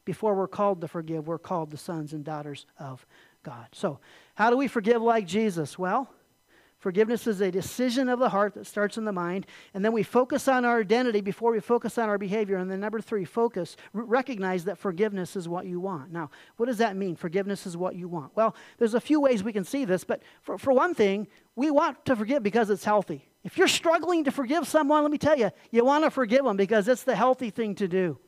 Before 0.06 0.36
we're 0.36 0.48
called 0.48 0.82
to 0.82 0.88
forgive, 0.88 1.28
we're 1.28 1.40
called 1.40 1.72
the 1.72 1.78
sons 1.78 2.14
and 2.14 2.24
daughters 2.24 2.68
of 2.78 3.08
God. 3.42 3.70
So, 3.72 4.00
how 4.36 4.52
do 4.52 4.58
we 4.58 4.68
forgive 4.68 5.02
like 5.02 5.26
Jesus? 5.26 5.80
Well, 5.80 6.14
Forgiveness 6.80 7.26
is 7.26 7.42
a 7.42 7.50
decision 7.50 8.08
of 8.08 8.20
the 8.20 8.30
heart 8.30 8.54
that 8.54 8.68
starts 8.68 8.98
in 8.98 9.06
the 9.06 9.12
mind. 9.12 9.48
And 9.74 9.84
then 9.84 9.94
we 9.94 10.04
focus 10.04 10.48
on 10.48 10.64
our 10.64 10.80
identity 10.80 11.22
before 11.22 11.52
we 11.52 11.60
focus 11.60 11.98
on 11.98 12.08
our 12.08 12.20
behavior. 12.20 12.58
And 12.58 12.70
then, 12.70 12.80
number 12.80 13.02
three, 13.02 13.26
focus, 13.26 13.76
recognize 13.94 14.66
that 14.66 14.78
forgiveness 14.78 15.36
is 15.36 15.50
what 15.50 15.66
you 15.66 15.80
want. 15.80 16.12
Now, 16.12 16.30
what 16.58 16.68
does 16.68 16.78
that 16.78 16.96
mean? 16.96 17.16
Forgiveness 17.16 17.66
is 17.66 17.76
what 17.76 17.96
you 17.96 18.08
want. 18.08 18.36
Well, 18.36 18.56
there's 18.78 18.94
a 18.94 19.02
few 19.02 19.20
ways 19.20 19.44
we 19.44 19.54
can 19.54 19.64
see 19.64 19.86
this. 19.86 20.04
But 20.04 20.22
for, 20.44 20.60
for 20.60 20.72
one 20.72 20.94
thing, 20.94 21.28
we 21.56 21.72
want 21.72 22.06
to 22.06 22.16
forgive 22.16 22.44
because 22.44 22.70
it's 22.70 22.86
healthy. 22.86 23.28
If 23.44 23.58
you're 23.58 23.68
struggling 23.68 24.24
to 24.26 24.32
forgive 24.32 24.68
someone, 24.68 25.02
let 25.02 25.12
me 25.12 25.18
tell 25.18 25.38
you, 25.38 25.50
you 25.72 25.84
want 25.84 26.04
to 26.04 26.12
forgive 26.12 26.46
them 26.46 26.58
because 26.58 26.88
it's 26.88 27.04
the 27.04 27.16
healthy 27.16 27.50
thing 27.50 27.74
to 27.76 27.88
do. 27.88 28.20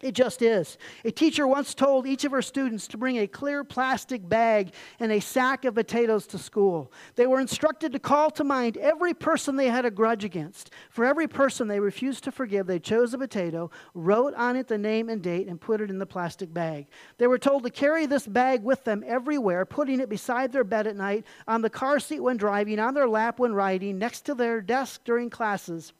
It 0.00 0.12
just 0.12 0.42
is. 0.42 0.78
A 1.04 1.10
teacher 1.10 1.46
once 1.46 1.74
told 1.74 2.06
each 2.06 2.24
of 2.24 2.32
her 2.32 2.42
students 2.42 2.86
to 2.88 2.98
bring 2.98 3.18
a 3.18 3.26
clear 3.26 3.64
plastic 3.64 4.28
bag 4.28 4.72
and 5.00 5.10
a 5.10 5.20
sack 5.20 5.64
of 5.64 5.74
potatoes 5.74 6.26
to 6.28 6.38
school. 6.38 6.92
They 7.16 7.26
were 7.26 7.40
instructed 7.40 7.92
to 7.92 7.98
call 7.98 8.30
to 8.32 8.44
mind 8.44 8.76
every 8.76 9.12
person 9.12 9.56
they 9.56 9.68
had 9.68 9.84
a 9.84 9.90
grudge 9.90 10.24
against. 10.24 10.70
For 10.90 11.04
every 11.04 11.26
person 11.26 11.66
they 11.66 11.80
refused 11.80 12.24
to 12.24 12.32
forgive, 12.32 12.66
they 12.66 12.78
chose 12.78 13.12
a 13.12 13.18
potato, 13.18 13.70
wrote 13.94 14.34
on 14.34 14.56
it 14.56 14.68
the 14.68 14.78
name 14.78 15.08
and 15.08 15.20
date, 15.20 15.48
and 15.48 15.60
put 15.60 15.80
it 15.80 15.90
in 15.90 15.98
the 15.98 16.06
plastic 16.06 16.52
bag. 16.54 16.86
They 17.18 17.26
were 17.26 17.38
told 17.38 17.64
to 17.64 17.70
carry 17.70 18.06
this 18.06 18.26
bag 18.26 18.62
with 18.62 18.84
them 18.84 19.02
everywhere, 19.06 19.64
putting 19.66 20.00
it 20.00 20.08
beside 20.08 20.52
their 20.52 20.64
bed 20.64 20.86
at 20.86 20.96
night, 20.96 21.24
on 21.46 21.62
the 21.62 21.70
car 21.70 21.98
seat 21.98 22.20
when 22.20 22.36
driving, 22.36 22.78
on 22.78 22.94
their 22.94 23.08
lap 23.08 23.38
when 23.38 23.54
riding, 23.54 23.98
next 23.98 24.20
to 24.26 24.34
their 24.34 24.60
desk 24.60 25.02
during 25.04 25.30
classes. 25.30 25.92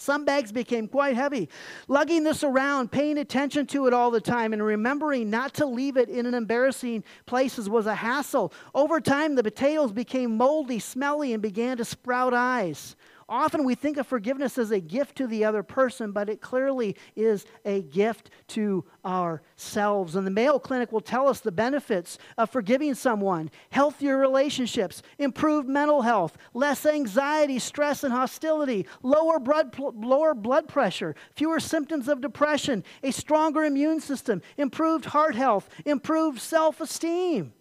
Some 0.00 0.24
bags 0.24 0.50
became 0.50 0.88
quite 0.88 1.14
heavy. 1.14 1.50
Lugging 1.86 2.24
this 2.24 2.42
around, 2.42 2.90
paying 2.90 3.18
attention 3.18 3.66
to 3.66 3.86
it 3.86 3.92
all 3.92 4.10
the 4.10 4.18
time, 4.18 4.54
and 4.54 4.62
remembering 4.62 5.28
not 5.28 5.52
to 5.54 5.66
leave 5.66 5.98
it 5.98 6.08
in 6.08 6.24
an 6.24 6.32
embarrassing 6.32 7.04
places 7.26 7.68
was 7.68 7.84
a 7.84 7.94
hassle. 7.94 8.50
Over 8.74 8.98
time, 8.98 9.34
the 9.34 9.42
potatoes 9.42 9.92
became 9.92 10.38
moldy, 10.38 10.78
smelly, 10.78 11.34
and 11.34 11.42
began 11.42 11.76
to 11.76 11.84
sprout 11.84 12.32
eyes. 12.32 12.96
Often 13.30 13.62
we 13.62 13.76
think 13.76 13.96
of 13.96 14.08
forgiveness 14.08 14.58
as 14.58 14.72
a 14.72 14.80
gift 14.80 15.16
to 15.18 15.28
the 15.28 15.44
other 15.44 15.62
person, 15.62 16.10
but 16.10 16.28
it 16.28 16.40
clearly 16.40 16.96
is 17.14 17.46
a 17.64 17.82
gift 17.82 18.30
to 18.48 18.84
ourselves. 19.04 20.16
And 20.16 20.26
the 20.26 20.32
Mayo 20.32 20.58
Clinic 20.58 20.90
will 20.90 21.00
tell 21.00 21.28
us 21.28 21.38
the 21.38 21.52
benefits 21.52 22.18
of 22.36 22.50
forgiving 22.50 22.92
someone 22.96 23.52
healthier 23.70 24.18
relationships, 24.18 25.00
improved 25.18 25.68
mental 25.68 26.02
health, 26.02 26.36
less 26.54 26.84
anxiety, 26.84 27.60
stress, 27.60 28.02
and 28.02 28.12
hostility, 28.12 28.84
lower 29.04 29.38
blood, 29.38 29.78
lower 29.78 30.34
blood 30.34 30.66
pressure, 30.66 31.14
fewer 31.36 31.60
symptoms 31.60 32.08
of 32.08 32.20
depression, 32.20 32.82
a 33.04 33.12
stronger 33.12 33.64
immune 33.64 34.00
system, 34.00 34.42
improved 34.56 35.04
heart 35.04 35.36
health, 35.36 35.68
improved 35.84 36.40
self 36.40 36.80
esteem. 36.80 37.52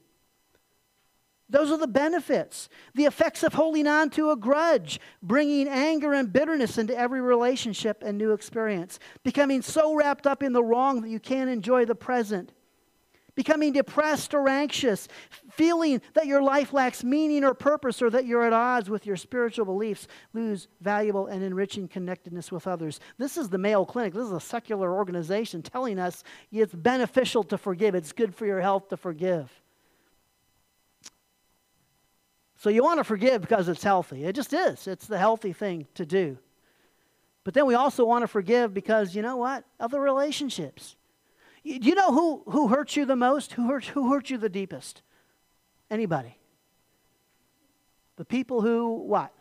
Those 1.49 1.71
are 1.71 1.77
the 1.77 1.87
benefits. 1.87 2.69
The 2.93 3.05
effects 3.05 3.43
of 3.43 3.53
holding 3.53 3.87
on 3.87 4.11
to 4.11 4.29
a 4.29 4.35
grudge, 4.35 4.99
bringing 5.23 5.67
anger 5.67 6.13
and 6.13 6.31
bitterness 6.31 6.77
into 6.77 6.97
every 6.97 7.21
relationship 7.21 8.03
and 8.05 8.17
new 8.17 8.33
experience, 8.33 8.99
becoming 9.23 9.61
so 9.61 9.95
wrapped 9.95 10.27
up 10.27 10.43
in 10.43 10.53
the 10.53 10.63
wrong 10.63 11.01
that 11.01 11.09
you 11.09 11.19
can't 11.19 11.49
enjoy 11.49 11.85
the 11.85 11.95
present, 11.95 12.51
becoming 13.33 13.73
depressed 13.73 14.33
or 14.35 14.47
anxious, 14.47 15.07
feeling 15.49 16.01
that 16.13 16.27
your 16.27 16.41
life 16.41 16.71
lacks 16.71 17.03
meaning 17.03 17.43
or 17.43 17.55
purpose 17.55 17.99
or 17.99 18.11
that 18.11 18.25
you're 18.25 18.45
at 18.45 18.53
odds 18.53 18.89
with 18.89 19.07
your 19.07 19.15
spiritual 19.15 19.65
beliefs, 19.65 20.07
lose 20.33 20.67
valuable 20.81 21.25
and 21.27 21.41
enriching 21.41 21.87
connectedness 21.87 22.51
with 22.51 22.67
others. 22.67 22.99
This 23.17 23.37
is 23.37 23.49
the 23.49 23.57
Mayo 23.57 23.85
Clinic. 23.85 24.13
This 24.13 24.25
is 24.25 24.33
a 24.33 24.39
secular 24.39 24.93
organization 24.93 25.63
telling 25.63 25.97
us 25.97 26.23
it's 26.51 26.75
beneficial 26.75 27.43
to 27.45 27.57
forgive, 27.57 27.95
it's 27.95 28.11
good 28.11 28.35
for 28.35 28.45
your 28.45 28.61
health 28.61 28.89
to 28.89 28.97
forgive. 28.97 29.49
So 32.59 32.69
you 32.69 32.83
want 32.83 32.97
to 32.97 33.05
forgive 33.05 33.39
because 33.39 33.69
it's 33.69 33.83
healthy. 33.83 34.25
It 34.25 34.35
just 34.35 34.51
is. 34.51 34.85
It's 34.85 35.07
the 35.07 35.17
healthy 35.17 35.53
thing 35.53 35.87
to 35.95 36.05
do. 36.05 36.37
But 37.45 37.53
then 37.53 37.65
we 37.65 37.73
also 37.73 38.03
want 38.03 38.23
to 38.23 38.27
forgive 38.27 38.73
because, 38.73 39.15
you 39.15 39.21
know 39.21 39.37
what? 39.37 39.63
Other 39.79 40.01
relationships. 40.01 40.97
Do 41.63 41.71
you 41.71 41.95
know 41.95 42.11
who, 42.11 42.43
who 42.47 42.67
hurt 42.67 42.97
you 42.97 43.05
the 43.05 43.15
most? 43.15 43.53
Who 43.53 43.69
hurt, 43.69 43.85
who 43.85 44.11
hurt 44.11 44.29
you 44.29 44.37
the 44.37 44.49
deepest? 44.49 45.01
Anybody. 45.89 46.37
The 48.17 48.25
people 48.25 48.59
who, 48.59 49.03
what? 49.03 49.33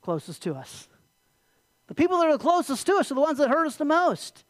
Closest 0.00 0.42
to 0.44 0.54
us. 0.54 0.88
The 1.88 1.94
people 1.94 2.16
that 2.20 2.28
are 2.28 2.32
the 2.32 2.38
closest 2.38 2.86
to 2.86 2.94
us 2.94 3.10
are 3.10 3.14
the 3.14 3.20
ones 3.20 3.36
that 3.36 3.50
hurt 3.50 3.66
us 3.66 3.76
the 3.76 3.84
most. 3.84 4.44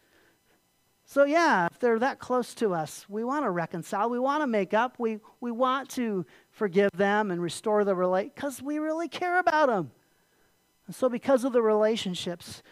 So, 1.07 1.25
yeah, 1.25 1.67
if 1.71 1.81
they're 1.81 1.99
that 1.99 2.21
close 2.21 2.55
to 2.55 2.73
us, 2.73 3.05
we 3.09 3.25
want 3.25 3.45
to 3.45 3.51
reconcile. 3.51 4.09
We 4.09 4.21
want 4.21 4.43
to 4.43 4.47
make 4.47 4.73
up. 4.73 4.95
We, 4.99 5.19
we 5.41 5.51
want 5.51 5.91
to 5.91 6.25
forgive 6.53 6.91
them 6.93 7.31
and 7.31 7.43
restore 7.43 7.85
the 7.85 7.95
relate 7.95 8.35
because 8.35 8.63
we 8.63 8.79
really 8.79 9.09
care 9.09 9.39
about 9.39 9.67
them. 9.67 9.91
And 10.87 10.95
so, 10.95 11.09
because 11.09 11.45
of 11.45 11.53
the 11.53 11.63
relationships, 11.63 12.63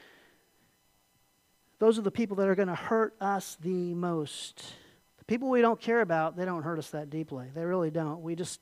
those 1.79 1.99
are 1.99 2.03
the 2.03 2.11
people 2.11 2.37
that 2.37 2.49
are 2.49 2.55
going 2.55 2.69
to 2.69 2.75
hurt 2.75 3.15
us 3.21 3.57
the 3.61 3.95
most. 3.95 4.75
The 5.19 5.25
people 5.25 5.49
we 5.49 5.63
don't 5.63 5.81
care 5.81 6.03
about, 6.03 6.37
they 6.37 6.45
don't 6.45 6.63
hurt 6.63 6.79
us 6.79 6.91
that 6.91 7.09
deeply. 7.09 7.47
They 7.55 7.65
really 7.65 7.91
don't. 7.91 8.23
We 8.23 8.35
just, 8.35 8.61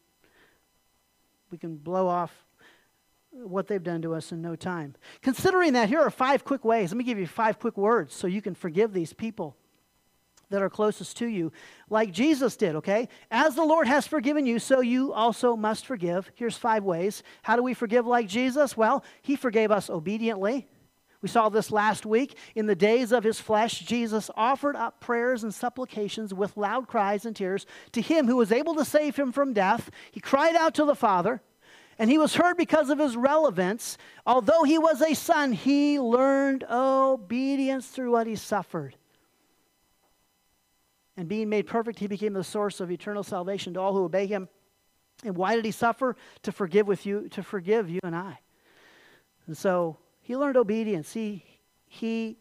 we 1.51 1.59
can 1.59 1.77
blow 1.77 2.07
off 2.07 2.33
what 3.31 3.67
they've 3.67 3.83
done 3.83 4.03
to 4.03 4.15
us 4.15 4.33
in 4.33 4.41
no 4.41 4.55
time. 4.55 4.95
Considering 5.23 5.73
that, 5.73 5.89
here 5.89 6.01
are 6.01 6.11
five 6.11 6.45
quick 6.45 6.65
ways. 6.65 6.91
Let 6.91 6.99
me 6.99 7.05
give 7.05 7.19
you 7.19 7.27
five 7.27 7.59
quick 7.59 7.77
words 7.77 8.15
so 8.15 8.27
you 8.27 8.41
can 8.41 8.55
forgive 8.55 8.93
these 8.93 9.13
people 9.13 9.57
that 10.51 10.63
are 10.63 10.71
closest 10.71 11.17
to 11.19 11.27
you, 11.27 11.53
like 11.91 12.13
Jesus 12.13 12.57
did, 12.57 12.77
okay? 12.77 13.09
As 13.31 13.55
the 13.55 13.65
Lord 13.65 13.87
has 13.87 14.07
forgiven 14.07 14.47
you, 14.47 14.59
so 14.59 14.81
you 14.81 15.13
also 15.13 15.57
must 15.57 15.87
forgive. 15.87 16.31
Here's 16.35 16.57
five 16.57 16.85
ways. 16.85 17.23
How 17.43 17.57
do 17.57 17.63
we 17.63 17.75
forgive 17.75 18.07
like 18.07 18.29
Jesus? 18.29 18.77
Well, 18.77 19.05
he 19.23 19.37
forgave 19.37 19.71
us 19.71 19.91
obediently. 19.91 20.67
We 21.21 21.29
saw 21.29 21.49
this 21.49 21.73
last 21.73 22.07
week. 22.07 22.37
In 22.55 22.67
the 22.67 22.77
days 22.77 23.13
of 23.13 23.25
his 23.25 23.41
flesh, 23.41 23.81
Jesus 23.81 24.31
offered 24.37 24.77
up 24.77 25.01
prayers 25.01 25.43
and 25.43 25.53
supplications 25.53 26.33
with 26.33 26.57
loud 26.57 26.87
cries 26.87 27.27
and 27.27 27.35
tears 27.35 27.67
to 27.93 28.01
him 28.01 28.27
who 28.27 28.37
was 28.37 28.53
able 28.53 28.77
to 28.77 28.85
save 28.85 29.17
him 29.17 29.33
from 29.33 29.53
death. 29.53 29.91
He 30.13 30.21
cried 30.21 30.55
out 30.55 30.75
to 30.75 30.85
the 30.85 30.95
Father, 30.95 31.43
and 31.99 32.09
he 32.09 32.19
was 32.19 32.37
heard 32.37 32.57
because 32.57 32.89
of 32.89 33.01
his 33.01 33.17
relevance. 33.17 33.99
Although 34.25 34.63
he 34.63 34.79
was 34.79 35.03
a 35.03 35.15
son, 35.15 35.53
he 35.53 35.99
learned 35.99 36.65
obedience 36.71 37.89
through 37.89 38.13
what 38.13 38.29
he 38.29 38.37
suffered 38.37 38.95
and 41.19 41.29
being 41.29 41.49
made 41.49 41.67
perfect, 41.67 41.99
he 41.99 42.07
became 42.07 42.33
the 42.33 42.45
source 42.45 42.79
of 42.79 42.93
eternal 42.93 43.25
salvation 43.25 43.75
to 43.75 43.81
all 43.81 43.93
who 43.93 44.05
obey 44.05 44.27
him. 44.27 44.49
And 45.25 45.37
why 45.37 45.57
did 45.57 45.65
he 45.65 45.73
suffer? 45.73 46.15
To 46.43 46.53
forgive 46.53 46.87
with 46.87 47.05
you, 47.07 47.29
to 47.31 47.43
forgive 47.43 47.91
you 47.91 47.99
and 48.05 48.15
I. 48.15 48.39
And 49.49 49.59
so 49.59 49.99
he 50.21 50.37
learned 50.37 50.57
obedience. 50.57 51.13
He 51.13 51.45
he 51.89 52.39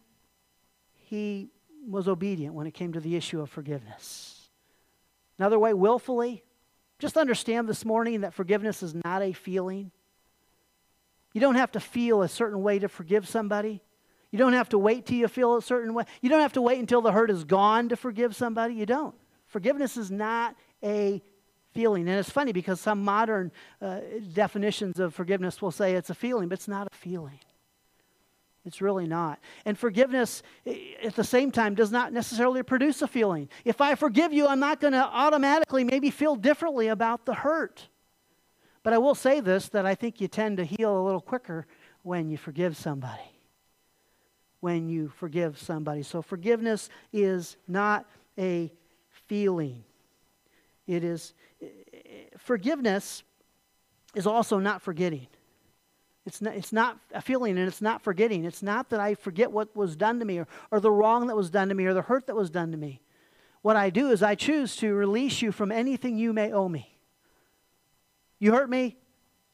he 0.94 1.50
was 1.88 2.08
obedient 2.08 2.54
when 2.54 2.68
it 2.68 2.76
came 2.76 2.94
to 2.94 3.00
the 3.00 3.16
issue 3.16 3.42
of 3.42 3.50
forgiveness. 3.50 4.48
Another 5.40 5.58
way, 5.58 5.74
willfully. 5.74 6.44
Just 7.00 7.18
understand 7.18 7.68
this 7.68 7.84
morning 7.84 8.22
that 8.22 8.36
forgiveness 8.36 8.84
is 8.84 8.94
not 8.94 9.24
a 9.24 9.34
feeling. 9.34 9.92
You 11.34 11.42
don't 11.42 11.56
have 11.56 11.72
to 11.72 11.80
feel 11.80 12.22
a 12.22 12.28
certain 12.28 12.62
way 12.62 12.78
to 12.78 12.88
forgive 12.88 13.28
somebody. 13.28 13.82
You 14.32 14.38
don't 14.38 14.54
have 14.54 14.70
to 14.70 14.78
wait 14.78 15.06
till 15.06 15.18
you 15.18 15.28
feel 15.28 15.56
a 15.56 15.62
certain 15.62 15.94
way. 15.94 16.04
You 16.22 16.30
don't 16.30 16.42
have 16.42 16.54
to 16.54 16.62
wait 16.62 16.80
until 16.80 17.02
the 17.02 17.12
hurt 17.12 17.32
is 17.32 17.44
gone 17.44 17.90
to 17.90 17.96
forgive 17.96 18.36
somebody. 18.36 18.74
You 18.74 18.86
don't. 18.86 19.16
Forgiveness 19.46 19.96
is 19.96 20.12
not 20.12 20.56
a 20.84 21.22
feeling. 21.74 22.08
And 22.10 22.20
it's 22.20 22.30
funny 22.30 22.52
because 22.52 22.82
some 22.82 23.04
modern 23.04 23.52
uh, 23.82 24.02
definitions 24.34 25.00
of 25.00 25.14
forgiveness 25.14 25.62
will 25.62 25.72
say 25.72 25.94
it's 25.94 26.10
a 26.10 26.16
feeling, 26.16 26.50
but 26.50 26.58
it's 26.58 26.68
not 26.68 26.88
a 26.92 26.96
feeling. 26.96 27.40
It's 28.66 28.82
really 28.82 29.08
not. 29.08 29.40
And 29.64 29.80
forgiveness, 29.80 30.44
at 31.02 31.16
the 31.16 31.24
same 31.24 31.52
time, 31.52 31.74
does 31.74 31.90
not 31.90 32.12
necessarily 32.12 32.64
produce 32.64 33.02
a 33.02 33.08
feeling. 33.08 33.48
If 33.64 33.80
I 33.80 33.96
forgive 33.96 34.34
you, 34.34 34.46
I'm 34.46 34.60
not 34.60 34.82
going 34.82 34.92
to 34.92 35.06
automatically 35.06 35.86
maybe 35.86 36.10
feel 36.10 36.36
differently 36.36 36.90
about 36.90 37.26
the 37.26 37.34
hurt. 37.34 37.88
But 38.84 38.92
I 38.92 38.98
will 38.98 39.16
say 39.16 39.40
this 39.40 39.70
that 39.70 39.86
I 39.86 39.96
think 39.96 40.20
you 40.20 40.28
tend 40.28 40.58
to 40.58 40.66
heal 40.66 41.00
a 41.00 41.04
little 41.06 41.22
quicker 41.22 41.66
when 42.02 42.30
you 42.30 42.38
forgive 42.38 42.76
somebody 42.76 43.37
when 44.60 44.90
you 44.90 45.10
forgive 45.10 45.58
somebody. 45.60 46.04
So 46.04 46.22
forgiveness 46.22 46.90
is 47.14 47.58
not 47.68 48.06
a 48.38 48.72
feeling. 49.28 49.84
It 50.88 51.04
is 51.04 51.34
forgiveness 52.38 53.24
is 54.16 54.26
also 54.26 54.60
not 54.60 54.82
forgetting. 54.82 55.28
It's 56.26 56.42
not, 56.42 56.56
it's 56.56 56.74
not 56.74 56.98
a 57.14 57.22
feeling 57.22 57.58
and 57.58 57.68
it's 57.68 57.82
not 57.82 58.02
forgetting. 58.02 58.44
It's 58.44 58.62
not 58.62 58.90
that 58.90 59.00
I 59.00 59.16
forget 59.16 59.52
what 59.52 59.74
was 59.76 59.96
done 59.96 60.20
to 60.20 60.26
me 60.26 60.40
or, 60.40 60.48
or 60.72 60.80
the 60.80 60.92
wrong 60.92 61.28
that 61.28 61.36
was 61.36 61.50
done 61.50 61.70
to 61.70 61.76
me 61.76 61.86
or 61.86 61.94
the 61.94 62.02
hurt 62.02 62.28
that 62.28 62.36
was 62.36 62.50
done 62.50 62.72
to 62.72 62.78
me. 62.78 63.02
What 63.62 63.76
I 63.76 63.90
do 63.90 64.12
is 64.12 64.22
I 64.22 64.36
choose 64.36 64.76
to 64.78 64.94
release 64.94 65.42
you 65.42 65.52
from 65.52 65.72
anything 65.72 66.18
you 66.18 66.34
may 66.34 66.52
owe 66.52 66.68
me. 66.68 66.98
You 68.40 68.52
hurt 68.54 68.70
me 68.70 68.98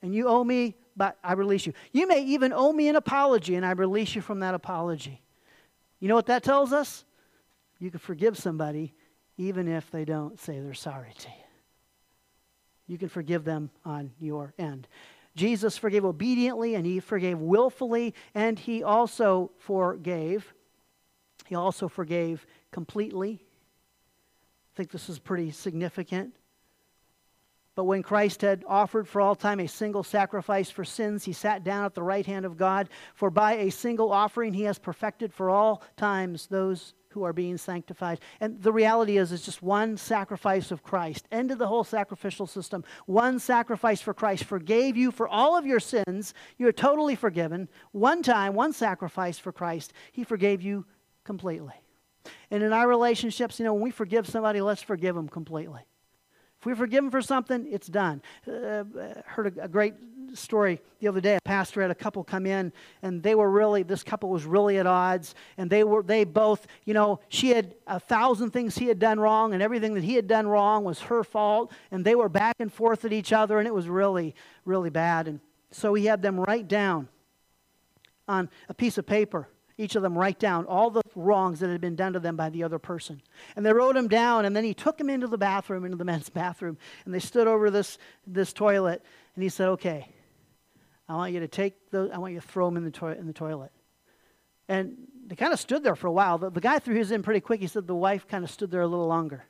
and 0.02 0.16
you 0.16 0.28
owe 0.28 0.44
me 0.44 0.76
but 0.96 1.18
I 1.24 1.34
release 1.34 1.66
you. 1.66 1.74
You 1.92 2.08
may 2.08 2.24
even 2.24 2.54
owe 2.54 2.72
me 2.72 2.88
an 2.88 2.96
apology, 2.96 3.56
and 3.56 3.66
I 3.66 3.72
release 3.72 4.16
you 4.16 4.22
from 4.22 4.40
that 4.42 4.54
apology. 4.54 5.22
You 6.00 6.08
know 6.08 6.16
what 6.16 6.28
that 6.28 6.44
tells 6.44 6.74
us? 6.74 7.06
You 7.80 7.90
can 7.90 8.00
forgive 8.00 8.38
somebody 8.38 8.94
even 9.38 9.68
if 9.68 9.90
they 9.92 10.06
don't 10.06 10.40
say 10.40 10.60
they're 10.60 10.74
sorry 10.74 11.14
to 11.18 11.28
you. 11.28 11.36
You 12.88 12.98
can 12.98 13.10
forgive 13.10 13.44
them 13.44 13.72
on 13.86 14.12
your 14.20 14.54
end. 14.58 14.88
Jesus 15.36 15.78
forgave 15.78 16.06
obediently 16.06 16.76
and 16.76 16.86
he 16.86 17.00
forgave 17.00 17.40
willfully 17.40 18.14
and 18.36 18.60
he 18.60 18.84
also 18.84 19.52
forgave. 19.58 20.54
He 21.46 21.56
also 21.56 21.88
forgave 21.88 22.46
completely. 22.72 23.42
I 23.42 24.78
think 24.78 24.92
this 24.92 25.10
is 25.10 25.20
pretty 25.20 25.52
significant. 25.52 26.36
But 27.76 27.86
when 27.86 28.04
Christ 28.04 28.42
had 28.42 28.64
offered 28.68 29.08
for 29.08 29.20
all 29.20 29.36
time 29.36 29.60
a 29.60 29.68
single 29.68 30.04
sacrifice 30.04 30.70
for 30.70 30.86
sins, 30.86 31.24
he 31.24 31.34
sat 31.34 31.64
down 31.64 31.86
at 31.86 31.96
the 31.96 32.04
right 32.04 32.26
hand 32.26 32.46
of 32.46 32.58
God. 32.58 32.90
For 33.16 33.32
by 33.32 33.54
a 33.54 33.72
single 33.72 34.12
offering, 34.12 34.54
he 34.54 34.64
has 34.64 34.78
perfected 34.78 35.34
for 35.34 35.50
all 35.50 35.84
times 35.98 36.48
those 36.48 36.94
who 37.10 37.24
are 37.24 37.34
being 37.34 37.58
sanctified. 37.58 38.20
And 38.40 38.62
the 38.62 38.72
reality 38.72 39.18
is, 39.18 39.32
it's 39.32 39.46
just 39.46 39.62
one 39.62 39.98
sacrifice 39.98 40.72
of 40.72 40.84
Christ. 40.84 41.28
Ended 41.32 41.60
the 41.60 41.68
whole 41.68 41.84
sacrificial 41.84 42.48
system. 42.48 42.84
One 43.06 43.40
sacrifice 43.40 44.02
for 44.02 44.14
Christ 44.14 44.44
forgave 44.44 44.98
you 44.98 45.12
for 45.12 45.28
all 45.28 45.58
of 45.58 45.66
your 45.66 45.80
sins. 45.80 46.34
You're 46.58 46.72
totally 46.72 47.16
forgiven. 47.16 47.70
One 47.92 48.24
time, 48.24 48.54
one 48.54 48.74
sacrifice 48.74 49.40
for 49.40 49.52
Christ. 49.52 49.94
He 50.12 50.24
forgave 50.24 50.62
you 50.62 50.86
completely. 51.24 51.76
And 52.52 52.64
in 52.64 52.74
our 52.74 52.88
relationships, 52.88 53.60
you 53.60 53.66
know, 53.66 53.74
when 53.74 53.84
we 53.84 53.92
forgive 53.92 54.28
somebody, 54.28 54.62
let's 54.62 54.82
forgive 54.82 55.16
them 55.16 55.28
completely. 55.28 55.82
If 56.64 56.68
we 56.68 56.76
forgive 56.76 57.04
them 57.04 57.12
for 57.12 57.22
something, 57.22 57.68
it's 57.70 57.88
done. 57.88 58.22
Uh, 58.48 58.86
heard 59.26 59.58
a, 59.58 59.66
a, 59.66 59.68
great 59.68 59.96
story 60.34 60.80
the 61.02 61.10
other 61.10 61.20
day. 61.20 61.36
A 61.36 61.42
pastor 61.42 61.82
had 61.82 61.92
a 61.92 61.96
couple 61.96 62.24
come 62.24 62.46
in, 62.46 62.72
and 63.02 63.22
they 63.22 63.36
were 63.36 63.52
really 63.52 63.84
this 63.84 64.02
couple 64.02 64.30
was 64.30 64.46
really 64.46 64.78
at 64.78 64.88
odds, 64.88 65.36
and 65.58 65.70
they 65.70 65.84
were 65.84 66.02
they 66.02 66.24
both 66.24 66.66
you 66.86 66.94
know 66.94 67.20
she 67.28 67.50
had 67.50 67.76
a 67.86 68.00
thousand 68.00 68.52
things 68.52 68.78
he 68.78 68.86
had 68.86 68.98
done 68.98 69.20
wrong, 69.20 69.54
and 69.54 69.62
everything 69.62 69.94
that 69.96 70.06
he 70.06 70.16
had 70.16 70.26
done 70.26 70.48
wrong 70.48 70.86
was 70.86 71.02
her 71.02 71.22
fault, 71.26 71.70
and 71.92 72.06
they 72.06 72.16
were 72.16 72.30
back 72.30 72.56
and 72.60 72.72
forth 72.72 73.04
at 73.04 73.12
each 73.12 73.34
other, 73.34 73.60
and 73.60 73.68
it 73.68 73.74
was 73.74 73.90
really 73.90 74.34
really 74.64 74.90
bad. 74.90 75.28
And 75.28 75.42
So 75.72 75.94
he 75.96 76.06
had 76.06 76.22
them 76.22 76.40
write 76.40 76.70
down 76.70 77.10
on 78.26 78.50
a 78.70 78.74
piece 78.74 78.98
of 78.98 79.06
paper, 79.06 79.50
each 79.78 79.96
of 79.96 80.04
them 80.04 80.18
write 80.18 80.40
down 80.40 80.66
all 80.66 80.90
the 80.90 81.02
wrongs 81.16 81.60
that 81.60 81.70
had 81.70 81.82
been 81.82 81.96
done 81.96 82.14
to 82.14 82.20
them 82.20 82.36
by 82.36 82.50
the 82.50 82.64
other 82.64 82.80
person. 82.80 83.22
And 83.56 83.66
they 83.66 83.74
wrote 83.74 83.96
them 83.96 84.08
down, 84.08 84.46
and 84.46 84.56
then 84.56 84.64
he 84.64 84.74
took 84.74 84.98
them 84.98 85.10
into 85.10 85.28
the 85.28 85.38
bathroom, 85.38 85.86
into 85.86 85.98
the 85.98 86.06
men's 86.06 86.30
bathroom, 86.30 86.78
and 87.06 87.14
they 87.14 87.20
stood 87.20 87.48
over 87.48 87.70
this, 87.70 87.98
this 88.28 88.54
toilet, 88.54 89.04
and 89.36 89.44
he 89.44 89.50
said, 89.50 89.70
Okay, 89.70 90.14
I 91.10 91.16
want 91.16 91.34
you 91.34 91.40
to 91.40 91.48
take 91.48 91.90
those, 91.92 92.12
I 92.12 92.18
want 92.18 92.34
you 92.34 92.40
to 92.40 92.48
throw 92.48 92.68
them 92.68 92.78
in 92.78 92.86
the, 92.86 92.92
to- 92.92 93.18
in 93.18 93.28
the 93.28 93.34
toilet. 93.34 93.72
And 94.70 94.96
they 95.28 95.36
kind 95.36 95.54
of 95.54 95.60
stood 95.60 95.84
there 95.84 95.96
for 95.96 96.08
a 96.08 96.12
while. 96.12 96.38
The, 96.38 96.50
the 96.50 96.62
guy 96.62 96.80
threw 96.80 96.96
his 96.96 97.12
in 97.12 97.24
pretty 97.24 97.42
quick. 97.42 97.60
He 97.60 97.68
said 97.68 97.88
the 97.88 97.96
wife 97.96 98.28
kind 98.28 98.44
of 98.44 98.50
stood 98.50 98.72
there 98.72 98.82
a 98.82 98.88
little 98.88 99.08
longer. 99.08 99.46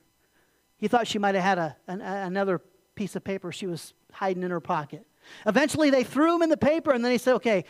He 0.78 0.88
thought 0.88 1.06
she 1.06 1.18
might 1.18 1.34
have 1.34 1.44
had 1.44 1.58
a, 1.58 1.76
an, 1.86 2.00
another 2.00 2.60
piece 2.94 3.14
of 3.16 3.24
paper 3.24 3.52
she 3.52 3.66
was 3.66 3.94
hiding 4.12 4.42
in 4.42 4.50
her 4.50 4.60
pocket. 4.60 5.06
Eventually, 5.46 5.90
they 5.90 6.04
threw 6.04 6.34
him 6.34 6.42
in 6.42 6.50
the 6.50 6.56
paper, 6.56 6.90
and 6.92 7.04
then 7.04 7.12
he 7.12 7.18
said, 7.18 7.34
Okay, 7.34 7.64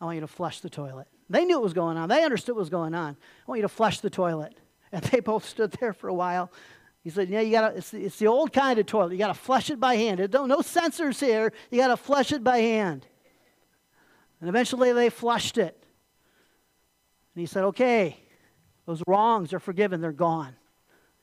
I 0.00 0.04
want 0.04 0.14
you 0.16 0.20
to 0.20 0.26
flush 0.26 0.60
the 0.60 0.70
toilet. 0.70 1.08
They 1.28 1.44
knew 1.44 1.56
what 1.56 1.64
was 1.64 1.72
going 1.72 1.96
on. 1.96 2.08
They 2.08 2.24
understood 2.24 2.54
what 2.54 2.60
was 2.60 2.70
going 2.70 2.94
on. 2.94 3.16
I 3.16 3.50
want 3.50 3.58
you 3.58 3.62
to 3.62 3.68
flush 3.68 4.00
the 4.00 4.10
toilet. 4.10 4.54
And 4.92 5.02
they 5.06 5.18
both 5.18 5.44
stood 5.44 5.72
there 5.72 5.92
for 5.92 6.06
a 6.06 6.14
while. 6.14 6.50
He 7.02 7.10
said, 7.10 7.28
Yeah, 7.28 7.40
you 7.40 7.50
gotta, 7.50 7.76
it's, 7.76 7.92
it's 7.92 8.18
the 8.20 8.28
old 8.28 8.52
kind 8.52 8.78
of 8.78 8.86
toilet. 8.86 9.12
You 9.12 9.18
got 9.18 9.28
to 9.28 9.34
flush 9.34 9.68
it 9.68 9.80
by 9.80 9.96
hand. 9.96 10.30
don't, 10.30 10.46
no 10.46 10.58
sensors 10.58 11.20
here. 11.20 11.52
You 11.72 11.78
got 11.78 11.88
to 11.88 11.96
flush 11.96 12.30
it 12.30 12.44
by 12.44 12.58
hand. 12.58 13.04
And 14.40 14.48
eventually 14.48 14.92
they 14.92 15.10
flushed 15.10 15.58
it. 15.58 15.76
And 17.34 17.40
he 17.40 17.46
said, 17.46 17.64
Okay, 17.64 18.16
those 18.86 19.02
wrongs 19.08 19.52
are 19.52 19.58
forgiven. 19.58 20.00
They're 20.00 20.12
gone. 20.12 20.54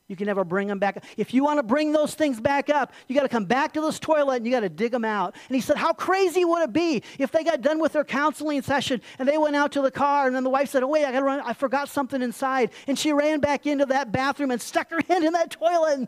You 0.09 0.17
can 0.17 0.25
never 0.25 0.43
bring 0.43 0.67
them 0.67 0.79
back. 0.79 1.03
If 1.15 1.33
you 1.33 1.43
want 1.45 1.59
to 1.59 1.63
bring 1.63 1.93
those 1.93 2.13
things 2.13 2.41
back 2.41 2.69
up, 2.69 2.91
you 3.07 3.15
got 3.15 3.21
to 3.21 3.29
come 3.29 3.45
back 3.45 3.73
to 3.73 3.81
this 3.81 3.99
toilet 3.99 4.37
and 4.37 4.45
you 4.45 4.51
got 4.51 4.59
to 4.59 4.69
dig 4.69 4.91
them 4.91 5.05
out. 5.05 5.33
And 5.47 5.55
he 5.55 5.61
said, 5.61 5.77
How 5.77 5.93
crazy 5.93 6.43
would 6.43 6.61
it 6.61 6.73
be 6.73 7.03
if 7.17 7.31
they 7.31 7.43
got 7.43 7.61
done 7.61 7.79
with 7.79 7.93
their 7.93 8.03
counseling 8.03 8.61
session 8.61 9.01
and 9.17 9.27
they 9.27 9.37
went 9.37 9.55
out 9.55 9.71
to 9.73 9.81
the 9.81 9.91
car 9.91 10.27
and 10.27 10.35
then 10.35 10.43
the 10.43 10.49
wife 10.49 10.69
said, 10.69 10.83
Oh, 10.83 10.87
wait, 10.87 11.05
I 11.05 11.11
got 11.11 11.19
to 11.19 11.25
run. 11.25 11.39
I 11.39 11.53
forgot 11.53 11.87
something 11.87 12.21
inside. 12.21 12.71
And 12.85 12.99
she 12.99 13.13
ran 13.13 13.39
back 13.39 13.65
into 13.65 13.85
that 13.87 14.11
bathroom 14.11 14.51
and 14.51 14.61
stuck 14.61 14.91
her 14.91 14.99
hand 15.07 15.23
in 15.23 15.33
that 15.33 15.51
toilet. 15.51 15.93
And 15.93 16.07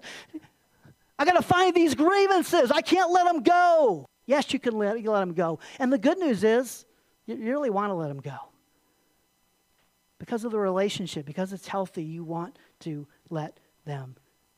I 1.17 1.23
got 1.23 1.33
to 1.33 1.41
find 1.41 1.73
these 1.73 1.95
grievances. 1.95 2.71
I 2.71 2.81
can't 2.81 3.11
let 3.11 3.25
them 3.25 3.43
go. 3.43 4.05
Yes, 4.25 4.51
you 4.51 4.59
can 4.59 4.77
let, 4.77 5.01
you 5.01 5.11
let 5.11 5.21
them 5.21 5.33
go. 5.33 5.59
And 5.79 5.93
the 5.93 5.97
good 5.97 6.17
news 6.17 6.43
is, 6.43 6.85
you 7.27 7.37
really 7.37 7.69
want 7.69 7.91
to 7.91 7.93
let 7.93 8.09
them 8.09 8.19
go. 8.19 8.37
Because 10.19 10.43
of 10.43 10.51
the 10.51 10.59
relationship, 10.59 11.25
because 11.25 11.53
it's 11.53 11.67
healthy, 11.67 12.03
you 12.03 12.23
want 12.23 12.57
to 12.81 13.07
let 13.29 13.59
them 13.85 14.15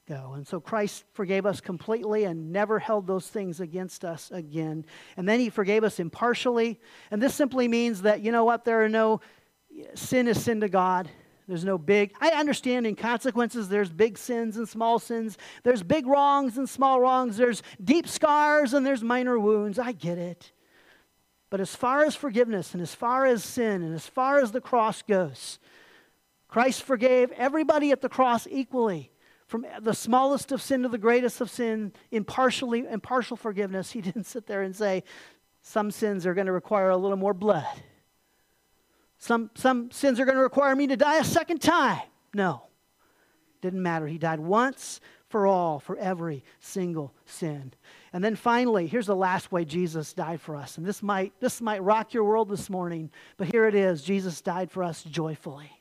go. 0.07 0.33
And 0.35 0.47
so 0.47 0.59
Christ 0.59 1.03
forgave 1.13 1.45
us 1.45 1.59
completely 1.59 2.23
and 2.23 2.51
never 2.51 2.79
held 2.79 3.07
those 3.07 3.27
things 3.27 3.59
against 3.59 4.05
us 4.05 4.31
again. 4.31 4.85
And 5.17 5.27
then 5.27 5.39
he 5.39 5.49
forgave 5.49 5.83
us 5.83 5.99
impartially. 5.99 6.79
And 7.11 7.21
this 7.21 7.35
simply 7.35 7.67
means 7.67 8.03
that, 8.03 8.21
you 8.21 8.31
know 8.31 8.45
what, 8.45 8.65
there 8.65 8.83
are 8.83 8.89
no 8.89 9.21
sin 9.95 10.27
is 10.27 10.41
sin 10.41 10.61
to 10.61 10.69
God. 10.69 11.09
There's 11.47 11.63
no 11.63 11.77
big, 11.77 12.13
I 12.19 12.29
understand 12.31 12.85
in 12.85 12.95
consequences, 12.95 13.69
there's 13.69 13.89
big 13.89 14.17
sins 14.17 14.57
and 14.57 14.67
small 14.67 14.99
sins. 14.99 15.37
There's 15.63 15.81
big 15.81 16.05
wrongs 16.05 16.57
and 16.57 16.67
small 16.67 16.99
wrongs. 16.99 17.37
There's 17.37 17.63
deep 17.81 18.07
scars 18.07 18.73
and 18.73 18.85
there's 18.85 19.01
minor 19.01 19.39
wounds. 19.39 19.79
I 19.79 19.93
get 19.93 20.17
it. 20.17 20.51
But 21.49 21.61
as 21.61 21.73
far 21.73 22.03
as 22.03 22.15
forgiveness 22.15 22.73
and 22.73 22.83
as 22.83 22.93
far 22.93 23.25
as 23.25 23.45
sin 23.45 23.81
and 23.81 23.95
as 23.95 24.07
far 24.07 24.39
as 24.39 24.51
the 24.51 24.59
cross 24.59 25.01
goes, 25.01 25.59
Christ 26.49 26.83
forgave 26.83 27.31
everybody 27.31 27.91
at 27.91 28.01
the 28.01 28.09
cross 28.09 28.45
equally 28.49 29.11
from 29.47 29.65
the 29.81 29.93
smallest 29.93 30.51
of 30.51 30.61
sin 30.61 30.83
to 30.83 30.89
the 30.89 30.97
greatest 30.97 31.41
of 31.41 31.49
sin, 31.49 31.93
impartially, 32.11 32.85
impartial 32.89 33.37
forgiveness. 33.37 33.91
He 33.91 34.01
didn't 34.07 34.25
sit 34.25 34.45
there 34.45 34.61
and 34.61 34.75
say, 34.75 35.03
some 35.61 35.91
sins 35.91 36.25
are 36.25 36.33
going 36.33 36.47
to 36.47 36.53
require 36.53 36.89
a 36.89 36.97
little 36.97 37.17
more 37.17 37.33
blood. 37.33 37.65
Some, 39.17 39.49
some 39.55 39.89
sins 39.91 40.19
are 40.19 40.25
going 40.25 40.37
to 40.37 40.43
require 40.43 40.75
me 40.75 40.87
to 40.87 40.95
die 40.95 41.17
a 41.17 41.23
second 41.23 41.61
time. 41.61 42.01
No. 42.33 42.63
Didn't 43.61 43.81
matter. 43.81 44.05
He 44.05 44.17
died 44.17 44.39
once 44.39 45.01
for 45.29 45.47
all, 45.47 45.79
for 45.79 45.97
every 45.97 46.43
single 46.59 47.13
sin. 47.25 47.73
And 48.13 48.23
then 48.23 48.35
finally, 48.35 48.87
here's 48.87 49.07
the 49.07 49.15
last 49.15 49.51
way 49.51 49.65
Jesus 49.65 50.13
died 50.13 50.39
for 50.39 50.55
us. 50.55 50.77
And 50.77 50.85
this 50.85 51.03
might, 51.03 51.33
this 51.39 51.59
might 51.59 51.83
rock 51.83 52.13
your 52.13 52.23
world 52.23 52.49
this 52.49 52.69
morning, 52.69 53.09
but 53.35 53.47
here 53.47 53.67
it 53.67 53.75
is 53.75 54.03
Jesus 54.03 54.39
died 54.41 54.71
for 54.71 54.83
us 54.83 55.03
joyfully. 55.03 55.76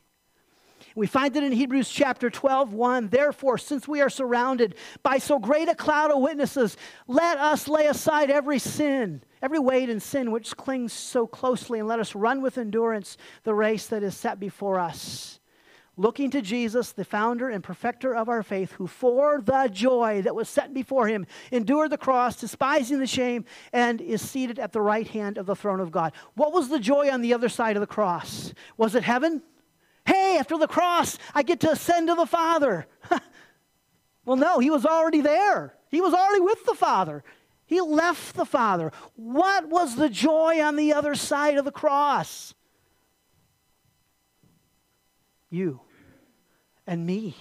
We 0.97 1.07
find 1.07 1.37
it 1.37 1.45
in 1.45 1.53
Hebrews 1.53 1.91
chapter 1.91 2.31
12, 2.31 2.73
1. 2.73 3.09
Therefore, 3.09 3.59
since 3.59 3.87
we 3.87 4.01
are 4.01 4.09
surrounded 4.09 4.77
by 5.03 5.19
so 5.19 5.39
great 5.39 5.69
a 5.69 5.75
cloud 5.75 6.11
of 6.11 6.23
witnesses, 6.23 6.79
let 7.07 7.37
us 7.37 7.69
lay 7.69 7.87
aside 7.87 8.31
every 8.31 8.59
sin, 8.59 9.23
every 9.43 9.59
weight 9.59 9.91
and 9.91 10.03
sin 10.03 10.31
which 10.31 10.57
clings 10.57 10.95
so 10.95 11.27
closely, 11.27 11.79
and 11.79 11.87
let 11.87 12.01
us 12.01 12.15
run 12.15 12.41
with 12.41 12.57
endurance 12.57 13.19
the 13.45 13.53
race 13.53 13.87
that 13.89 14.03
is 14.03 14.17
set 14.17 14.41
before 14.41 14.81
us. 14.81 15.39
Looking 15.99 16.31
to 16.31 16.41
Jesus, 16.41 16.93
the 16.93 17.05
founder 17.05 17.51
and 17.51 17.63
perfecter 17.63 18.15
of 18.15 18.31
our 18.31 18.43
faith, 18.43 18.73
who 18.73 18.87
for 18.87 19.43
the 19.43 19.69
joy 19.71 20.23
that 20.23 20.35
was 20.35 20.49
set 20.49 20.73
before 20.73 21.09
him 21.09 21.27
endured 21.53 21.91
the 21.91 21.99
cross, 21.99 22.41
despising 22.41 23.01
the 23.01 23.07
shame, 23.07 23.45
and 23.71 24.01
is 24.01 24.23
seated 24.23 24.59
at 24.59 24.73
the 24.73 24.81
right 24.81 25.09
hand 25.09 25.37
of 25.37 25.45
the 25.45 25.57
throne 25.57 25.81
of 25.81 25.91
God. 25.91 26.15
What 26.35 26.55
was 26.55 26.71
the 26.71 26.79
joy 26.79 27.11
on 27.11 27.21
the 27.21 27.35
other 27.35 27.51
side 27.51 27.77
of 27.77 27.83
the 27.83 27.87
cross? 27.87 28.55
Was 28.79 28.95
it 28.95 29.03
heaven? 29.03 29.43
Hey, 30.07 30.39
after 30.39 30.57
the 30.57 30.69
cross, 30.69 31.19
I 31.35 31.43
get 31.43 31.61
to 31.61 31.73
ascend 31.73 32.09
to 32.09 32.15
the 32.15 32.27
Father. 32.27 32.87
well, 34.25 34.37
no, 34.37 34.61
he 34.61 34.71
was 34.71 34.87
already 34.87 35.21
there. 35.21 35.75
He 35.91 36.01
was 36.01 36.15
already 36.15 36.41
with 36.41 36.65
the 36.65 36.75
Father. 36.75 37.25
He 37.67 37.81
left 37.81 38.37
the 38.37 38.45
Father. 38.45 38.93
What 39.17 39.69
was 39.69 39.97
the 39.97 40.09
joy 40.09 40.63
on 40.63 40.77
the 40.77 40.93
other 40.93 41.17
side 41.17 41.59
of 41.59 41.65
the 41.65 41.73
cross? 41.73 42.55
You 45.51 45.81
and 46.87 47.05
me. 47.05 47.37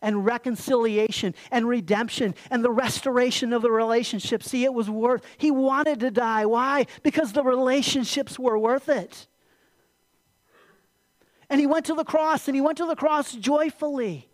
And 0.00 0.24
reconciliation 0.24 1.34
and 1.50 1.66
redemption 1.66 2.36
and 2.52 2.64
the 2.64 2.70
restoration 2.70 3.52
of 3.52 3.62
the 3.62 3.70
relationship. 3.72 4.44
See, 4.44 4.62
it 4.62 4.72
was 4.72 4.88
worth, 4.88 5.24
he 5.38 5.50
wanted 5.50 5.98
to 6.00 6.12
die. 6.12 6.46
Why? 6.46 6.86
Because 7.02 7.32
the 7.32 7.42
relationships 7.42 8.38
were 8.38 8.56
worth 8.56 8.88
it. 8.88 9.26
And 11.50 11.60
he 11.60 11.66
went 11.66 11.86
to 11.86 11.94
the 11.94 12.04
cross, 12.04 12.48
and 12.48 12.54
he 12.54 12.60
went 12.60 12.78
to 12.78 12.86
the 12.86 12.96
cross 12.96 13.32
joyfully. 13.32 14.28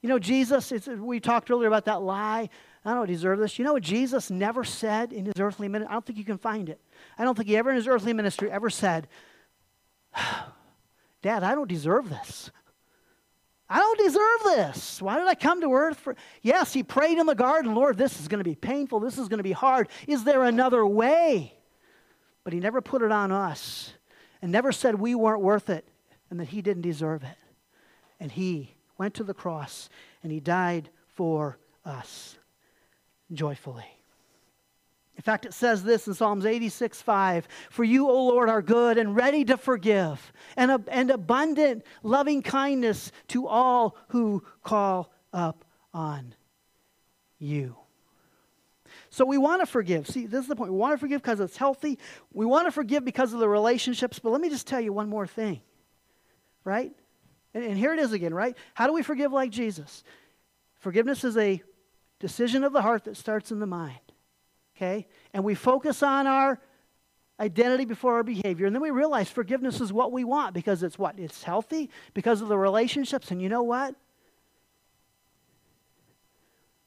You 0.00 0.08
know, 0.08 0.18
Jesus, 0.18 0.72
we 0.88 1.20
talked 1.20 1.50
earlier 1.50 1.68
about 1.68 1.84
that 1.84 2.02
lie. 2.02 2.48
I 2.84 2.94
don't 2.94 3.06
deserve 3.06 3.38
this. 3.38 3.58
You 3.58 3.64
know 3.64 3.74
what 3.74 3.82
Jesus 3.82 4.30
never 4.30 4.64
said 4.64 5.12
in 5.12 5.26
his 5.26 5.38
earthly 5.38 5.68
ministry? 5.68 5.90
I 5.90 5.92
don't 5.94 6.04
think 6.04 6.18
you 6.18 6.24
can 6.24 6.38
find 6.38 6.68
it. 6.68 6.80
I 7.16 7.24
don't 7.24 7.36
think 7.36 7.48
he 7.48 7.56
ever 7.56 7.70
in 7.70 7.76
his 7.76 7.86
earthly 7.86 8.12
ministry 8.12 8.50
ever 8.50 8.68
said, 8.68 9.06
Dad, 11.22 11.44
I 11.44 11.54
don't 11.54 11.68
deserve 11.68 12.08
this. 12.08 12.50
I 13.68 13.78
don't 13.78 13.98
deserve 13.98 14.56
this. 14.56 15.00
Why 15.00 15.18
did 15.18 15.28
I 15.28 15.34
come 15.34 15.60
to 15.60 15.72
earth 15.72 15.98
for? 15.98 16.16
Yes, 16.42 16.72
he 16.72 16.82
prayed 16.82 17.18
in 17.18 17.26
the 17.26 17.34
garden, 17.34 17.74
Lord, 17.74 17.96
this 17.96 18.20
is 18.20 18.28
going 18.28 18.40
to 18.40 18.44
be 18.44 18.56
painful. 18.56 18.98
This 19.00 19.16
is 19.16 19.28
going 19.28 19.38
to 19.38 19.44
be 19.44 19.52
hard. 19.52 19.88
Is 20.08 20.24
there 20.24 20.42
another 20.42 20.84
way? 20.84 21.54
But 22.44 22.52
he 22.52 22.60
never 22.60 22.80
put 22.80 23.02
it 23.02 23.12
on 23.12 23.30
us 23.30 23.94
and 24.42 24.52
never 24.52 24.72
said 24.72 24.96
we 24.96 25.14
weren't 25.14 25.40
worth 25.40 25.70
it 25.70 25.88
and 26.28 26.38
that 26.40 26.48
he 26.48 26.60
didn't 26.60 26.82
deserve 26.82 27.22
it. 27.22 27.38
And 28.20 28.30
he 28.30 28.74
went 28.98 29.14
to 29.14 29.24
the 29.24 29.34
cross 29.34 29.88
and 30.22 30.30
he 30.30 30.40
died 30.40 30.90
for 31.06 31.58
us 31.84 32.36
joyfully. 33.32 33.86
In 35.16 35.22
fact, 35.22 35.44
it 35.44 35.54
says 35.54 35.84
this 35.84 36.08
in 36.08 36.14
Psalms 36.14 36.46
86 36.46 37.00
5 37.00 37.46
For 37.70 37.84
you, 37.84 38.08
O 38.08 38.26
Lord, 38.26 38.48
are 38.48 38.62
good 38.62 38.98
and 38.98 39.14
ready 39.14 39.44
to 39.44 39.56
forgive, 39.56 40.32
and, 40.56 40.84
and 40.88 41.10
abundant 41.10 41.84
loving 42.02 42.42
kindness 42.42 43.12
to 43.28 43.46
all 43.46 43.96
who 44.08 44.42
call 44.64 45.12
up 45.32 45.64
on 45.92 46.34
you. 47.38 47.76
So 49.12 49.26
we 49.26 49.36
want 49.36 49.60
to 49.60 49.66
forgive. 49.66 50.08
See, 50.08 50.24
this 50.24 50.40
is 50.40 50.48
the 50.48 50.56
point. 50.56 50.72
We 50.72 50.78
want 50.78 50.94
to 50.94 50.98
forgive 50.98 51.20
because 51.20 51.38
it's 51.38 51.58
healthy. 51.58 51.98
We 52.32 52.46
want 52.46 52.66
to 52.66 52.72
forgive 52.72 53.04
because 53.04 53.34
of 53.34 53.40
the 53.40 53.48
relationships. 53.48 54.18
But 54.18 54.30
let 54.30 54.40
me 54.40 54.48
just 54.48 54.66
tell 54.66 54.80
you 54.80 54.90
one 54.90 55.10
more 55.10 55.26
thing, 55.26 55.60
right? 56.64 56.90
And, 57.52 57.62
and 57.62 57.76
here 57.76 57.92
it 57.92 57.98
is 57.98 58.14
again, 58.14 58.32
right? 58.32 58.56
How 58.72 58.86
do 58.86 58.94
we 58.94 59.02
forgive 59.02 59.30
like 59.30 59.50
Jesus? 59.50 60.02
Forgiveness 60.80 61.24
is 61.24 61.36
a 61.36 61.62
decision 62.20 62.64
of 62.64 62.72
the 62.72 62.80
heart 62.80 63.04
that 63.04 63.18
starts 63.18 63.52
in 63.52 63.60
the 63.60 63.66
mind, 63.66 64.00
okay? 64.74 65.06
And 65.34 65.44
we 65.44 65.54
focus 65.54 66.02
on 66.02 66.26
our 66.26 66.58
identity 67.38 67.84
before 67.84 68.14
our 68.14 68.22
behavior. 68.22 68.64
And 68.64 68.74
then 68.74 68.80
we 68.80 68.90
realize 68.90 69.28
forgiveness 69.28 69.82
is 69.82 69.92
what 69.92 70.10
we 70.10 70.24
want 70.24 70.54
because 70.54 70.82
it's 70.82 70.98
what? 70.98 71.18
It's 71.18 71.42
healthy 71.42 71.90
because 72.14 72.40
of 72.40 72.48
the 72.48 72.56
relationships. 72.56 73.30
And 73.30 73.42
you 73.42 73.50
know 73.50 73.62
what? 73.62 73.94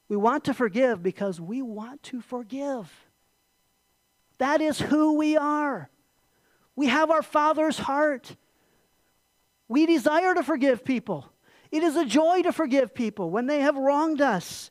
We 0.07 0.15
want 0.15 0.45
to 0.45 0.53
forgive 0.53 1.01
because 1.01 1.41
we 1.41 1.61
want 1.61 2.03
to 2.03 2.21
forgive. 2.21 2.91
That 4.37 4.61
is 4.61 4.79
who 4.79 5.13
we 5.17 5.37
are. 5.37 5.89
We 6.75 6.87
have 6.87 7.09
our 7.09 7.23
Father's 7.23 7.79
heart. 7.79 8.35
We 9.67 9.85
desire 9.85 10.35
to 10.35 10.43
forgive 10.43 10.83
people. 10.83 11.31
It 11.71 11.83
is 11.83 11.95
a 11.95 12.05
joy 12.05 12.43
to 12.43 12.51
forgive 12.51 12.93
people 12.93 13.31
when 13.31 13.47
they 13.47 13.61
have 13.61 13.75
wronged 13.75 14.21
us. 14.21 14.69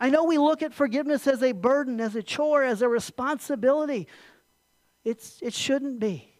I 0.00 0.10
know 0.10 0.24
we 0.24 0.38
look 0.38 0.62
at 0.62 0.72
forgiveness 0.72 1.26
as 1.26 1.42
a 1.42 1.52
burden, 1.52 2.00
as 2.00 2.16
a 2.16 2.22
chore, 2.22 2.62
as 2.62 2.82
a 2.82 2.88
responsibility. 2.88 4.08
It's, 5.04 5.38
it 5.42 5.52
shouldn't 5.52 6.00
be. 6.00 6.30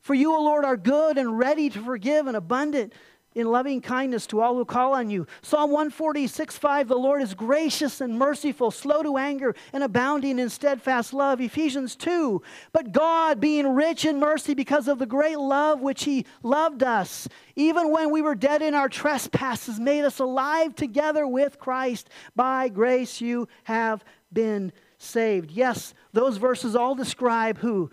For 0.00 0.14
you, 0.14 0.34
O 0.34 0.42
Lord, 0.42 0.64
are 0.64 0.76
good 0.76 1.18
and 1.18 1.38
ready 1.38 1.68
to 1.70 1.82
forgive 1.82 2.26
and 2.26 2.36
abundant 2.36 2.92
in 3.34 3.46
loving 3.46 3.80
kindness 3.80 4.26
to 4.26 4.40
all 4.40 4.56
who 4.56 4.64
call 4.64 4.94
on 4.94 5.08
you. 5.08 5.26
Psalm 5.42 5.70
146 5.70 6.56
5 6.56 6.88
The 6.88 6.96
Lord 6.96 7.22
is 7.22 7.34
gracious 7.34 8.00
and 8.00 8.18
merciful, 8.18 8.70
slow 8.70 9.02
to 9.02 9.16
anger, 9.16 9.54
and 9.72 9.84
abounding 9.84 10.38
in 10.38 10.48
steadfast 10.48 11.12
love. 11.12 11.40
Ephesians 11.40 11.94
2 11.96 12.42
But 12.72 12.92
God, 12.92 13.40
being 13.40 13.74
rich 13.74 14.04
in 14.04 14.18
mercy 14.18 14.54
because 14.54 14.88
of 14.88 14.98
the 14.98 15.06
great 15.06 15.38
love 15.38 15.80
which 15.80 16.04
He 16.04 16.26
loved 16.42 16.82
us, 16.82 17.28
even 17.54 17.90
when 17.90 18.10
we 18.10 18.22
were 18.22 18.34
dead 18.34 18.62
in 18.62 18.74
our 18.74 18.88
trespasses, 18.88 19.78
made 19.78 20.04
us 20.04 20.18
alive 20.18 20.74
together 20.74 21.26
with 21.26 21.58
Christ. 21.58 22.10
By 22.34 22.68
grace 22.68 23.20
you 23.20 23.48
have 23.64 24.04
been 24.32 24.72
saved. 24.98 25.50
Yes, 25.50 25.94
those 26.12 26.36
verses 26.36 26.76
all 26.76 26.94
describe 26.94 27.58
who? 27.58 27.90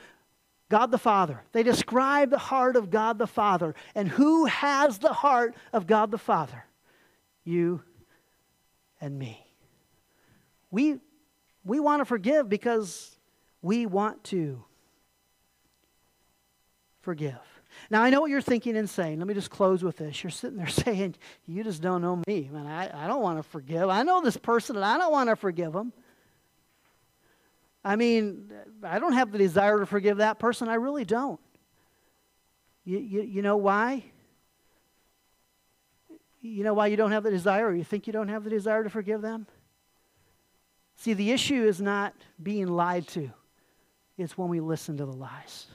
God 0.70 0.91
the 0.91 0.97
Father. 0.97 1.41
They 1.53 1.63
describe 1.63 2.30
the 2.30 2.38
heart 2.38 2.76
of 2.76 2.89
God 2.89 3.18
the 3.18 3.28
Father. 3.28 3.74
And 3.95 4.07
who 4.07 4.45
has 4.45 4.99
the 4.99 5.13
heart 5.13 5.55
of 5.72 5.88
God 5.88 6.11
the 6.11 6.18
Father? 6.18 6.65
You 7.43 7.82
and 8.99 9.18
me. 9.18 9.45
We, 10.70 10.99
we 11.63 11.80
want 11.80 12.01
to 12.01 12.05
forgive 12.05 12.49
because 12.49 13.18
we 13.61 13.86
want 13.86 14.24
to 14.26 14.63
forgive. 17.01 17.39
Now, 17.89 18.03
I 18.03 18.09
know 18.09 18.22
what 18.22 18.30
you're 18.30 18.41
thinking 18.41 18.76
and 18.76 18.89
saying. 18.89 19.20
Let 19.20 19.28
me 19.28 19.34
just 19.34 19.49
close 19.49 19.84
with 19.84 19.97
this. 19.97 20.24
You're 20.24 20.32
sitting 20.32 20.57
there 20.57 20.68
saying, 20.68 21.15
You 21.45 21.63
just 21.63 21.82
don't 21.82 22.01
know 22.01 22.22
me. 22.28 22.49
Man, 22.51 22.68
I, 22.68 23.05
I 23.05 23.07
don't 23.07 23.22
want 23.22 23.39
to 23.39 23.43
forgive. 23.43 23.89
I 23.89 24.03
know 24.03 24.22
this 24.22 24.38
person 24.38 24.76
and 24.76 24.84
I 24.84 24.97
don't 24.97 25.11
want 25.11 25.30
to 25.30 25.36
forgive 25.36 25.74
them. 25.74 25.93
I 27.84 27.95
mean, 27.95 28.51
I 28.84 28.99
don't 28.99 29.13
have 29.13 29.32
the 29.32 29.38
desire 29.38 29.80
to 29.80 29.86
forgive 29.86 30.17
that 30.17 30.39
person. 30.39 30.67
I 30.67 30.75
really 30.75 31.05
don't. 31.05 31.39
You, 32.84 32.99
you, 32.99 33.21
you 33.21 33.41
know 33.41 33.57
why? 33.57 34.03
You 36.41 36.63
know 36.63 36.73
why 36.73 36.88
you 36.88 36.95
don't 36.95 37.11
have 37.11 37.23
the 37.23 37.32
desire, 37.32 37.67
or 37.67 37.75
you 37.75 37.84
think 37.84 38.07
you 38.07 38.13
don't 38.13 38.30
have 38.30 38.43
the 38.43 38.49
desire 38.49 38.84
to 38.84 38.89
forgive 38.89 39.21
them? 39.21 39.47
See, 40.95 41.13
the 41.13 41.32
issue 41.32 41.63
is 41.65 41.82
not 41.82 42.13
being 42.41 42.67
lied 42.67 43.07
to, 43.09 43.30
it's 44.17 44.38
when 44.38 44.49
we 44.49 44.59
listen 44.59 44.97
to 44.97 45.05
the 45.05 45.13
lies. 45.13 45.67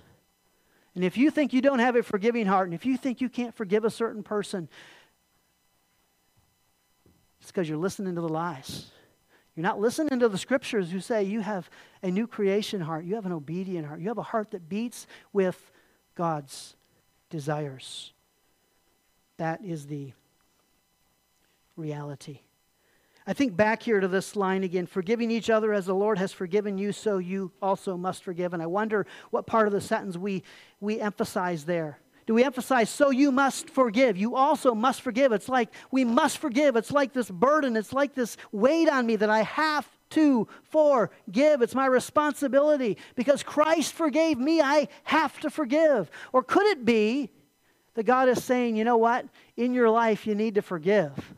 And 0.94 1.04
if 1.04 1.16
you 1.16 1.30
think 1.30 1.52
you 1.52 1.62
don't 1.62 1.78
have 1.78 1.96
a 1.96 2.02
forgiving 2.02 2.46
heart, 2.46 2.66
and 2.66 2.74
if 2.74 2.84
you 2.84 2.96
think 2.96 3.20
you 3.20 3.28
can't 3.28 3.54
forgive 3.54 3.84
a 3.84 3.90
certain 3.90 4.22
person, 4.22 4.68
it's 7.40 7.50
because 7.50 7.68
you're 7.68 7.78
listening 7.78 8.14
to 8.14 8.20
the 8.20 8.28
lies. 8.28 8.90
You're 9.54 9.62
not 9.62 9.80
listening 9.80 10.20
to 10.20 10.28
the 10.28 10.38
scriptures 10.38 10.90
who 10.90 11.00
say 11.00 11.24
you 11.24 11.40
have 11.40 11.68
a 12.02 12.10
new 12.10 12.26
creation 12.26 12.80
heart, 12.80 13.04
you 13.04 13.14
have 13.14 13.26
an 13.26 13.32
obedient 13.32 13.86
heart, 13.86 14.00
you 14.00 14.08
have 14.08 14.18
a 14.18 14.22
heart 14.22 14.50
that 14.50 14.68
beats 14.68 15.06
with 15.32 15.70
God's 16.14 16.76
desires. 17.30 18.12
That 19.36 19.64
is 19.64 19.86
the 19.86 20.12
reality. 21.76 22.40
I 23.26 23.32
think 23.34 23.56
back 23.56 23.82
here 23.82 24.00
to 24.00 24.08
this 24.08 24.34
line 24.34 24.64
again 24.64 24.86
forgiving 24.86 25.30
each 25.30 25.48
other 25.48 25.72
as 25.72 25.86
the 25.86 25.94
Lord 25.94 26.18
has 26.18 26.32
forgiven 26.32 26.76
you, 26.76 26.92
so 26.92 27.18
you 27.18 27.52
also 27.62 27.96
must 27.96 28.24
forgive. 28.24 28.52
And 28.52 28.62
I 28.62 28.66
wonder 28.66 29.06
what 29.30 29.46
part 29.46 29.68
of 29.68 29.72
the 29.72 29.80
sentence 29.80 30.16
we, 30.16 30.42
we 30.80 31.00
emphasize 31.00 31.64
there 31.64 31.98
do 32.26 32.34
we 32.34 32.44
emphasize, 32.44 32.88
so 32.88 33.10
you 33.10 33.32
must 33.32 33.68
forgive? 33.68 34.16
You 34.16 34.36
also 34.36 34.74
must 34.74 35.02
forgive. 35.02 35.32
It's 35.32 35.48
like 35.48 35.70
we 35.90 36.04
must 36.04 36.38
forgive. 36.38 36.76
It's 36.76 36.92
like 36.92 37.12
this 37.12 37.30
burden. 37.30 37.76
It's 37.76 37.92
like 37.92 38.14
this 38.14 38.36
weight 38.52 38.88
on 38.88 39.06
me 39.06 39.16
that 39.16 39.30
I 39.30 39.42
have 39.42 39.88
to 40.12 40.48
forgive. 40.64 41.62
It's 41.62 41.74
my 41.74 41.86
responsibility. 41.86 42.98
Because 43.14 43.42
Christ 43.42 43.92
forgave 43.92 44.38
me, 44.38 44.60
I 44.60 44.88
have 45.04 45.38
to 45.40 45.50
forgive. 45.50 46.10
Or 46.32 46.42
could 46.42 46.66
it 46.66 46.84
be 46.84 47.30
that 47.94 48.04
God 48.04 48.28
is 48.28 48.42
saying, 48.42 48.76
you 48.76 48.84
know 48.84 48.96
what? 48.96 49.26
In 49.56 49.74
your 49.74 49.90
life, 49.90 50.26
you 50.26 50.34
need 50.34 50.54
to 50.54 50.62
forgive. 50.62 51.34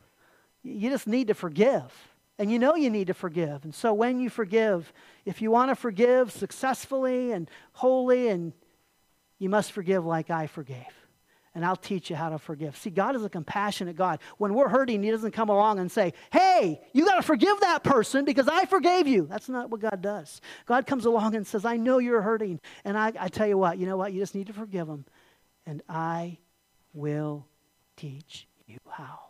You 0.63 0.91
just 0.91 1.07
need 1.07 1.29
to 1.29 1.35
forgive. 1.35 1.93
And 2.39 2.51
you 2.51 2.59
know 2.59 2.75
you 2.75 2.91
need 2.91 3.07
to 3.09 3.15
forgive. 3.15 3.65
And 3.65 3.75
so 3.75 3.93
when 3.93 4.19
you 4.19 4.29
forgive, 4.29 4.93
if 5.25 5.41
you 5.41 5.51
want 5.51 5.71
to 5.71 5.77
forgive 5.77 6.33
successfully 6.33 7.33
and 7.33 7.49
wholly 7.73 8.29
and 8.29 8.53
you 9.39 9.49
must 9.49 9.73
forgive 9.73 10.05
like 10.05 10.31
I 10.31 10.47
forgave. 10.47 11.04
And 11.55 11.65
I'll 11.65 11.77
teach 11.77 12.11
you 12.11 12.17
how 12.17 12.31
to 12.31 12.39
forgive. 12.39 12.77
See, 12.77 12.91
God 12.91 13.15
is 13.15 13.25
a 13.25 13.29
compassionate 13.29 13.97
God. 13.97 14.19
When 14.39 14.55
we're 14.55 14.69
hurting, 14.69 15.03
He 15.03 15.11
doesn't 15.11 15.31
come 15.31 15.49
along 15.49 15.79
and 15.79 15.91
say, 15.91 16.13
Hey, 16.33 16.81
you 16.93 17.05
got 17.05 17.17
to 17.17 17.23
forgive 17.23 17.61
that 17.61 17.85
person 17.85 18.25
because 18.25 18.49
I 18.49 18.65
forgave 18.65 19.07
you. 19.07 19.27
That's 19.31 19.49
not 19.49 19.71
what 19.71 19.81
God 19.81 20.03
does. 20.03 20.41
God 20.67 20.87
comes 20.87 21.05
along 21.05 21.37
and 21.37 21.47
says, 21.47 21.65
I 21.65 21.77
know 21.77 21.99
you're 21.99 22.23
hurting. 22.23 22.61
And 22.85 22.99
I, 22.99 23.13
I 23.19 23.29
tell 23.29 23.47
you 23.47 23.57
what, 23.57 23.79
you 23.79 23.87
know 23.87 23.97
what? 23.97 24.13
You 24.13 24.21
just 24.21 24.35
need 24.35 24.49
to 24.49 24.53
forgive 24.53 24.89
them. 24.89 25.05
And 25.65 25.83
I 25.89 26.39
will 26.93 27.47
teach 27.97 28.49
you 28.67 28.79
how. 28.91 29.21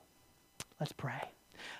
Let's 0.81 0.93
pray. 0.93 1.31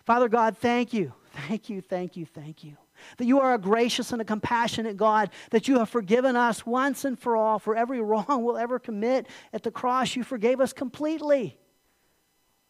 Father 0.05 0.29
God, 0.29 0.59
thank 0.59 0.93
you. 0.93 1.13
Thank 1.49 1.69
you, 1.69 1.81
thank 1.81 2.17
you, 2.17 2.27
thank 2.27 2.63
you 2.63 2.77
that 3.19 3.27
you 3.27 3.41
are 3.41 3.55
a 3.55 3.59
gracious 3.59 4.13
and 4.13 4.21
a 4.21 4.25
compassionate 4.25 4.97
God, 4.97 5.31
that 5.51 5.69
you 5.69 5.79
have 5.79 5.89
forgiven 5.89 6.37
us 6.37 6.67
once 6.67 7.05
and 7.05 7.19
for 7.19 7.37
all 7.37 7.59
for 7.59 7.77
every 7.77 8.01
wrong 8.03 8.45
we'll 8.45 8.57
ever 8.57 8.79
commit. 8.79 9.27
At 9.53 9.63
the 9.63 9.71
cross, 9.71 10.17
you 10.17 10.25
forgave 10.25 10.61
us 10.61 10.73
completely. 10.73 11.59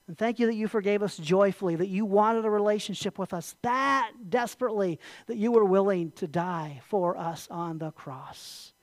And 0.06 0.18
thank 0.18 0.38
you 0.38 0.46
that 0.46 0.54
you 0.54 0.68
forgave 0.68 1.02
us 1.02 1.16
joyfully, 1.16 1.76
that 1.76 1.88
you 1.88 2.04
wanted 2.04 2.44
a 2.44 2.50
relationship 2.50 3.18
with 3.18 3.32
us 3.32 3.56
that 3.62 4.12
desperately, 4.28 5.00
that 5.26 5.36
you 5.36 5.50
were 5.50 5.64
willing 5.64 6.10
to 6.12 6.26
die 6.26 6.82
for 6.84 7.16
us 7.16 7.48
on 7.50 7.78
the 7.78 7.90
cross. 7.90 8.74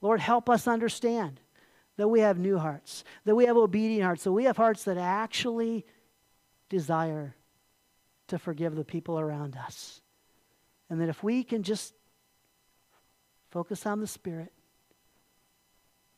Lord, 0.00 0.20
help 0.20 0.48
us 0.48 0.66
understand 0.66 1.40
that 1.96 2.08
we 2.08 2.20
have 2.20 2.38
new 2.38 2.58
hearts, 2.58 3.04
that 3.24 3.34
we 3.34 3.46
have 3.46 3.56
obedient 3.56 4.04
hearts, 4.04 4.24
that 4.24 4.32
we 4.32 4.44
have 4.44 4.56
hearts 4.56 4.84
that 4.84 4.96
actually 4.96 5.84
desire 6.68 7.34
to 8.28 8.38
forgive 8.38 8.74
the 8.74 8.84
people 8.84 9.18
around 9.18 9.56
us. 9.56 10.00
And 10.88 11.00
that 11.00 11.08
if 11.08 11.22
we 11.22 11.42
can 11.42 11.62
just 11.62 11.94
focus 13.50 13.86
on 13.86 14.00
the 14.00 14.06
Spirit, 14.06 14.52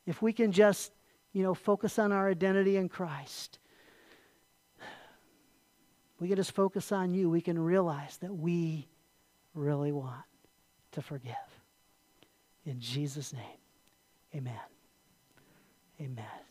if 0.06 0.22
we 0.22 0.32
can 0.32 0.52
just, 0.52 0.92
you 1.32 1.42
know, 1.42 1.54
focus 1.54 1.98
on 1.98 2.12
our 2.12 2.28
identity 2.28 2.76
in 2.76 2.88
Christ, 2.88 3.58
we 6.20 6.28
can 6.28 6.36
just 6.36 6.52
focus 6.52 6.92
on 6.92 7.14
you, 7.14 7.30
we 7.30 7.40
can 7.40 7.58
realize 7.58 8.16
that 8.18 8.34
we 8.34 8.88
really 9.54 9.92
want 9.92 10.24
to 10.92 11.02
forgive. 11.02 11.34
In 12.64 12.80
Jesus' 12.80 13.32
name, 13.32 13.42
amen. 14.34 14.60
Amen. 16.00 16.47